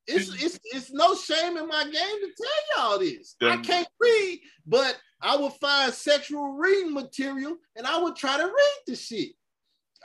It's, 0.09 0.41
it's, 0.41 0.59
it's 0.63 0.91
no 0.91 1.15
shame 1.15 1.57
in 1.57 1.67
my 1.67 1.83
game 1.83 1.93
to 1.93 2.29
tell 2.37 2.89
y'all 2.89 2.99
this. 2.99 3.35
I 3.41 3.57
can't 3.57 3.87
read, 3.99 4.39
but 4.65 4.97
I 5.21 5.35
would 5.35 5.51
find 5.53 5.93
sexual 5.93 6.53
reading 6.53 6.93
material 6.93 7.57
and 7.75 7.85
I 7.85 8.01
would 8.01 8.15
try 8.15 8.37
to 8.37 8.45
read 8.45 8.77
the 8.87 8.95
shit. 8.95 9.31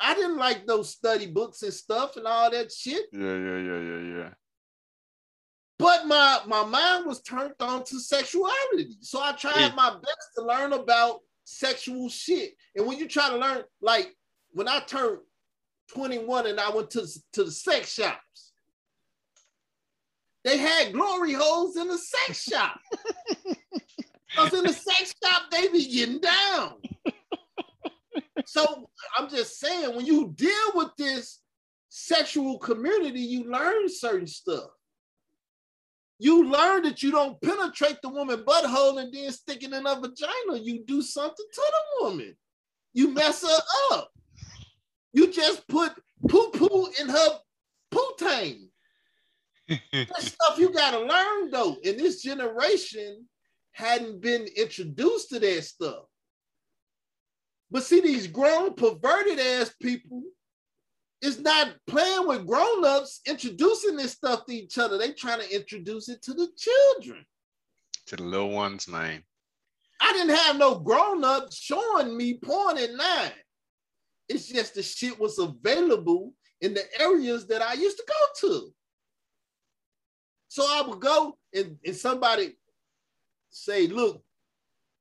I 0.01 0.15
didn't 0.15 0.39
like 0.39 0.67
those 0.67 0.91
study 0.91 1.27
books 1.27 1.63
and 1.63 1.73
stuff 1.73 2.17
and 2.17 2.27
all 2.27 2.51
that 2.51 2.73
shit. 2.73 3.05
Yeah, 3.13 3.21
yeah, 3.21 3.59
yeah, 3.59 3.81
yeah, 3.81 4.17
yeah. 4.19 4.29
But 5.79 6.07
my 6.07 6.41
my 6.47 6.65
mind 6.65 7.07
was 7.07 7.23
turned 7.23 7.55
on 7.61 7.85
to 7.85 8.01
sexuality. 8.01 8.97
So 9.01 9.21
I 9.21 9.33
tried 9.33 9.55
Yeah. 9.57 9.75
my 9.75 9.91
best 9.91 10.29
to 10.37 10.45
learn 10.45 10.73
about 10.73 11.21
sexual 11.45 12.09
shit. 12.09 12.55
And 12.75 12.87
when 12.87 12.99
you 12.99 13.07
try 13.07 13.29
to 13.31 13.37
learn, 13.37 13.63
like 13.81 14.15
when 14.51 14.67
I 14.69 14.81
turned 14.81 15.19
21 15.95 16.47
and 16.47 16.61
I 16.61 16.71
went 16.71 16.91
to, 16.91 17.07
to 17.35 17.45
the 17.45 17.51
sex 17.51 17.93
shops, 17.93 18.53
they 20.45 20.59
had 20.59 20.93
glory 20.93 21.33
holes 21.33 21.77
in 21.77 21.89
the 21.89 21.99
sex 21.99 22.45
shop. 22.51 22.81
Because 23.45 24.55
in 24.55 24.65
the 24.65 24.73
sex 24.73 25.15
shop, 25.23 25.43
they 25.51 25.69
be 25.69 25.87
getting 25.87 26.21
down. 26.21 26.75
so 28.47 28.89
I'm 29.17 29.29
just 29.29 29.61
saying, 29.61 29.95
when 29.95 30.07
you 30.07 30.33
deal 30.35 30.73
with 30.75 30.89
this 30.97 31.41
sexual 31.89 32.59
community, 32.59 33.21
you 33.21 33.45
learn 33.45 33.89
certain 33.89 34.27
stuff. 34.27 34.71
You 36.19 36.49
learn 36.49 36.85
that 36.85 37.03
you 37.03 37.11
don't 37.11 37.41
penetrate 37.43 37.99
the 38.01 38.09
woman 38.09 38.45
butthole 38.45 39.03
and 39.03 39.13
then 39.13 39.33
stick 39.33 39.65
it 39.65 39.73
in 39.73 39.85
her 39.85 40.01
vagina. 40.01 40.63
You 40.63 40.85
do 40.87 41.03
something 41.03 41.47
to 41.53 41.61
the 41.61 42.05
woman. 42.05 42.37
You 42.95 43.13
mess 43.13 43.43
her 43.43 43.97
up. 43.97 44.12
You 45.13 45.31
just 45.31 45.67
put 45.69 45.93
poo 46.29 46.51
poo 46.51 46.89
in 47.01 47.09
her 47.09 47.29
poo-tang. 47.91 48.69
That 49.93 50.21
stuff 50.21 50.59
you 50.59 50.71
gotta 50.73 50.99
learn 50.99 51.51
though. 51.51 51.77
And 51.85 51.99
this 51.99 52.23
generation 52.23 53.27
hadn't 53.73 54.21
been 54.21 54.47
introduced 54.57 55.31
to 55.31 55.39
that 55.41 55.65
stuff. 55.65 56.05
But 57.71 57.83
see, 57.85 58.01
these 58.01 58.27
grown 58.27 58.75
perverted 58.75 59.39
ass 59.39 59.75
people 59.81 60.23
is 61.23 61.41
not 61.41 61.75
playing 61.87 62.27
with 62.27 62.47
grown-ups, 62.47 63.21
introducing 63.27 63.97
this 63.97 64.13
stuff 64.13 64.45
to 64.47 64.53
each 64.55 64.77
other. 64.77 64.99
They 64.99 65.13
trying 65.13 65.41
to 65.41 65.55
introduce 65.55 66.09
it 66.09 66.21
to 66.23 66.35
the 66.35 66.49
children. 66.57 67.25
to 68.07 68.17
the 68.17 68.25
little 68.25 68.51
ones, 68.51 68.89
man. 68.89 69.23
I 70.01 70.13
didn't 70.13 70.37
have 70.37 70.59
no 70.59 70.81
grown 70.81 71.23
up 71.25 71.53
showing 71.53 72.17
me 72.17 72.35
porn 72.35 72.77
at 72.77 72.93
nine. 72.93 73.31
It's 74.33 74.49
just 74.49 74.75
the 74.75 74.83
shit 74.83 75.21
was 75.21 75.39
available 75.39 76.33
in 76.63 76.73
the 76.73 76.85
areas 76.99 77.47
that 77.49 77.61
I 77.61 77.75
used 77.75 77.99
to 77.99 78.05
go 78.09 78.49
to. 78.49 78.73
So 80.49 80.65
I 80.67 80.81
would 80.89 81.01
go 81.01 81.37
and, 81.55 81.77
and 81.85 81.95
somebody 81.95 82.57
say, 83.51 83.89
look, 83.89 84.23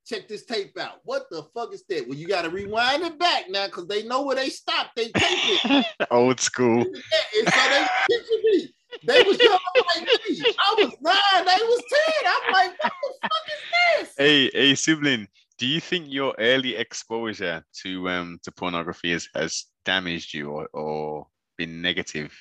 check 0.06 0.28
this 0.28 0.46
tape 0.46 0.78
out. 0.78 1.00
What 1.06 1.30
the 1.30 1.44
fuck 1.54 1.74
is 1.74 1.86
that? 1.88 2.08
Well, 2.08 2.18
you 2.18 2.28
got 2.28 2.42
to 2.42 2.50
rewind 2.50 3.04
it 3.04 3.18
back 3.18 3.50
now 3.50 3.68
because 3.68 3.88
they 3.88 4.04
know 4.04 4.24
where 4.24 4.36
they 4.36 4.50
stopped. 4.50 4.98
They 4.98 5.06
tape 5.06 5.14
it. 5.16 5.86
Old 6.12 6.42
school. 6.42 6.82
and 6.82 7.54
so 7.54 7.70
they 7.70 7.88
picture 8.10 8.42
me. 8.44 8.74
They 9.06 9.24
was 9.24 9.42
young 9.42 9.60
like 9.96 10.06
me. 10.06 10.44
I 10.60 10.76
was 10.78 10.94
nine, 11.02 11.46
they 11.46 11.64
was 11.64 11.84
10. 12.24 12.34
I'm 12.34 12.54
like, 12.54 12.84
what 12.84 12.92
the 12.92 13.30
fuck 13.30 13.48
is 13.48 14.08
this? 14.08 14.16
Hey, 14.18 14.50
hey, 14.54 14.76
sibling. 14.76 15.30
Do 15.62 15.68
you 15.68 15.80
think 15.80 16.08
your 16.10 16.34
early 16.40 16.76
exposure 16.76 17.64
to 17.84 18.10
um 18.10 18.40
to 18.42 18.52
pornography 18.52 19.12
has, 19.12 19.28
has 19.36 19.68
damaged 19.86 20.34
you 20.34 20.50
or, 20.50 20.68
or 20.74 21.28
been 21.56 21.84
negative? 21.84 22.34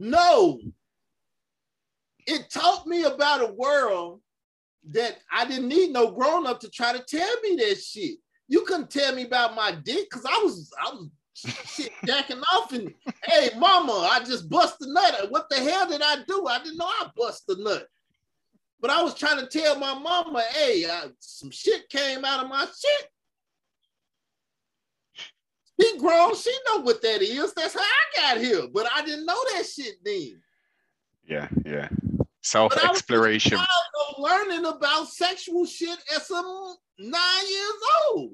No. 0.00 0.58
It 2.26 2.50
taught 2.50 2.88
me 2.88 3.04
about 3.04 3.48
a 3.48 3.52
world 3.52 4.20
that 4.90 5.18
I 5.32 5.44
didn't 5.44 5.68
need 5.68 5.92
no 5.92 6.10
grown 6.10 6.44
up 6.44 6.58
to 6.62 6.70
try 6.70 6.92
to 6.92 7.04
tell 7.04 7.40
me 7.42 7.54
that 7.54 7.80
shit. 7.80 8.16
You 8.48 8.62
couldn't 8.62 8.90
tell 8.90 9.14
me 9.14 9.22
about 9.26 9.54
my 9.54 9.70
dick 9.70 10.10
because 10.10 10.24
I 10.24 10.40
was 10.42 10.72
I 10.84 10.90
was 10.90 11.10
shit 11.36 11.92
jacking 12.04 12.42
off 12.52 12.72
and 12.72 12.92
hey 13.26 13.50
mama, 13.56 14.08
I 14.10 14.24
just 14.24 14.50
bust 14.50 14.78
a 14.80 14.92
nut. 14.92 15.26
What 15.30 15.48
the 15.50 15.60
hell 15.60 15.88
did 15.88 16.02
I 16.02 16.16
do? 16.26 16.48
I 16.48 16.58
didn't 16.58 16.78
know 16.78 16.86
I 16.86 17.10
bust 17.16 17.44
a 17.48 17.62
nut. 17.62 17.86
But 18.84 18.90
I 18.90 19.02
was 19.02 19.14
trying 19.14 19.38
to 19.38 19.46
tell 19.46 19.78
my 19.78 19.98
mama, 19.98 20.42
hey, 20.52 20.84
I, 20.84 21.04
some 21.18 21.50
shit 21.50 21.88
came 21.88 22.22
out 22.22 22.44
of 22.44 22.50
my 22.50 22.66
shit. 22.66 23.08
She 25.80 25.98
grown, 25.98 26.36
she 26.36 26.54
know 26.68 26.82
what 26.82 27.00
that 27.00 27.22
is. 27.22 27.54
That's 27.54 27.72
how 27.72 27.80
I 27.80 28.34
got 28.34 28.44
here. 28.44 28.68
But 28.70 28.86
I 28.94 29.02
didn't 29.02 29.24
know 29.24 29.42
that 29.54 29.64
shit 29.64 29.94
then. 30.04 30.38
Yeah, 31.26 31.48
yeah. 31.64 31.88
But 32.18 32.26
Self 32.42 32.72
I 32.74 32.90
was 32.90 32.98
exploration. 32.98 33.56
just 33.56 34.18
learning 34.18 34.66
about 34.66 35.08
sexual 35.08 35.64
shit 35.64 35.98
at 36.14 36.20
some 36.20 36.76
nine 36.98 37.48
years 37.50 37.80
old. 38.10 38.32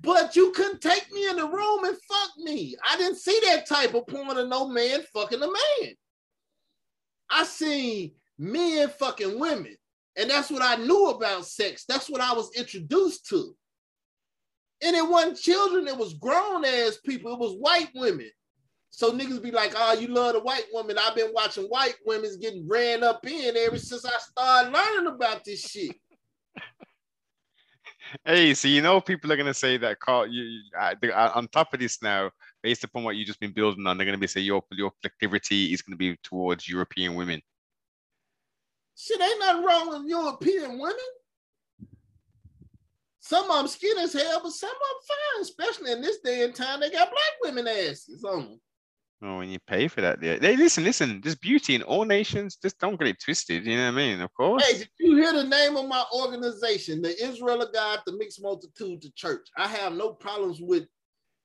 But 0.00 0.34
you 0.34 0.50
couldn't 0.50 0.80
take 0.80 1.12
me 1.12 1.28
in 1.28 1.36
the 1.36 1.46
room 1.46 1.84
and 1.84 1.96
fuck 1.96 2.30
me. 2.38 2.74
I 2.84 2.96
didn't 2.96 3.18
see 3.18 3.40
that 3.44 3.68
type 3.68 3.94
of 3.94 4.08
porn 4.08 4.36
of 4.36 4.48
no 4.48 4.66
man 4.68 5.02
fucking 5.14 5.40
a 5.40 5.46
man. 5.46 5.94
I 7.30 7.44
seen 7.44 8.10
men 8.38 8.88
fucking 8.88 9.38
women. 9.38 9.76
And 10.16 10.30
that's 10.30 10.50
what 10.50 10.62
I 10.62 10.76
knew 10.76 11.10
about 11.10 11.44
sex. 11.44 11.84
That's 11.88 12.08
what 12.08 12.20
I 12.20 12.32
was 12.32 12.50
introduced 12.56 13.26
to. 13.28 13.54
And 14.84 14.94
it 14.96 15.08
wasn't 15.08 15.38
children, 15.38 15.88
it 15.88 15.96
was 15.96 16.14
grown 16.14 16.64
ass 16.64 16.98
people, 17.04 17.32
it 17.32 17.38
was 17.38 17.56
white 17.58 17.90
women. 17.94 18.30
So 18.90 19.12
niggas 19.12 19.42
be 19.42 19.50
like, 19.50 19.74
oh, 19.76 19.92
you 19.92 20.08
love 20.08 20.34
the 20.34 20.40
white 20.40 20.66
woman. 20.72 20.96
I've 20.98 21.14
been 21.14 21.32
watching 21.34 21.64
white 21.64 21.96
women's 22.06 22.36
getting 22.38 22.66
ran 22.66 23.04
up 23.04 23.26
in 23.26 23.56
ever 23.56 23.78
since 23.78 24.04
I 24.06 24.18
started 24.18 24.72
learning 24.72 25.12
about 25.14 25.44
this 25.44 25.60
shit. 25.60 25.94
Hey, 28.24 28.54
so 28.54 28.68
you 28.68 28.82
know 28.82 29.00
people 29.00 29.32
are 29.32 29.36
gonna 29.36 29.52
say 29.52 29.76
that 29.78 29.98
Carl, 29.98 30.28
you, 30.28 30.60
uh, 30.78 30.94
on 31.34 31.48
top 31.48 31.74
of 31.74 31.80
this 31.80 32.00
now, 32.02 32.30
based 32.62 32.84
upon 32.84 33.02
what 33.02 33.16
you've 33.16 33.26
just 33.26 33.40
been 33.40 33.52
building 33.52 33.86
on, 33.86 33.98
they're 33.98 34.06
gonna 34.06 34.16
be 34.16 34.26
saying 34.26 34.46
your 34.46 34.62
your 34.70 34.92
activity 35.04 35.72
is 35.72 35.82
gonna 35.82 35.96
be 35.96 36.16
towards 36.22 36.68
European 36.68 37.14
women. 37.14 37.42
Shit, 38.96 39.20
ain't 39.20 39.40
nothing 39.40 39.64
wrong 39.64 39.88
with 39.90 40.08
European 40.10 40.78
women. 40.78 40.96
Some 43.20 43.50
of 43.50 43.56
them 43.56 43.68
skinny 43.68 44.02
as 44.02 44.12
hell, 44.12 44.40
but 44.42 44.52
some 44.52 44.70
of 44.70 44.76
them 44.76 45.06
fine, 45.08 45.42
especially 45.42 45.92
in 45.92 46.00
this 46.00 46.18
day 46.20 46.44
and 46.44 46.54
time. 46.54 46.80
They 46.80 46.90
got 46.90 47.10
black 47.10 47.32
women 47.42 47.68
asses 47.68 48.24
on 48.24 48.38
them. 48.40 48.60
Oh, 49.22 49.38
when 49.38 49.48
you 49.48 49.58
pay 49.66 49.88
for 49.88 50.00
that, 50.02 50.22
yeah. 50.22 50.36
Hey, 50.40 50.56
listen, 50.56 50.84
listen. 50.84 51.20
There's 51.22 51.34
beauty 51.34 51.74
in 51.74 51.82
all 51.82 52.04
nations. 52.04 52.56
Just 52.56 52.78
don't 52.78 52.98
get 52.98 53.08
it 53.08 53.16
twisted. 53.22 53.66
You 53.66 53.76
know 53.76 53.84
what 53.86 53.94
I 53.94 53.96
mean? 53.96 54.20
Of 54.20 54.32
course. 54.34 54.64
Hey, 54.64 54.78
did 54.78 54.88
you 54.98 55.16
hear 55.16 55.32
the 55.32 55.44
name 55.44 55.76
of 55.76 55.88
my 55.88 56.04
organization, 56.14 57.02
the 57.02 57.22
Israel 57.22 57.62
of 57.62 57.72
God, 57.72 58.00
the 58.06 58.16
Mixed 58.16 58.42
Multitude, 58.42 59.02
the 59.02 59.10
Church? 59.14 59.48
I 59.56 59.68
have 59.68 59.94
no 59.94 60.10
problems 60.10 60.60
with 60.60 60.86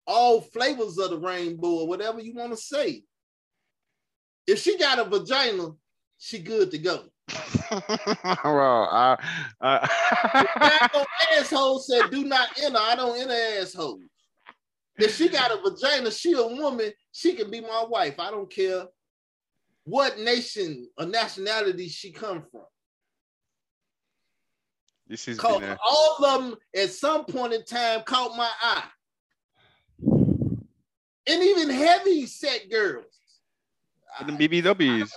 all 0.06 0.42
flavors 0.42 0.98
of 0.98 1.10
the 1.12 1.18
rainbow 1.18 1.80
or 1.80 1.88
whatever 1.88 2.20
you 2.22 2.34
want 2.36 2.52
to 2.52 2.58
say. 2.58 3.04
If 4.48 4.60
she 4.60 4.78
got 4.78 5.00
a 5.00 5.06
vagina, 5.06 5.70
she 6.18 6.40
good 6.40 6.72
to 6.72 6.78
go. 6.78 7.06
well, 8.44 8.90
I, 8.92 9.18
no 10.94 11.06
asshole 11.38 11.80
said, 11.80 12.12
"Do 12.12 12.24
not 12.24 12.50
enter." 12.62 12.78
I 12.80 12.96
don't 12.96 13.20
enter 13.20 13.34
assholes. 13.60 14.02
If 14.98 15.16
she 15.16 15.30
got 15.30 15.52
a 15.52 15.62
vagina, 15.62 16.12
she 16.12 16.34
a 16.34 16.46
woman. 16.46 16.92
She 17.12 17.34
can 17.34 17.50
be 17.50 17.62
my 17.62 17.86
wife. 17.88 18.20
I 18.20 18.30
don't 18.30 18.52
care 18.52 18.86
what 19.84 20.20
nation 20.20 20.88
or 20.98 21.06
nationality 21.06 21.88
she 21.88 22.12
come 22.12 22.44
from. 22.52 22.66
this 25.08 25.28
is 25.28 25.40
Cause 25.40 25.62
a, 25.62 25.78
all 25.86 26.18
of 26.24 26.42
them 26.42 26.56
at 26.76 26.92
some 26.92 27.26
point 27.26 27.54
in 27.54 27.64
time 27.66 28.02
caught 28.04 28.38
my 28.38 28.50
eye. 28.62 28.84
And 31.28 31.44
even 31.44 31.70
heavy 31.70 32.26
set 32.26 32.70
girls. 32.70 33.06
the 34.26 34.34
BBWs. 34.34 35.10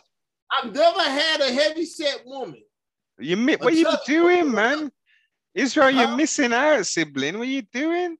I've 0.56 0.74
never 0.74 1.02
had 1.02 1.40
a 1.40 1.52
heavy 1.52 1.84
set 1.84 2.22
woman. 2.24 2.62
You 3.18 3.36
mi- 3.36 3.56
what 3.56 3.74
you 3.74 3.90
doing, 4.06 4.50
man? 4.50 4.90
Israel, 5.54 5.90
you're 5.90 6.16
missing 6.16 6.52
out, 6.52 6.84
sibling. 6.84 7.38
What 7.38 7.46
are 7.46 7.50
you 7.50 7.62
doing? 7.62 8.16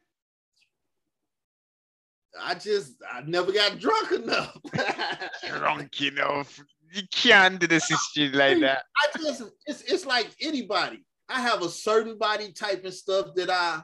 I 2.40 2.54
just 2.54 2.94
I 3.12 3.22
never 3.22 3.52
got 3.52 3.78
drunk 3.78 4.12
enough. 4.12 4.56
Drunk 5.48 6.00
enough. 6.00 6.60
You 6.92 7.02
can't 7.10 7.60
do 7.60 7.66
this 7.66 7.86
shit 8.12 8.34
like 8.34 8.60
that. 8.60 8.84
I 8.96 9.18
just 9.18 9.42
it's 9.66 9.82
it's 9.82 10.06
like 10.06 10.34
anybody. 10.40 11.04
I 11.28 11.40
have 11.40 11.62
a 11.62 11.68
certain 11.68 12.18
body 12.18 12.52
type 12.52 12.84
and 12.84 12.94
stuff 12.94 13.34
that 13.36 13.50
I 13.50 13.82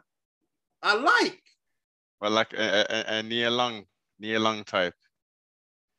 I 0.83 0.95
like. 0.95 1.41
Well, 2.21 2.33
like 2.33 2.53
a, 2.53 2.87
a, 2.91 3.19
a 3.19 3.23
near 3.23 3.51
long, 3.51 3.85
near 4.19 4.39
long 4.39 4.65
type. 4.65 4.95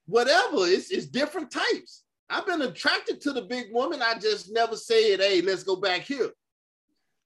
Whatever. 0.05 0.67
It's 0.67 0.91
it's 0.91 1.07
different 1.07 1.51
types. 1.51 2.03
I've 2.31 2.45
been 2.45 2.61
attracted 2.61 3.19
to 3.21 3.33
the 3.33 3.41
big 3.41 3.71
woman. 3.73 4.01
I 4.01 4.17
just 4.17 4.51
never 4.51 4.75
said, 4.77 5.19
hey, 5.19 5.41
let's 5.41 5.63
go 5.63 5.75
back 5.75 6.01
here. 6.01 6.29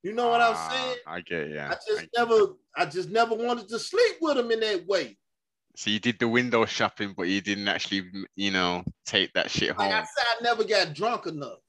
You 0.03 0.13
know 0.13 0.27
what 0.29 0.41
I'm 0.41 0.55
Ah, 0.55 0.69
saying? 0.69 0.97
I 1.07 1.21
get 1.21 1.49
yeah. 1.51 1.69
I 1.69 1.75
just 1.87 2.03
I- 2.03 2.09
never 2.17 2.53
I 2.75 2.85
just 2.85 3.09
never 3.09 3.35
wanted 3.35 3.69
to 3.69 3.79
sleep 3.79 4.17
with 4.21 4.35
them 4.35 4.51
in 4.51 4.59
that 4.59 4.85
way. 4.87 5.17
So 5.77 5.89
you 5.89 5.99
did 5.99 6.19
the 6.19 6.27
window 6.27 6.65
shopping, 6.65 7.13
but 7.15 7.23
you 7.23 7.41
didn't 7.41 7.67
actually, 7.67 8.09
you 8.35 8.51
know, 8.51 8.83
take 9.05 9.33
that 9.33 9.51
shit 9.51 9.77
Like 9.77 9.91
I 9.91 9.97
home. 9.97 10.05
said, 10.17 10.25
I 10.39 10.43
never 10.43 10.63
got 10.63 10.93
drunk 10.93 11.25
enough. 11.27 11.59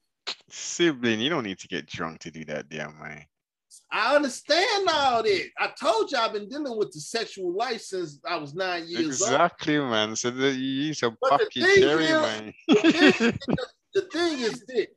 Sibling, 0.49 1.19
you 1.19 1.29
don't 1.29 1.43
need 1.43 1.59
to 1.59 1.67
get 1.67 1.87
drunk 1.87 2.19
to 2.19 2.31
do 2.31 2.45
that, 2.45 2.69
damn 2.69 2.97
man. 2.99 3.25
I 3.91 4.15
understand 4.15 4.87
all 4.91 5.23
that. 5.23 5.45
I 5.57 5.69
told 5.79 6.11
you 6.11 6.17
I've 6.17 6.33
been 6.33 6.49
dealing 6.49 6.77
with 6.77 6.91
the 6.91 6.99
sexual 6.99 7.55
life 7.55 7.81
since 7.81 8.19
I 8.27 8.35
was 8.37 8.53
nine 8.53 8.83
years 8.87 9.21
old. 9.21 9.31
Exactly, 9.31 9.77
man. 9.79 10.15
So 10.15 10.29
the, 10.29 10.51
you 10.51 10.87
need 10.89 10.95
to 10.95 11.11
But 11.21 11.29
pop 11.29 11.39
the 11.39 11.61
cherry, 11.61 12.05
is- 12.05 12.11
man. 12.11 12.53
the 13.93 14.01
thing 14.11 14.39
is 14.39 14.63
this 14.67 14.87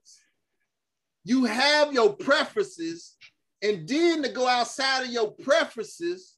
you 1.25 1.45
have 1.45 1.93
your 1.93 2.15
preferences, 2.15 3.17
and 3.63 3.87
then 3.87 4.23
to 4.23 4.29
go 4.31 4.49
outside 4.49 5.05
of 5.05 5.11
your 5.11 5.33
preferences, 5.33 6.37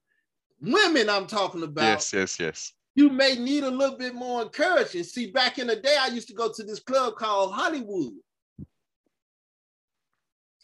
women 0.60 1.08
I'm 1.08 1.26
talking 1.26 1.62
about, 1.62 1.84
yes, 1.84 2.12
yes, 2.12 2.38
yes. 2.40 2.72
you 2.96 3.08
may 3.08 3.36
need 3.36 3.62
a 3.64 3.70
little 3.70 3.96
bit 3.96 4.14
more 4.14 4.42
encouragement. 4.42 5.06
See, 5.06 5.30
back 5.30 5.58
in 5.58 5.68
the 5.68 5.76
day, 5.76 5.96
I 5.98 6.08
used 6.08 6.28
to 6.28 6.34
go 6.34 6.52
to 6.52 6.62
this 6.64 6.80
club 6.80 7.14
called 7.14 7.54
Hollywood. 7.54 8.12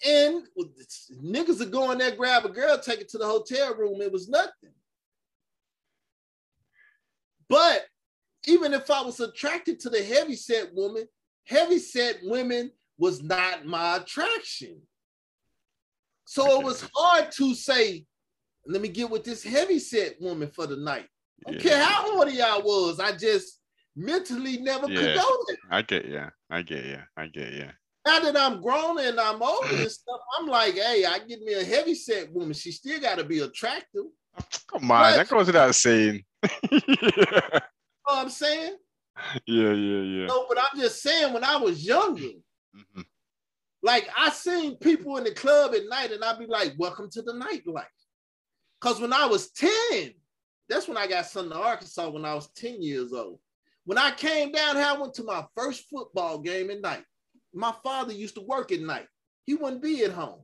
And 0.06 0.44
niggas 1.24 1.58
would 1.58 1.72
go 1.72 1.90
in 1.90 1.98
there, 1.98 2.14
grab 2.14 2.44
a 2.44 2.48
girl, 2.48 2.78
take 2.78 3.00
it 3.00 3.08
to 3.10 3.18
the 3.18 3.26
hotel 3.26 3.74
room. 3.74 4.00
It 4.00 4.12
was 4.12 4.28
nothing. 4.28 4.72
But 7.48 7.86
even 8.46 8.74
if 8.74 8.90
I 8.90 9.02
was 9.02 9.20
attracted 9.20 9.80
to 9.80 9.90
the 9.90 10.02
heavy 10.02 10.36
set 10.36 10.72
woman, 10.74 11.06
heavy 11.46 11.78
set 11.78 12.18
women 12.22 12.70
was 12.98 13.22
not 13.22 13.64
my 13.66 13.96
attraction. 13.96 14.80
So 16.26 16.60
it 16.60 16.64
was 16.64 16.88
hard 16.94 17.32
to 17.32 17.54
say, 17.54 18.06
let 18.66 18.82
me 18.82 18.88
get 18.88 19.10
with 19.10 19.24
this 19.24 19.42
heavy 19.42 19.78
set 19.78 20.20
woman 20.20 20.50
for 20.50 20.66
the 20.66 20.76
night. 20.76 21.06
I 21.46 21.52
don't 21.52 21.64
Yeah. 21.64 21.70
care 21.70 21.84
how 21.84 22.12
horny 22.12 22.40
I 22.40 22.58
was, 22.58 23.00
I 23.00 23.12
just 23.16 23.60
mentally 23.96 24.58
never 24.58 24.88
Yeah. 24.90 25.00
condoned 25.14 25.48
it. 25.48 25.58
I 25.70 25.82
get 25.82 26.06
yeah. 26.06 26.30
I 26.50 26.62
get 26.62 26.84
yeah. 26.84 27.04
I 27.16 27.26
get 27.28 27.52
yeah. 27.52 27.72
Now 28.08 28.20
that 28.20 28.38
I'm 28.38 28.62
grown 28.62 28.98
and 29.00 29.20
I'm 29.20 29.42
older 29.42 29.68
and 29.76 29.90
stuff, 29.90 30.20
I'm 30.38 30.46
like, 30.46 30.72
hey, 30.76 31.04
I 31.04 31.18
get 31.18 31.42
me 31.42 31.52
a 31.52 31.62
heavy 31.62 31.94
set 31.94 32.32
woman. 32.32 32.54
She 32.54 32.72
still 32.72 32.98
got 32.98 33.18
to 33.18 33.24
be 33.24 33.40
attractive. 33.40 34.04
Come 34.66 34.90
on, 34.90 35.12
that 35.12 35.28
goes 35.28 35.46
without 35.48 35.74
saying. 35.74 36.24
yeah, 36.42 36.48
You 36.72 36.80
know 37.02 37.60
what 38.04 38.18
I'm 38.24 38.28
saying? 38.30 38.76
yeah, 39.44 39.72
yeah. 39.72 40.00
Yeah. 40.20 40.26
No, 40.26 40.46
but 40.48 40.56
I'm 40.58 40.80
just 40.80 41.02
saying 41.02 41.34
when 41.34 41.44
I 41.44 41.56
was 41.56 41.84
younger, 41.84 42.30
Mhm. 42.74 43.04
Like 43.82 44.08
I 44.16 44.30
seen 44.30 44.76
people 44.76 45.18
in 45.18 45.24
the 45.24 45.32
club 45.34 45.74
at 45.74 45.86
night, 45.88 46.10
and 46.10 46.24
I'd 46.24 46.38
be 46.38 46.46
like, 46.46 46.74
"Welcome 46.78 47.10
to 47.10 47.22
the 47.22 47.32
nightlife." 47.32 47.84
Cause 48.80 49.00
when 49.00 49.12
I 49.12 49.26
was 49.26 49.50
ten, 49.50 50.14
that's 50.68 50.88
when 50.88 50.96
I 50.96 51.06
got 51.06 51.26
sent 51.26 51.50
to 51.50 51.56
Arkansas 51.58 52.08
when 52.08 52.24
I 52.24 52.34
was 52.34 52.48
ten 52.56 52.80
years 52.82 53.12
old. 53.12 53.38
When 53.84 53.98
I 53.98 54.10
came 54.12 54.50
down 54.52 54.76
here, 54.76 54.84
I 54.86 54.98
went 54.98 55.14
to 55.14 55.24
my 55.24 55.44
first 55.56 55.84
football 55.90 56.38
game 56.38 56.70
at 56.70 56.80
night. 56.80 57.04
My 57.58 57.74
father 57.82 58.12
used 58.12 58.36
to 58.36 58.40
work 58.40 58.70
at 58.70 58.80
night. 58.80 59.08
He 59.44 59.54
wouldn't 59.54 59.82
be 59.82 60.04
at 60.04 60.12
home. 60.12 60.42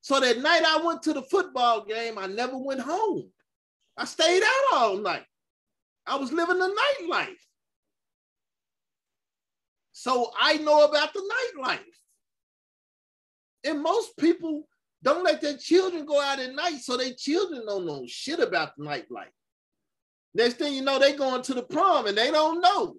So 0.00 0.18
that 0.18 0.38
night 0.38 0.62
I 0.66 0.82
went 0.82 1.02
to 1.02 1.12
the 1.12 1.20
football 1.20 1.84
game, 1.84 2.16
I 2.16 2.26
never 2.26 2.56
went 2.56 2.80
home. 2.80 3.30
I 3.94 4.06
stayed 4.06 4.42
out 4.42 4.78
all 4.78 4.96
night. 4.96 5.26
I 6.06 6.16
was 6.16 6.32
living 6.32 6.58
the 6.58 6.74
nightlife. 7.02 7.36
So 9.92 10.32
I 10.40 10.56
know 10.56 10.86
about 10.86 11.12
the 11.12 11.20
nightlife. 11.20 11.78
And 13.64 13.82
most 13.82 14.16
people 14.16 14.66
don't 15.02 15.24
let 15.24 15.42
their 15.42 15.58
children 15.58 16.06
go 16.06 16.22
out 16.22 16.38
at 16.38 16.54
night, 16.54 16.78
so 16.78 16.96
their 16.96 17.12
children 17.12 17.66
don't 17.66 17.84
know 17.84 18.06
shit 18.06 18.38
about 18.38 18.70
the 18.78 18.84
nightlife. 18.84 19.34
Next 20.32 20.54
thing 20.54 20.72
you 20.72 20.80
know, 20.82 20.98
they 20.98 21.12
going 21.12 21.42
to 21.42 21.52
the 21.52 21.64
prom 21.64 22.06
and 22.06 22.16
they 22.16 22.30
don't 22.30 22.62
know 22.62 22.94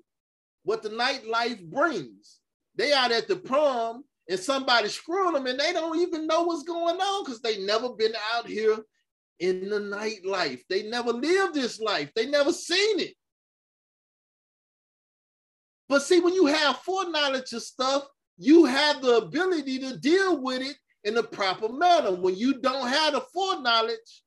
what 0.61 0.83
the 0.83 0.89
nightlife 0.89 1.63
brings. 1.63 2.38
They 2.75 2.93
out 2.93 3.11
at 3.11 3.27
the 3.27 3.35
prom 3.35 4.03
and 4.29 4.39
somebody 4.39 4.87
screwing 4.89 5.33
them 5.33 5.47
and 5.47 5.59
they 5.59 5.73
don't 5.73 5.99
even 5.99 6.27
know 6.27 6.43
what's 6.43 6.63
going 6.63 6.95
on 6.95 7.23
because 7.23 7.41
they 7.41 7.59
never 7.65 7.89
been 7.89 8.13
out 8.33 8.47
here 8.47 8.77
in 9.39 9.69
the 9.69 9.79
nightlife. 9.79 10.61
They 10.69 10.83
never 10.83 11.11
lived 11.11 11.55
this 11.55 11.79
life. 11.79 12.11
They 12.15 12.25
never 12.25 12.51
seen 12.51 12.99
it. 12.99 13.15
But 15.87 16.03
see, 16.03 16.19
when 16.19 16.35
you 16.35 16.45
have 16.45 16.77
foreknowledge 16.77 17.51
of 17.53 17.63
stuff, 17.63 18.03
you 18.37 18.65
have 18.65 19.01
the 19.01 19.17
ability 19.17 19.79
to 19.79 19.97
deal 19.97 20.41
with 20.41 20.61
it 20.61 20.77
in 21.03 21.15
the 21.15 21.23
proper 21.23 21.69
manner. 21.69 22.13
When 22.13 22.35
you 22.35 22.59
don't 22.61 22.87
have 22.87 23.13
the 23.13 23.21
foreknowledge, 23.33 24.23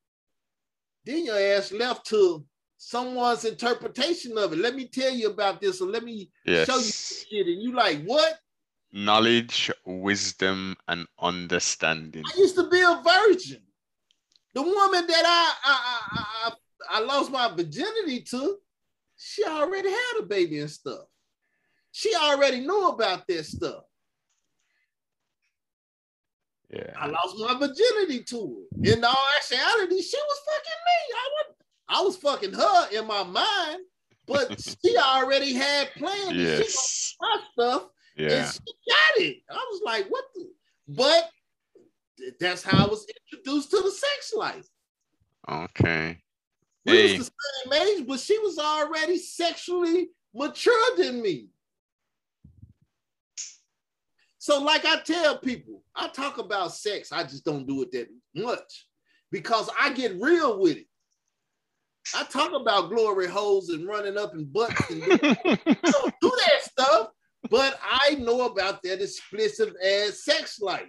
then 1.04 1.24
your 1.24 1.38
ass 1.38 1.72
left 1.72 2.06
to 2.06 2.44
someone's 2.82 3.44
interpretation 3.44 4.36
of 4.36 4.52
it. 4.52 4.58
Let 4.58 4.74
me 4.74 4.86
tell 4.86 5.12
you 5.12 5.30
about 5.30 5.60
this, 5.60 5.80
or 5.80 5.88
let 5.88 6.02
me 6.02 6.30
Yes. 6.44 6.66
show 6.66 6.76
you 6.76 6.82
this 6.82 7.26
shit. 7.30 7.46
And 7.46 7.62
you 7.62 7.72
like, 7.72 8.02
what? 8.04 8.40
Knowledge, 8.92 9.70
wisdom, 9.86 10.76
and 10.88 11.06
understanding. 11.18 12.24
I 12.26 12.38
used 12.38 12.56
to 12.56 12.68
be 12.68 12.80
a 12.80 13.00
virgin. 13.02 13.62
The 14.54 14.62
woman 14.62 15.06
that 15.06 15.24
I 15.24 15.54
I, 15.64 15.74
I, 15.94 16.48
I, 16.48 16.98
I 16.98 17.00
lost 17.00 17.30
my 17.30 17.48
virginity 17.54 18.20
to, 18.22 18.58
she 19.16 19.44
already 19.44 19.88
had 19.88 20.14
a 20.20 20.22
baby 20.24 20.58
and 20.58 20.70
stuff. 20.70 21.06
She 21.92 22.12
already 22.16 22.60
knew 22.60 22.88
about 22.88 23.26
that 23.28 23.46
stuff. 23.46 23.84
Yeah. 26.68 26.92
I 26.96 27.06
lost 27.06 27.36
my 27.38 27.54
virginity 27.66 28.24
to 28.24 28.66
her. 28.74 28.92
In 28.92 29.04
all 29.04 29.26
actuality, 29.36 30.02
she 30.02 30.16
was 30.16 30.38
fucking 30.46 30.80
me. 30.88 31.14
I 31.14 31.28
was, 31.32 31.54
I 31.92 32.00
was 32.00 32.16
fucking 32.16 32.54
her 32.54 32.88
in 32.92 33.06
my 33.06 33.22
mind, 33.22 33.82
but 34.26 34.58
she 34.84 34.96
already 34.96 35.52
had 35.52 35.90
plans. 35.96 36.32
Yes. 36.32 37.14
got 37.20 37.28
my 37.28 37.42
stuff 37.52 37.88
Yeah. 38.16 38.28
and 38.44 38.52
she 38.52 38.58
got 38.90 39.22
it. 39.26 39.36
I 39.50 39.54
was 39.70 39.82
like, 39.84 40.06
what 40.08 40.24
the? 40.34 40.48
But 40.88 41.30
that's 42.40 42.62
how 42.62 42.86
I 42.86 42.88
was 42.88 43.06
introduced 43.32 43.70
to 43.70 43.80
the 43.82 43.90
sex 43.90 44.32
life. 44.34 44.66
Okay. 45.48 46.18
We 46.86 46.92
Hey. 46.92 47.18
was 47.18 47.28
the 47.28 47.70
same 47.70 47.82
age, 47.98 48.06
but 48.06 48.20
she 48.20 48.38
was 48.38 48.58
already 48.58 49.18
sexually 49.18 50.08
mature 50.34 50.96
than 50.96 51.20
me. 51.20 51.48
So, 54.38 54.60
like 54.60 54.84
I 54.84 55.00
tell 55.02 55.38
people, 55.38 55.84
I 55.94 56.08
talk 56.08 56.38
about 56.38 56.74
sex, 56.74 57.12
I 57.12 57.22
just 57.22 57.44
don't 57.44 57.66
do 57.66 57.82
it 57.82 57.92
that 57.92 58.08
much 58.34 58.86
because 59.30 59.70
I 59.78 59.92
get 59.92 60.20
real 60.20 60.58
with 60.60 60.78
it. 60.78 60.86
I 62.14 62.24
talk 62.24 62.52
about 62.52 62.90
glory 62.90 63.26
holes 63.26 63.70
and 63.70 63.86
running 63.86 64.18
up 64.18 64.34
and 64.34 64.52
butts 64.52 64.90
and 64.90 65.02
do, 65.02 65.18
don't 65.18 66.14
do 66.20 66.32
that 66.46 66.62
stuff, 66.62 67.08
but 67.50 67.78
I 67.82 68.16
know 68.16 68.46
about 68.46 68.82
that 68.82 69.02
explicit 69.02 69.74
ass 69.84 70.24
sex 70.24 70.60
life. 70.60 70.88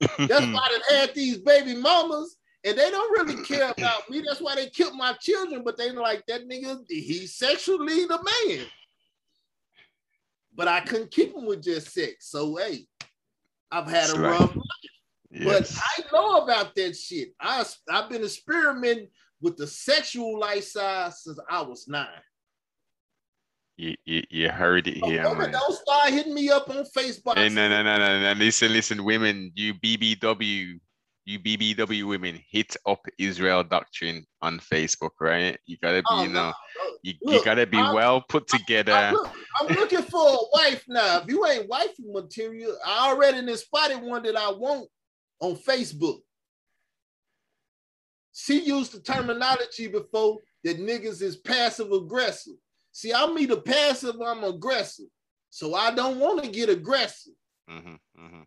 That's 0.00 0.46
why 0.46 0.78
they 0.88 0.96
had 0.96 1.14
these 1.14 1.38
baby 1.38 1.74
mamas, 1.74 2.36
and 2.64 2.76
they 2.76 2.90
don't 2.90 3.18
really 3.18 3.42
care 3.44 3.70
about 3.76 4.08
me. 4.08 4.22
That's 4.26 4.40
why 4.40 4.54
they 4.54 4.68
killed 4.68 4.96
my 4.96 5.14
children, 5.20 5.62
but 5.64 5.76
they 5.76 5.90
like 5.90 6.24
that 6.26 6.48
nigga, 6.48 6.80
he's 6.88 7.34
sexually 7.34 8.04
the 8.06 8.18
man. 8.48 8.66
But 10.54 10.68
I 10.68 10.80
couldn't 10.80 11.10
keep 11.10 11.34
him 11.34 11.46
with 11.46 11.62
just 11.62 11.92
sex. 11.92 12.28
So 12.30 12.56
hey, 12.56 12.86
I've 13.70 13.88
had 13.88 14.10
a 14.10 14.20
Right. 14.20 14.38
rough 14.40 14.56
but 15.32 15.62
yes. 15.62 15.80
I 15.82 16.02
know 16.12 16.42
about 16.42 16.74
that 16.74 16.94
shit. 16.94 17.30
I, 17.40 17.64
I've 17.88 18.10
been 18.10 18.22
experimenting 18.22 19.08
with 19.42 19.56
the 19.56 19.66
sexual 19.66 20.38
lifestyle 20.38 21.10
since 21.10 21.38
I 21.50 21.60
was 21.62 21.86
nine. 21.88 22.06
You, 23.76 23.94
you, 24.04 24.22
you 24.30 24.48
heard 24.48 24.86
it 24.86 25.02
here, 25.04 25.24
women, 25.24 25.38
man. 25.38 25.52
don't 25.52 25.74
start 25.74 26.10
hitting 26.10 26.34
me 26.34 26.50
up 26.50 26.70
on 26.70 26.84
Facebook. 26.96 27.34
Hey, 27.36 27.48
no, 27.48 27.68
no, 27.68 27.82
no, 27.82 27.96
no, 27.98 28.20
no. 28.22 28.32
Listen, 28.38 28.72
listen, 28.72 29.02
women, 29.02 29.50
you 29.54 29.74
BBW, 29.74 30.78
you 31.24 31.38
BBW 31.40 32.06
women, 32.06 32.38
hit 32.50 32.76
up 32.86 33.00
Israel 33.18 33.64
Doctrine 33.64 34.24
on 34.42 34.58
Facebook, 34.60 35.10
right? 35.20 35.58
You 35.66 35.78
gotta 35.82 36.02
be, 36.02 36.06
Oh, 36.10 36.22
you 36.22 36.28
know, 36.28 36.50
no. 36.50 36.52
you, 37.02 37.14
Look, 37.22 37.34
you 37.34 37.44
gotta 37.44 37.66
be 37.66 37.78
I'm- 37.78 37.94
well 37.94 38.20
put 38.28 38.46
together. 38.46 38.92
I'm, 38.92 39.14
look- 39.14 39.32
I'm 39.60 39.66
looking 39.74 40.02
for 40.02 40.28
a 40.28 40.38
wife 40.52 40.84
now. 40.86 41.18
If 41.22 41.28
you 41.28 41.44
ain't 41.46 41.68
wifey 41.68 42.04
material, 42.06 42.76
I 42.86 43.08
already 43.10 43.56
spotted 43.56 44.02
one 44.02 44.22
that 44.24 44.36
I 44.36 44.52
want 44.52 44.88
on 45.40 45.56
Facebook. 45.56 46.20
She 48.32 48.64
used 48.64 48.92
the 48.92 49.00
terminology 49.00 49.88
before 49.88 50.38
that 50.64 50.78
niggas 50.78 51.22
is 51.22 51.36
passive 51.36 51.92
aggressive. 51.92 52.54
See, 52.92 53.12
I'm 53.12 53.38
either 53.38 53.60
passive, 53.60 54.16
or 54.18 54.28
I'm 54.28 54.44
aggressive. 54.44 55.06
So 55.50 55.74
I 55.74 55.94
don't 55.94 56.18
want 56.18 56.42
to 56.42 56.50
get 56.50 56.68
aggressive. 56.68 57.34
Mhm, 57.68 57.98
mhm. 58.18 58.46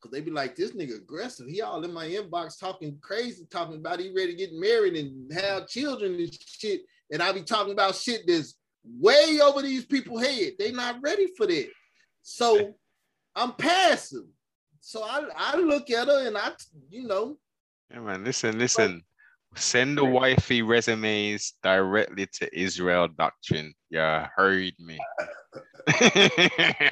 Cause 0.00 0.12
they 0.12 0.20
be 0.20 0.30
like, 0.30 0.54
this 0.54 0.70
nigga 0.72 0.96
aggressive. 0.96 1.48
He 1.48 1.60
all 1.60 1.84
in 1.84 1.92
my 1.92 2.06
inbox 2.06 2.58
talking 2.58 2.98
crazy, 3.00 3.46
talking 3.50 3.76
about 3.76 3.98
he 3.98 4.12
ready 4.14 4.32
to 4.32 4.38
get 4.38 4.52
married 4.52 4.96
and 4.96 5.32
have 5.32 5.66
children 5.66 6.14
and 6.14 6.32
shit. 6.32 6.82
And 7.10 7.22
I 7.22 7.32
be 7.32 7.42
talking 7.42 7.72
about 7.72 7.96
shit 7.96 8.22
that's 8.26 8.54
way 8.84 9.40
over 9.42 9.60
these 9.60 9.84
people's 9.84 10.24
head. 10.24 10.52
They 10.58 10.70
not 10.70 11.02
ready 11.02 11.28
for 11.36 11.46
that. 11.46 11.68
So 12.22 12.74
I'm 13.34 13.52
passive. 13.54 14.24
So 14.80 15.02
I, 15.02 15.28
I 15.36 15.56
look 15.56 15.90
at 15.90 16.06
her 16.06 16.26
and 16.26 16.38
I, 16.38 16.52
you 16.88 17.06
know, 17.06 17.36
Yeah, 17.90 18.00
man. 18.00 18.24
Listen, 18.24 18.58
listen. 18.58 19.02
Send 19.56 19.98
the 19.98 20.04
wifey 20.04 20.62
resumes 20.62 21.54
directly 21.62 22.26
to 22.34 22.58
Israel 22.58 23.08
Doctrine. 23.08 23.74
Yeah, 23.90 24.28
heard 24.36 24.74
me. 24.78 24.98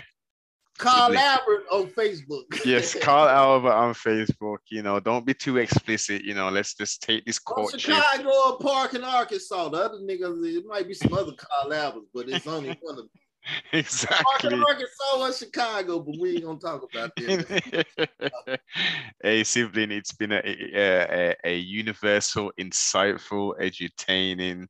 Carl 0.78 1.16
Albert 1.16 1.64
on 1.70 1.86
Facebook. 1.88 2.44
yes, 2.64 2.94
Carl 2.94 3.28
Albert 3.28 3.72
on 3.72 3.94
Facebook. 3.94 4.58
You 4.70 4.82
know, 4.82 5.00
don't 5.00 5.24
be 5.24 5.34
too 5.34 5.56
explicit. 5.58 6.22
You 6.22 6.34
know, 6.34 6.50
let's 6.50 6.74
just 6.74 7.02
take 7.02 7.24
this 7.24 7.38
From 7.38 7.54
courtship. 7.56 7.80
Chicago 7.80 8.56
Park 8.60 8.94
in 8.94 9.04
Arkansas. 9.04 9.68
The 9.68 9.76
other 9.78 9.98
niggas, 9.98 10.44
it 10.56 10.64
might 10.66 10.86
be 10.86 10.94
some 10.94 11.14
other 11.14 11.32
Carl 11.32 11.72
Alberts, 11.72 12.08
but 12.12 12.28
it's 12.28 12.46
only 12.46 12.76
one 12.80 12.92
of 12.92 12.96
them. 12.96 13.10
Exactly. 13.72 14.54
in 14.54 14.62
Arkansas 14.62 15.16
or 15.18 15.32
Chicago, 15.32 16.00
but 16.00 16.16
we 16.18 16.34
ain't 16.34 16.44
gonna 16.44 16.58
talk 16.58 16.82
about 16.82 17.14
that. 17.16 18.60
hey 19.22 19.44
sibling 19.44 19.90
it's 19.90 20.12
been 20.12 20.32
a, 20.32 20.42
a, 20.44 20.74
a, 20.74 21.36
a 21.44 21.56
universal 21.58 22.52
insightful 22.58 23.52
edutaining 23.60 24.66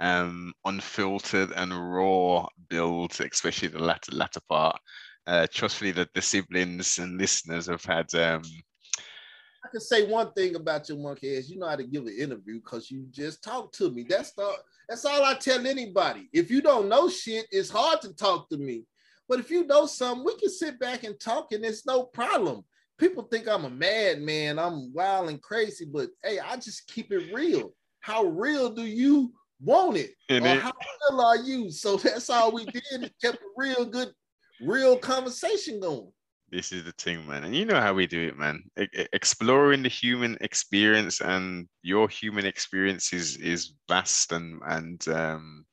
um 0.00 0.52
unfiltered 0.64 1.52
and 1.52 1.72
raw 1.94 2.46
build 2.68 3.12
especially 3.20 3.68
the 3.68 3.78
latter 3.78 4.12
latter 4.12 4.40
part 4.48 4.76
uh 5.26 5.46
trustfully 5.52 5.92
that 5.92 6.12
the 6.14 6.22
siblings 6.22 6.98
and 6.98 7.18
listeners 7.18 7.66
have 7.66 7.84
had 7.84 8.12
um 8.14 8.42
I 9.64 9.68
can 9.70 9.80
say 9.80 10.06
one 10.06 10.30
thing 10.32 10.56
about 10.56 10.88
your 10.90 10.98
monkey 10.98 11.38
ass. 11.38 11.48
You 11.48 11.58
know 11.58 11.68
how 11.68 11.76
to 11.76 11.84
give 11.84 12.04
an 12.04 12.14
interview 12.18 12.60
because 12.60 12.90
you 12.90 13.06
just 13.10 13.42
talk 13.42 13.72
to 13.72 13.90
me. 13.90 14.04
That's 14.06 14.32
the 14.32 14.54
that's 14.88 15.04
all 15.04 15.24
I 15.24 15.34
tell 15.34 15.66
anybody. 15.66 16.28
If 16.32 16.50
you 16.50 16.60
don't 16.60 16.88
know 16.88 17.08
shit, 17.08 17.46
it's 17.50 17.70
hard 17.70 18.00
to 18.02 18.14
talk 18.14 18.48
to 18.50 18.56
me. 18.56 18.84
But 19.28 19.40
if 19.40 19.50
you 19.50 19.66
know 19.66 19.86
something, 19.86 20.24
we 20.24 20.36
can 20.36 20.50
sit 20.50 20.78
back 20.78 21.04
and 21.04 21.18
talk, 21.18 21.52
and 21.52 21.64
it's 21.64 21.86
no 21.86 22.04
problem. 22.04 22.64
People 22.98 23.24
think 23.24 23.48
I'm 23.48 23.64
a 23.64 23.70
madman, 23.70 24.58
I'm 24.58 24.92
wild 24.92 25.30
and 25.30 25.42
crazy, 25.42 25.84
but 25.84 26.10
hey, 26.22 26.38
I 26.38 26.56
just 26.56 26.86
keep 26.86 27.10
it 27.10 27.34
real. 27.34 27.72
How 28.00 28.24
real 28.24 28.70
do 28.70 28.84
you 28.84 29.32
want 29.60 29.96
it? 29.96 30.10
in 30.28 30.44
or 30.44 30.48
it. 30.48 30.60
how 30.60 30.72
real 31.10 31.20
are 31.20 31.38
you? 31.38 31.70
So 31.70 31.96
that's 31.96 32.30
all 32.30 32.52
we 32.52 32.66
did 32.66 32.82
is 32.92 33.10
kept 33.22 33.38
a 33.38 33.46
real 33.56 33.84
good, 33.84 34.10
real 34.60 34.96
conversation 34.98 35.80
going. 35.80 36.12
This 36.54 36.70
is 36.70 36.84
the 36.84 36.92
thing, 36.92 37.26
man. 37.26 37.42
And 37.42 37.56
you 37.56 37.64
know 37.64 37.80
how 37.80 37.92
we 37.92 38.06
do 38.06 38.28
it, 38.28 38.38
man. 38.38 38.62
E- 38.78 39.06
exploring 39.12 39.82
the 39.82 39.88
human 39.88 40.38
experience 40.40 41.20
and 41.20 41.66
your 41.82 42.08
human 42.08 42.46
experience 42.46 43.12
is 43.12 43.36
is 43.38 43.72
vast 43.88 44.30
and 44.30 44.62
and 44.64 45.08
um 45.08 45.64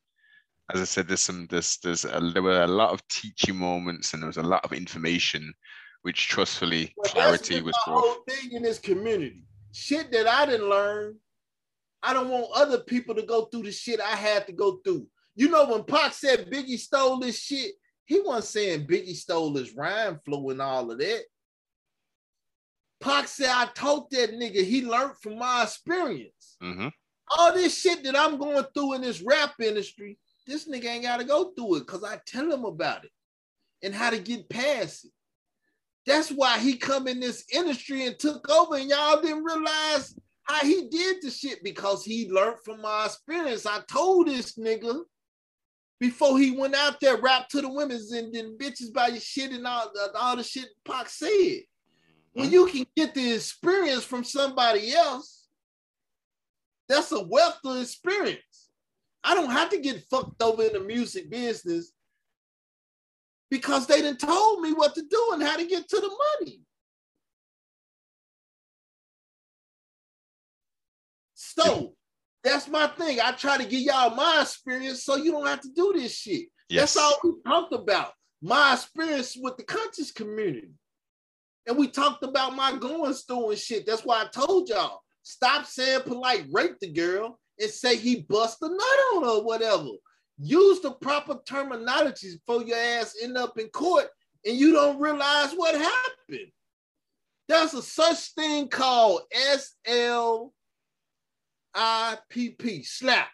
as 0.73 0.81
I 0.81 0.85
said, 0.85 1.07
there's 1.07 1.21
some 1.21 1.45
there's 1.51 1.77
there's 1.83 2.05
a, 2.05 2.19
there 2.33 2.41
were 2.41 2.63
a 2.63 2.67
lot 2.67 2.89
of 2.89 3.07
teaching 3.09 3.57
moments 3.57 4.13
and 4.13 4.23
there 4.23 4.27
was 4.27 4.37
a 4.37 4.43
lot 4.53 4.65
of 4.65 4.73
information 4.73 5.53
which 6.01 6.27
trustfully 6.27 6.95
clarity 7.05 7.61
was 7.61 7.77
brought. 7.85 7.99
whole 7.99 8.23
thing 8.27 8.53
in 8.53 8.63
this 8.63 8.79
community. 8.79 9.43
Shit 9.73 10.11
that 10.13 10.27
I 10.27 10.47
didn't 10.47 10.67
learn. 10.67 11.15
I 12.01 12.13
don't 12.13 12.29
want 12.29 12.47
other 12.55 12.79
people 12.79 13.13
to 13.13 13.21
go 13.21 13.45
through 13.45 13.63
the 13.63 13.71
shit 13.71 13.99
I 13.99 14.15
had 14.15 14.47
to 14.47 14.53
go 14.53 14.79
through. 14.83 15.05
You 15.35 15.49
know, 15.49 15.65
when 15.67 15.83
Pac 15.83 16.13
said 16.13 16.49
Biggie 16.49 16.79
stole 16.79 17.19
this 17.19 17.39
shit, 17.39 17.73
he 18.11 18.19
wasn't 18.19 18.43
saying 18.43 18.87
Biggie 18.87 19.15
stole 19.15 19.55
his 19.55 19.73
rhyme 19.73 20.19
flow 20.25 20.49
and 20.49 20.61
all 20.61 20.91
of 20.91 20.97
that. 20.97 21.21
Pac 22.99 23.29
said, 23.29 23.49
I 23.49 23.67
told 23.73 24.11
that 24.11 24.33
nigga 24.33 24.65
he 24.65 24.85
learned 24.85 25.15
from 25.21 25.39
my 25.39 25.63
experience. 25.63 26.57
hmm 26.61 26.89
All 27.37 27.53
this 27.53 27.79
shit 27.79 28.03
that 28.03 28.19
I'm 28.19 28.37
going 28.37 28.65
through 28.73 28.95
in 28.95 29.01
this 29.01 29.21
rap 29.21 29.53
industry, 29.61 30.19
this 30.45 30.67
nigga 30.67 30.87
ain't 30.87 31.03
got 31.03 31.21
to 31.21 31.23
go 31.23 31.53
through 31.55 31.77
it 31.77 31.87
because 31.87 32.03
I 32.03 32.19
tell 32.25 32.51
him 32.51 32.65
about 32.65 33.05
it 33.05 33.11
and 33.81 33.95
how 33.95 34.09
to 34.09 34.19
get 34.19 34.49
past 34.49 35.05
it. 35.05 35.11
That's 36.05 36.31
why 36.31 36.59
he 36.59 36.75
come 36.75 37.07
in 37.07 37.21
this 37.21 37.45
industry 37.53 38.07
and 38.07 38.19
took 38.19 38.49
over, 38.49 38.75
and 38.75 38.89
y'all 38.89 39.21
didn't 39.21 39.45
realize 39.45 40.13
how 40.43 40.59
he 40.65 40.89
did 40.89 41.21
the 41.21 41.31
shit 41.31 41.63
because 41.63 42.03
he 42.03 42.29
learned 42.29 42.57
from 42.65 42.81
my 42.81 43.05
experience. 43.05 43.65
I 43.65 43.79
told 43.89 44.27
this 44.27 44.57
nigga 44.57 44.99
before 46.01 46.39
he 46.39 46.49
went 46.49 46.73
out 46.73 46.99
there, 46.99 47.21
rap 47.21 47.47
to 47.47 47.61
the 47.61 47.69
women's 47.69 48.11
and 48.11 48.33
then 48.33 48.57
bitches 48.57 48.91
by 48.91 49.09
your 49.09 49.19
shit 49.19 49.51
and 49.51 49.67
all, 49.67 49.93
all 50.15 50.35
the 50.35 50.43
shit 50.43 50.69
Pac 50.83 51.07
said. 51.07 51.61
When 52.33 52.47
mm-hmm. 52.47 52.53
you 52.53 52.65
can 52.65 52.85
get 52.97 53.13
the 53.13 53.33
experience 53.33 54.03
from 54.03 54.23
somebody 54.23 54.93
else, 54.95 55.45
that's 56.89 57.11
a 57.11 57.21
wealth 57.21 57.59
of 57.63 57.79
experience. 57.79 58.69
I 59.23 59.35
don't 59.35 59.51
have 59.51 59.69
to 59.69 59.79
get 59.79 60.03
fucked 60.09 60.41
over 60.41 60.63
in 60.63 60.73
the 60.73 60.79
music 60.79 61.29
business 61.29 61.91
because 63.51 63.85
they 63.85 64.01
didn't 64.01 64.21
told 64.21 64.61
me 64.61 64.73
what 64.73 64.95
to 64.95 65.03
do 65.03 65.29
and 65.33 65.43
how 65.43 65.55
to 65.55 65.67
get 65.67 65.87
to 65.87 65.97
the 65.97 66.17
money. 66.39 66.61
So 71.35 71.93
that's 72.43 72.67
my 72.67 72.87
thing. 72.87 73.19
I 73.21 73.31
try 73.33 73.57
to 73.57 73.65
give 73.65 73.81
y'all 73.81 74.15
my 74.15 74.39
experience 74.41 75.03
so 75.03 75.15
you 75.15 75.31
don't 75.31 75.45
have 75.45 75.61
to 75.61 75.69
do 75.75 75.93
this 75.95 76.15
shit. 76.15 76.47
Yes. 76.69 76.93
That's 76.93 76.97
all 76.97 77.19
we 77.23 77.31
talked 77.45 77.73
about. 77.73 78.13
My 78.41 78.73
experience 78.73 79.37
with 79.39 79.57
the 79.57 79.63
conscious 79.63 80.11
community. 80.11 80.71
And 81.67 81.77
we 81.77 81.87
talked 81.87 82.23
about 82.23 82.55
my 82.55 82.75
going 82.75 83.13
through 83.13 83.51
and 83.51 83.59
shit. 83.59 83.85
That's 83.85 84.03
why 84.03 84.23
I 84.23 84.27
told 84.27 84.69
y'all 84.69 85.01
stop 85.21 85.65
saying 85.65 86.01
Polight 86.01 86.47
rape 86.51 86.79
the 86.79 86.91
girl 86.91 87.39
and 87.59 87.69
say 87.69 87.95
he 87.95 88.21
bust 88.27 88.57
a 88.61 88.67
nut 88.67 88.79
on 89.15 89.23
her 89.23 89.29
or 89.29 89.43
whatever. 89.43 89.89
Use 90.39 90.79
the 90.79 90.91
proper 90.91 91.35
terminologies 91.47 92.39
before 92.45 92.63
your 92.63 92.77
ass 92.77 93.15
end 93.21 93.37
up 93.37 93.59
in 93.59 93.67
court 93.67 94.07
and 94.45 94.57
you 94.57 94.73
don't 94.73 94.99
realize 94.99 95.53
what 95.53 95.75
happened. 95.75 96.51
There's 97.47 97.75
a 97.75 97.81
such 97.83 98.33
thing 98.33 98.69
called 98.69 99.21
SLAPP, 101.75 102.85
slap. 102.85 103.29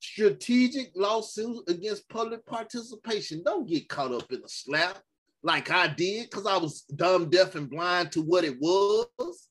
Strategic 0.00 0.90
lawsuit 0.96 1.68
against 1.68 2.08
public 2.08 2.44
participation. 2.44 3.42
Don't 3.44 3.68
get 3.68 3.88
caught 3.88 4.12
up 4.12 4.30
in 4.32 4.38
a 4.38 4.48
SLAPP 4.48 4.96
like 5.42 5.70
I 5.70 5.88
did 5.88 6.28
because 6.30 6.46
I 6.46 6.56
was 6.56 6.82
dumb, 6.82 7.30
deaf, 7.30 7.54
and 7.54 7.70
blind 7.70 8.12
to 8.12 8.22
what 8.22 8.44
it 8.44 8.58
was. 8.60 9.48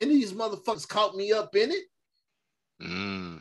And 0.00 0.10
these 0.10 0.32
motherfuckers 0.32 0.86
caught 0.88 1.16
me 1.16 1.32
up 1.32 1.54
in 1.56 1.70
it. 1.72 1.84
Mm. 2.82 3.40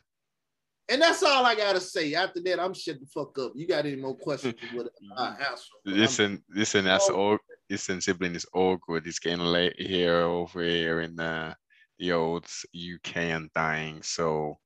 And 0.89 1.01
that's 1.01 1.22
all 1.22 1.45
I 1.45 1.53
gotta 1.55 1.82
say. 1.82 2.13
After 2.15 2.41
that, 2.43 2.59
I'm 2.59 2.74
shut 2.74 2.99
the 2.99 3.05
fuck 3.07 3.38
up. 3.39 3.51
You 3.55 3.68
got 3.68 3.86
any 3.86 3.97
more 3.97 4.15
questions? 4.15 4.55
Whatever, 4.74 4.91
I 5.18 5.36
them. 5.38 5.57
Listen, 5.86 6.43
listen, 6.49 6.86
that's 6.86 7.09
Oh. 7.09 7.15
all. 7.15 7.38
Listen, 7.70 7.99
sibling 7.99 8.34
is 8.36 8.45
all 8.53 8.78
good. 8.88 9.05
It's 9.05 9.20
getting 9.20 9.39
late 9.45 9.76
here 9.78 10.22
over 10.22 10.63
here 10.63 11.01
in 11.01 11.20
uh, 11.20 11.53
the 11.99 12.11
old 12.11 12.45
UK 12.75 13.17
and 13.17 13.51
dying. 13.53 14.01
So, 14.01 14.57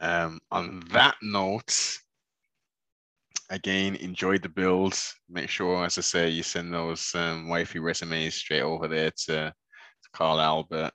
um, 0.00 0.40
on 0.50 0.82
that 0.92 1.16
note, 1.22 1.98
again, 3.50 3.96
enjoy 3.96 4.38
the 4.38 4.48
build. 4.48 4.98
Make 5.28 5.48
sure, 5.48 5.84
as 5.84 5.98
I 5.98 6.02
say, 6.02 6.28
you 6.28 6.42
send 6.42 6.72
those 6.72 7.14
um, 7.14 7.48
wifey 7.48 7.78
resumes 7.78 8.34
straight 8.34 8.62
over 8.62 8.88
there 8.88 9.10
to, 9.26 9.52
to 9.52 10.08
Carl 10.12 10.40
Albert. 10.40 10.92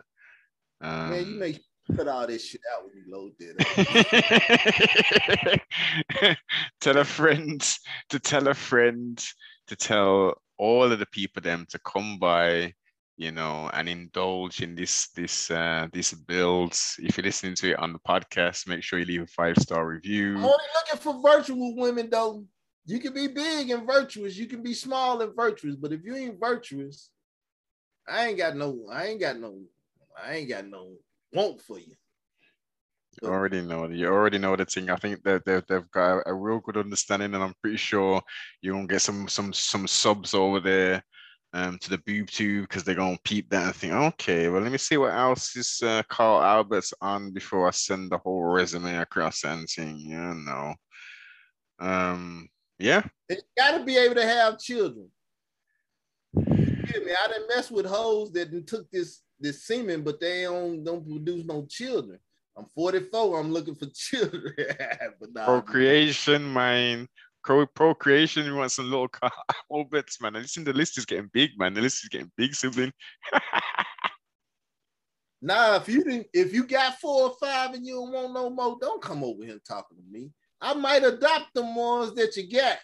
Um, 0.82 1.10
Man, 1.10 1.26
you 1.26 1.40
make 1.40 1.56
sure 1.56 1.64
you 1.90 1.96
cut 1.96 2.08
all 2.08 2.28
this 2.28 2.46
shit 2.46 2.62
out 2.74 2.84
when 2.86 2.94
you 2.96 3.06
load 3.12 3.34
up. 6.24 6.38
tell 6.82 6.98
a 6.98 7.06
friend 7.06 7.62
to 8.10 8.20
tell 8.20 8.48
a 8.48 8.54
friend 8.54 9.24
to 9.68 9.76
tell 9.76 10.42
all 10.58 10.92
of 10.92 11.00
the 11.00 11.06
people 11.08 11.42
them 11.42 11.66
to 11.70 11.80
come 11.80 12.18
by 12.20 12.74
you 13.20 13.34
know 13.34 13.70
and 13.74 13.90
indulge 13.90 14.62
in 14.62 14.76
this 14.76 15.10
this 15.10 15.52
uh 15.52 15.88
this 15.92 16.14
builds. 16.14 16.96
If 17.00 17.18
you're 17.18 17.26
listening 17.26 17.54
to 17.56 17.72
it 17.72 17.80
on 17.80 17.92
the 17.92 18.00
podcast 18.00 18.66
make 18.66 18.82
sure 18.82 18.98
you 18.98 19.06
leave 19.06 19.24
a 19.24 19.28
five 19.28 19.58
star 19.58 19.86
review. 19.86 20.38
I'm 20.38 20.46
only 20.46 20.66
looking 20.74 21.00
for 21.00 21.22
virtual 21.22 21.76
women 21.76 22.10
though. 22.10 22.46
You 22.86 23.00
can 23.00 23.14
be 23.14 23.28
big 23.28 23.72
and 23.72 23.86
virtuous, 23.86 24.38
you 24.38 24.48
can 24.48 24.64
be 24.64 24.74
small 24.74 25.22
and 25.22 25.36
virtuous, 25.36 25.76
but 25.76 25.92
if 25.92 26.02
you 26.06 26.16
ain't 26.16 26.40
virtuous, 26.40 27.12
I 28.08 28.28
ain't 28.28 28.38
got 28.38 28.56
no, 28.56 28.86
I 28.90 29.08
ain't 29.08 29.20
got 29.20 29.38
no, 29.38 29.60
I 30.18 30.36
ain't 30.36 30.50
got 30.50 30.66
no 30.66 30.94
want 31.34 31.62
for 31.62 31.78
you. 31.78 31.94
you 33.22 33.28
already 33.28 33.62
know 33.62 33.90
you 33.90 34.08
already 34.08 34.38
know 34.38 34.56
the 34.56 34.64
thing. 34.64 34.90
I 34.90 34.96
think 34.96 35.22
that 35.24 35.44
they've, 35.44 35.66
they've 35.68 35.92
got 35.92 36.24
a 36.26 36.34
real 36.34 36.60
good 36.60 36.78
understanding 36.78 37.36
and 37.36 37.44
i'm 37.44 37.54
pretty 37.62 37.78
sure 37.78 38.22
you're 38.62 38.76
gonna 38.76 38.88
get 38.88 39.02
some 39.02 39.28
some 39.28 39.52
some 39.52 39.88
subs 39.88 40.34
over 40.34 40.62
there 40.62 41.04
um 41.54 41.78
to 41.80 41.90
the 41.90 41.98
boob 42.00 42.28
tube 42.28 42.68
because 42.68 42.84
they're 42.84 42.96
gonna 42.96 43.18
peep 43.24 43.50
that 43.50 43.66
and 43.66 43.76
think 43.76 43.94
okay 43.94 44.50
well 44.50 44.62
let 44.62 44.72
me 44.72 44.78
see 44.78 44.98
what 44.98 45.14
else 45.14 45.56
is 45.56 45.82
uh, 45.84 46.04
carl 46.08 46.42
albert's 46.42 46.94
on 47.02 47.32
before 47.32 47.68
i 47.68 47.72
send 47.72 48.12
the 48.12 48.18
whole 48.20 48.44
resume 48.44 48.98
across 48.98 49.44
and 49.44 49.68
saying 49.68 49.98
yeah 49.98 50.34
no 50.34 50.74
um 51.80 52.48
yeah 52.78 53.02
you 53.30 53.38
gotta 53.58 53.84
be 53.84 53.98
able 53.98 54.16
to 54.16 54.26
have 54.26 54.60
children. 54.60 55.08
Hear 56.34 57.06
me? 57.06 57.12
I 57.12 57.28
didn't 57.28 57.48
mess 57.48 57.70
with 57.70 57.86
hoes 57.86 58.32
that 58.32 58.68
took 58.68 58.90
this 58.92 59.22
this 59.40 59.66
semen, 59.66 60.02
but 60.02 60.20
they 60.20 60.44
don't 60.44 60.84
don't 60.84 61.08
produce 61.08 61.46
no 61.46 61.66
children. 61.70 62.20
I'm 62.58 62.66
44. 62.76 63.40
I'm 63.40 63.54
looking 63.54 63.76
for 63.76 63.86
children. 63.94 64.54
but 65.20 65.34
nah, 65.34 65.46
procreation 65.46 66.52
man 66.52 67.08
procreation 67.44 68.46
you 68.46 68.56
want 68.56 68.72
some 68.72 68.90
little 68.90 69.08
carl 69.08 69.32
alberts 69.72 70.22
man 70.22 70.36
I 70.36 70.40
listen 70.40 70.64
the 70.64 70.74
list 70.74 70.98
is 70.98 71.06
getting 71.06 71.30
big 71.34 71.52
man 71.58 71.74
the 71.74 71.82
list 71.82 72.04
is 72.04 72.10
getting 72.10 72.32
big 72.38 72.54
sibling 72.54 72.92
Nah, 75.42 75.78
if 75.78 75.88
you 75.88 76.04
didn't, 76.04 76.28
if 76.34 76.54
you 76.54 76.66
got 76.66 77.00
four 77.00 77.30
or 77.30 77.36
five 77.40 77.74
and 77.74 77.86
you 77.86 77.94
don't 77.96 78.12
want 78.12 78.34
no 78.34 78.50
more, 78.50 78.78
don't 78.80 79.02
come 79.02 79.24
over 79.24 79.44
here 79.44 79.60
talking 79.66 79.98
to 79.98 80.04
me. 80.12 80.32
I 80.60 80.74
might 80.74 81.04
adopt 81.04 81.54
them 81.54 81.76
ones 81.76 82.14
that 82.16 82.36
you 82.36 82.52
got. 82.52 82.78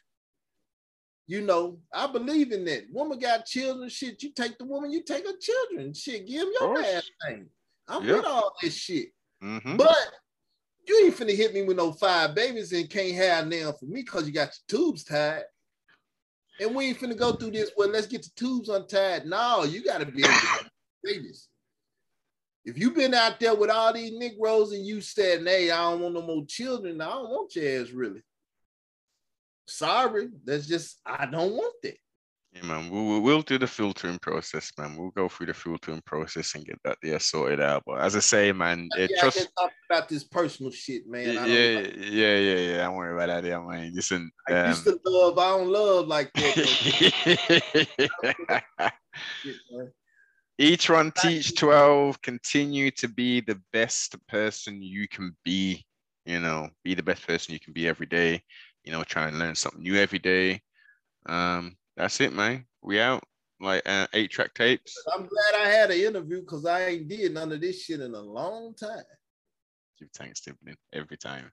You 1.28 1.42
know, 1.42 1.80
I 1.94 2.08
believe 2.08 2.52
in 2.52 2.64
that. 2.66 2.84
Woman 2.92 3.20
got 3.20 3.46
children, 3.46 3.90
shit. 3.90 4.22
You 4.24 4.32
take 4.32 4.58
the 4.58 4.66
woman, 4.66 4.92
you 4.92 5.04
take 5.04 5.26
her 5.26 5.36
children, 5.38 5.94
shit. 5.94 6.28
Give 6.28 6.42
them 6.42 6.54
your 6.60 6.80
ass 6.80 7.10
thing. 7.28 7.50
I'm 7.88 8.06
Yeah. 8.06 8.18
with 8.18 8.26
all 8.26 8.56
this 8.62 8.76
shit. 8.76 9.10
Mhm. 9.44 9.78
But 9.78 10.14
you 10.88 11.06
ain't 11.06 11.16
finna 11.16 11.36
hit 11.36 11.54
me 11.54 11.64
with 11.64 11.78
no 11.78 11.92
five 11.92 12.36
babies 12.36 12.72
and 12.74 12.90
can't 12.90 13.16
have 13.16 13.50
them 13.50 13.74
for 13.80 13.86
me 13.86 14.02
because 14.02 14.28
you 14.28 14.34
got 14.34 14.58
your 14.70 14.80
tubes 14.80 15.04
tied. 15.04 15.44
And 16.60 16.74
we 16.74 16.86
ain't 16.86 17.00
finna 17.00 17.18
go 17.18 17.34
through 17.34 17.52
this. 17.52 17.72
Well, 17.76 17.90
let's 17.90 18.08
get 18.08 18.24
the 18.24 18.30
tubes 18.36 18.70
untied. 18.70 19.26
No, 19.26 19.64
you 19.64 19.84
gotta 19.84 20.06
be 20.06 20.24
babies. 21.04 21.50
If 22.64 22.80
you've 22.80 22.96
been 22.96 23.14
out 23.14 23.40
there 23.40 23.54
with 23.54 23.70
all 23.70 23.94
these 23.94 24.18
Negroes 24.18 24.72
and 24.72 24.86
you 24.86 25.00
said, 25.00 25.46
hey, 25.46 25.70
I 25.70 25.92
don't 25.92 26.02
want 26.02 26.16
no 26.16 26.22
more 26.22 26.46
children, 26.48 27.00
I 27.00 27.10
don't 27.10 27.30
want 27.30 27.56
your 27.56 27.82
ass 27.82 27.92
really. 27.92 28.24
Sorry, 29.68 30.30
that's 30.44 30.68
just 30.68 31.00
I 31.06 31.26
don't 31.26 31.54
want 31.54 31.76
that. 31.84 31.98
Yeah, 32.56 32.64
man, 32.64 32.90
we'll, 32.90 33.20
we'll- 33.22 33.42
do 33.42 33.58
the 33.58 33.68
filtering 33.68 34.18
process, 34.20 34.72
man. 34.78 34.96
We'll 34.96 35.12
go 35.12 35.28
through 35.28 35.48
the 35.48 35.54
filtering 35.54 36.02
process 36.06 36.56
and 36.56 36.66
get 36.66 36.80
that 36.86 36.98
there 37.04 37.20
sorted 37.20 37.60
out. 37.60 37.84
But 37.86 38.00
as 38.00 38.16
I 38.16 38.20
say, 38.20 38.54
man, 38.54 38.88
yeah, 38.98 39.08
just 39.22 39.50
talk 39.58 39.72
about 39.90 40.08
this 40.08 40.24
personal 40.24 40.72
shit, 40.72 41.06
man. 41.06 41.26
yeah, 41.26 41.46
yeah, 41.46 41.80
like- 41.82 41.96
yeah, 41.98 42.38
yeah, 42.38 42.56
yeah. 42.56 42.78
Don't 42.78 42.96
worry 42.96 43.14
about 43.14 43.28
that, 43.28 43.44
yeah, 43.44 43.60
man. 43.60 43.92
Listen, 43.94 44.32
I 44.48 44.68
used 44.70 44.88
um, 44.88 45.00
to 45.04 45.10
love, 45.10 45.38
I 45.38 45.50
don't 45.58 45.68
love 45.68 46.08
like 46.08 46.32
that. 46.34 46.54
Shit, 49.44 49.56
each 50.58 50.90
one 50.90 51.12
teach 51.12 51.56
12 51.56 52.22
continue 52.22 52.90
to 52.92 53.10
be 53.10 53.42
the 53.42 53.60
best 53.74 54.16
person 54.28 54.82
you 54.82 55.08
can 55.08 55.36
be 55.44 55.84
you 56.26 56.40
know 56.40 56.70
be 56.84 56.96
the 56.96 57.04
best 57.04 57.28
person 57.28 57.54
you 57.54 57.60
can 57.60 57.74
be 57.74 57.88
every 57.88 58.06
day 58.06 58.42
you 58.84 58.92
know 58.92 59.04
try 59.04 59.28
and 59.28 59.38
learn 59.38 59.54
something 59.54 59.84
new 59.84 59.96
every 59.96 60.20
day 60.20 60.62
um 61.26 61.76
that's 61.98 62.20
it 62.22 62.34
man 62.34 62.66
we 62.82 63.00
out 63.00 63.24
like 63.62 63.82
uh, 63.88 64.08
eight 64.14 64.30
track 64.32 64.54
tapes 64.54 64.96
I'm 65.14 65.28
glad 65.28 65.66
I 65.66 65.70
had 65.70 65.92
an 65.92 66.00
interview 66.00 66.42
because 66.42 66.66
I 66.66 66.86
ain't 66.88 67.08
did 67.08 67.34
none 67.34 67.52
of 67.52 67.62
this 67.62 67.84
shit 67.84 68.02
in 68.02 68.14
a 68.14 68.20
long 68.20 68.74
time. 68.76 69.04
give 69.98 70.10
thanks 70.14 70.42
Tiffany, 70.42 70.76
every 70.94 71.18
time 71.18 71.52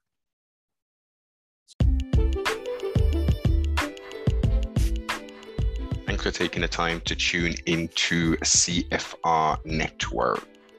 Thanks 6.13 6.25
for 6.25 6.31
taking 6.31 6.61
the 6.61 6.67
time 6.67 7.01
to 7.05 7.15
tune 7.15 7.55
into 7.65 8.37
CFR 8.37 9.65
Network. 9.65 10.47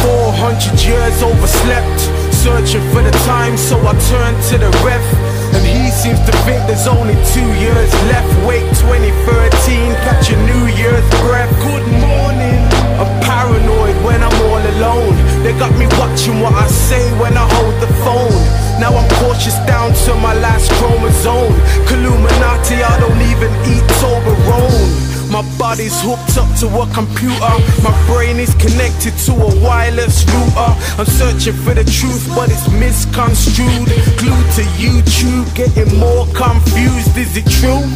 400 0.00 0.80
years 0.80 1.22
overslept, 1.22 2.00
searching 2.32 2.80
for 2.90 3.02
the 3.02 3.10
time, 3.26 3.58
so 3.58 3.76
I 3.86 3.92
turned 4.08 4.42
to 4.48 4.56
the 4.56 4.70
ref. 4.82 5.19
And 5.60 5.76
he 5.76 5.90
seems 5.90 6.18
to 6.24 6.32
think 6.48 6.64
there's 6.64 6.88
only 6.88 7.12
two 7.36 7.44
years 7.60 7.92
left. 8.08 8.32
Wait, 8.48 8.64
2013, 8.80 9.92
catch 10.08 10.32
a 10.32 10.36
New 10.48 10.72
Year's 10.72 11.04
breath. 11.20 11.52
Good 11.60 11.84
morning. 12.00 12.60
I'm 12.96 13.12
paranoid 13.20 13.96
when 14.00 14.24
I'm 14.24 14.36
all 14.48 14.56
alone. 14.56 15.14
They 15.44 15.52
got 15.52 15.76
me 15.76 15.84
watching 16.00 16.40
what 16.40 16.54
I 16.54 16.66
say 16.66 17.04
when 17.20 17.36
I 17.36 17.44
hold 17.44 17.76
the 17.84 17.92
phone. 18.00 18.32
Now 18.80 18.96
I'm 18.96 19.08
cautious 19.20 19.56
down 19.68 19.92
to 20.08 20.14
my 20.16 20.32
last 20.32 20.72
chromosome. 20.80 21.52
Illuminati, 21.92 22.80
I 22.80 22.96
don't 22.96 23.20
even 23.28 23.52
eat 23.68 23.84
Toblerone. 24.00 25.09
My 25.30 25.46
body's 25.56 25.94
hooked 26.02 26.36
up 26.38 26.50
to 26.58 26.66
a 26.66 26.86
computer. 26.92 27.54
My 27.86 27.94
brain 28.10 28.38
is 28.38 28.52
connected 28.54 29.14
to 29.26 29.32
a 29.32 29.50
wireless 29.62 30.26
router. 30.26 30.74
I'm 30.98 31.06
searching 31.06 31.54
for 31.54 31.72
the 31.72 31.84
truth, 31.84 32.26
but 32.34 32.50
it's 32.50 32.66
misconstrued. 32.68 33.86
Glued 34.18 34.48
to 34.58 34.64
YouTube, 34.74 35.46
getting 35.54 35.98
more 35.98 36.26
confused. 36.34 37.16
Is 37.16 37.36
it 37.36 37.46
true? 37.46 37.86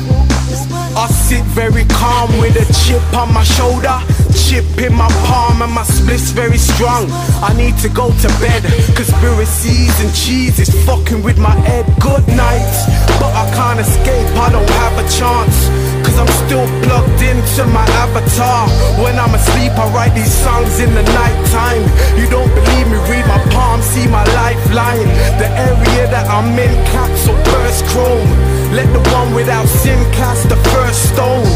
I 0.95 1.09
sit 1.11 1.43
very 1.59 1.85
calm 1.91 2.31
with 2.39 2.55
a 2.55 2.67
chip 2.87 3.03
on 3.13 3.35
my 3.35 3.43
shoulder, 3.43 3.99
chip 4.31 4.65
in 4.79 4.95
my 4.95 5.11
palm, 5.27 5.61
and 5.61 5.73
my 5.73 5.83
split's 5.83 6.31
very 6.31 6.59
strong. 6.59 7.11
I 7.43 7.53
need 7.57 7.77
to 7.79 7.89
go 7.89 8.15
to 8.15 8.29
bed. 8.39 8.63
Conspiracies 8.95 9.99
and 10.01 10.15
cheese 10.15 10.61
is 10.61 10.71
fucking 10.87 11.23
with 11.25 11.39
my 11.39 11.57
head. 11.67 11.85
Good 11.99 12.29
night, 12.29 12.71
but 13.19 13.35
I 13.35 13.51
can't 13.59 13.81
escape. 13.81 14.29
I 14.39 14.51
don't 14.51 14.71
have 14.71 14.95
a 15.03 15.07
chance. 15.11 15.84
Cause 16.15 16.31
I'm 16.31 16.47
still 16.47 16.67
plugged 16.87 17.23
into 17.27 17.67
my 17.75 17.83
avatar. 17.99 18.71
When 19.03 19.19
I'm 19.19 19.35
asleep, 19.35 19.75
I 19.75 19.91
write 19.91 20.15
these 20.15 20.31
songs 20.31 20.79
in 20.79 20.95
the 20.95 21.03
night 21.03 21.39
time. 21.51 21.83
You 22.15 22.31
don't 22.31 22.55
believe 22.55 22.87
me, 22.87 23.03
read 23.11 23.27
my 23.27 23.43
palm, 23.51 23.83
see 23.83 24.07
my 24.07 24.23
lifeline. 24.23 25.11
The 25.43 25.51
area 25.51 26.07
that 26.15 26.31
I'm 26.31 26.55
in, 26.55 26.71
capsule 26.95 27.35
burst 27.43 27.83
chrome. 27.91 28.31
Let 28.71 28.87
the 28.95 29.03
one 29.11 29.35
without 29.35 29.67
sin 29.67 29.99
cast 30.15 30.49
the 30.49 30.57
first 30.71 31.11
stone. 31.11 31.51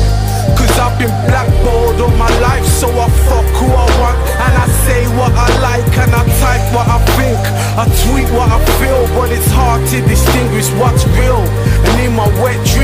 Cause 0.58 0.74
I've 0.74 0.98
been 0.98 1.14
blackballed 1.30 2.00
all 2.02 2.16
my 2.18 2.32
life, 2.42 2.66
so 2.66 2.90
I 2.90 3.06
fuck 3.30 3.46
who 3.62 3.68
I 3.70 3.86
want. 4.02 4.18
And 4.42 4.54
I 4.58 4.66
say 4.90 5.06
what 5.14 5.30
I 5.38 5.46
like, 5.62 5.86
and 6.02 6.10
I 6.10 6.26
type 6.42 6.66
what 6.74 6.88
I 6.90 6.98
think. 7.14 7.38
I 7.78 7.86
tweet 8.10 8.26
what 8.34 8.50
I 8.50 8.58
feel, 8.82 9.06
but 9.14 9.30
it's 9.30 9.46
hard 9.54 9.86
to 9.94 10.02
distinguish 10.02 10.66
what's 10.82 11.06
real. 11.14 11.46
And 11.86 11.96
in 12.02 12.16
my 12.16 12.26
wet 12.42 12.58
dreams, 12.66 12.77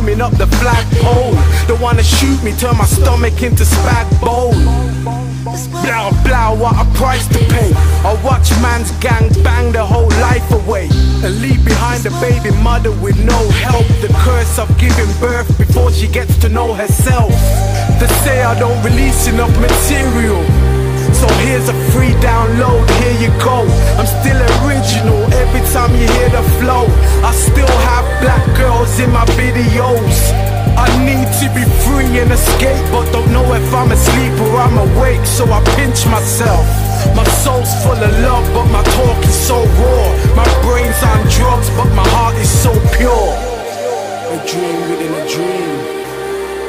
climbing 0.00 0.20
up 0.20 0.32
the 0.38 0.46
flagpole. 0.46 1.32
They 1.66 1.82
wanna 1.82 2.02
shoot 2.02 2.42
me, 2.42 2.52
turn 2.52 2.76
my 2.76 2.84
stomach 2.84 3.42
into 3.42 3.64
spag 3.64 4.08
bowl. 4.20 4.52
Blah 5.82 6.10
blah, 6.24 6.54
what 6.54 6.74
a 6.76 6.86
price 6.96 7.26
to 7.28 7.38
pay. 7.50 7.72
I 8.04 8.18
watch 8.24 8.50
man's 8.62 8.90
gang 9.00 9.28
bang 9.42 9.72
their 9.72 9.84
whole 9.84 10.08
life 10.20 10.50
away 10.52 10.88
and 11.24 11.40
leave 11.42 11.64
behind 11.64 12.06
a 12.06 12.10
baby 12.20 12.50
mother 12.62 12.92
with 12.92 13.18
no 13.24 13.40
help. 13.66 13.86
The 14.00 14.08
curse 14.24 14.58
of 14.58 14.68
giving 14.78 15.12
birth 15.20 15.48
before 15.58 15.92
she 15.92 16.06
gets 16.08 16.36
to 16.38 16.48
know 16.48 16.72
herself. 16.74 17.30
They 18.00 18.08
say 18.24 18.42
I 18.42 18.58
don't 18.58 18.82
release 18.82 19.26
enough 19.28 19.54
material. 19.60 20.69
So 21.14 21.26
here's 21.44 21.68
a 21.68 21.76
free 21.92 22.14
download, 22.20 22.84
here 23.00 23.16
you 23.24 23.30
go. 23.40 23.64
I'm 23.98 24.06
still 24.06 24.40
original 24.64 25.20
every 25.42 25.64
time 25.72 25.92
you 25.96 26.06
hear 26.16 26.30
the 26.30 26.44
flow. 26.60 26.86
I 27.24 27.32
still 27.32 27.74
have 27.90 28.04
black 28.20 28.44
girls 28.56 28.98
in 29.00 29.10
my 29.12 29.24
videos. 29.36 30.16
I 30.76 30.88
need 31.04 31.28
to 31.40 31.46
be 31.52 31.64
free 31.84 32.20
and 32.20 32.30
escape, 32.32 32.84
but 32.92 33.10
don't 33.12 33.30
know 33.32 33.44
if 33.54 33.74
I'm 33.74 33.92
asleep 33.92 34.32
or 34.40 34.56
I'm 34.56 34.78
awake, 34.78 35.24
so 35.26 35.44
I 35.44 35.60
pinch 35.76 36.06
myself. 36.06 36.64
My 37.16 37.24
soul's 37.44 37.72
full 37.82 38.00
of 38.00 38.12
love, 38.24 38.46
but 38.54 38.66
my 38.72 38.82
talk 38.82 39.24
is 39.24 39.34
so 39.34 39.56
raw. 39.60 40.06
My 40.36 40.48
brain's 40.64 41.02
on 41.02 41.20
drugs, 41.28 41.68
but 41.76 41.88
my 41.94 42.06
heart 42.16 42.36
is 42.36 42.48
so 42.48 42.72
pure. 42.96 43.32
A 44.32 44.36
dream 44.46 44.80
within 44.90 45.12
a 45.12 45.28
dream. 45.28 45.99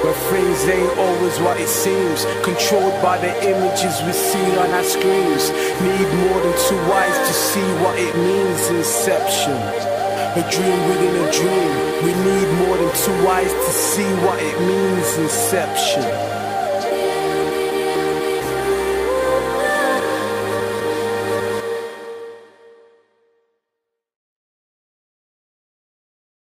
Where 0.01 0.13
things 0.33 0.67
ain't 0.67 0.97
always 0.97 1.39
what 1.41 1.61
it 1.61 1.67
seems. 1.67 2.25
Controlled 2.41 2.99
by 3.03 3.19
the 3.19 3.31
images 3.45 4.01
we 4.01 4.11
see 4.13 4.57
on 4.57 4.69
our 4.71 4.83
screens. 4.83 5.51
Need 5.77 6.09
more 6.25 6.41
than 6.41 6.55
two 6.67 6.81
eyes 6.89 7.17
to 7.27 7.33
see 7.33 7.69
what 7.83 7.95
it 7.99 8.15
means. 8.17 8.61
Inception. 8.69 9.61
A 10.33 10.43
dream 10.49 10.79
within 10.89 11.15
a 11.21 11.31
dream. 11.31 11.71
We 12.01 12.11
need 12.17 12.47
more 12.65 12.77
than 12.77 12.91
two 13.05 13.27
eyes 13.27 13.53
to 13.53 13.71
see 13.71 14.11
what 14.25 14.41
it 14.41 14.57
means. 14.61 15.17
Inception. 15.17 16.40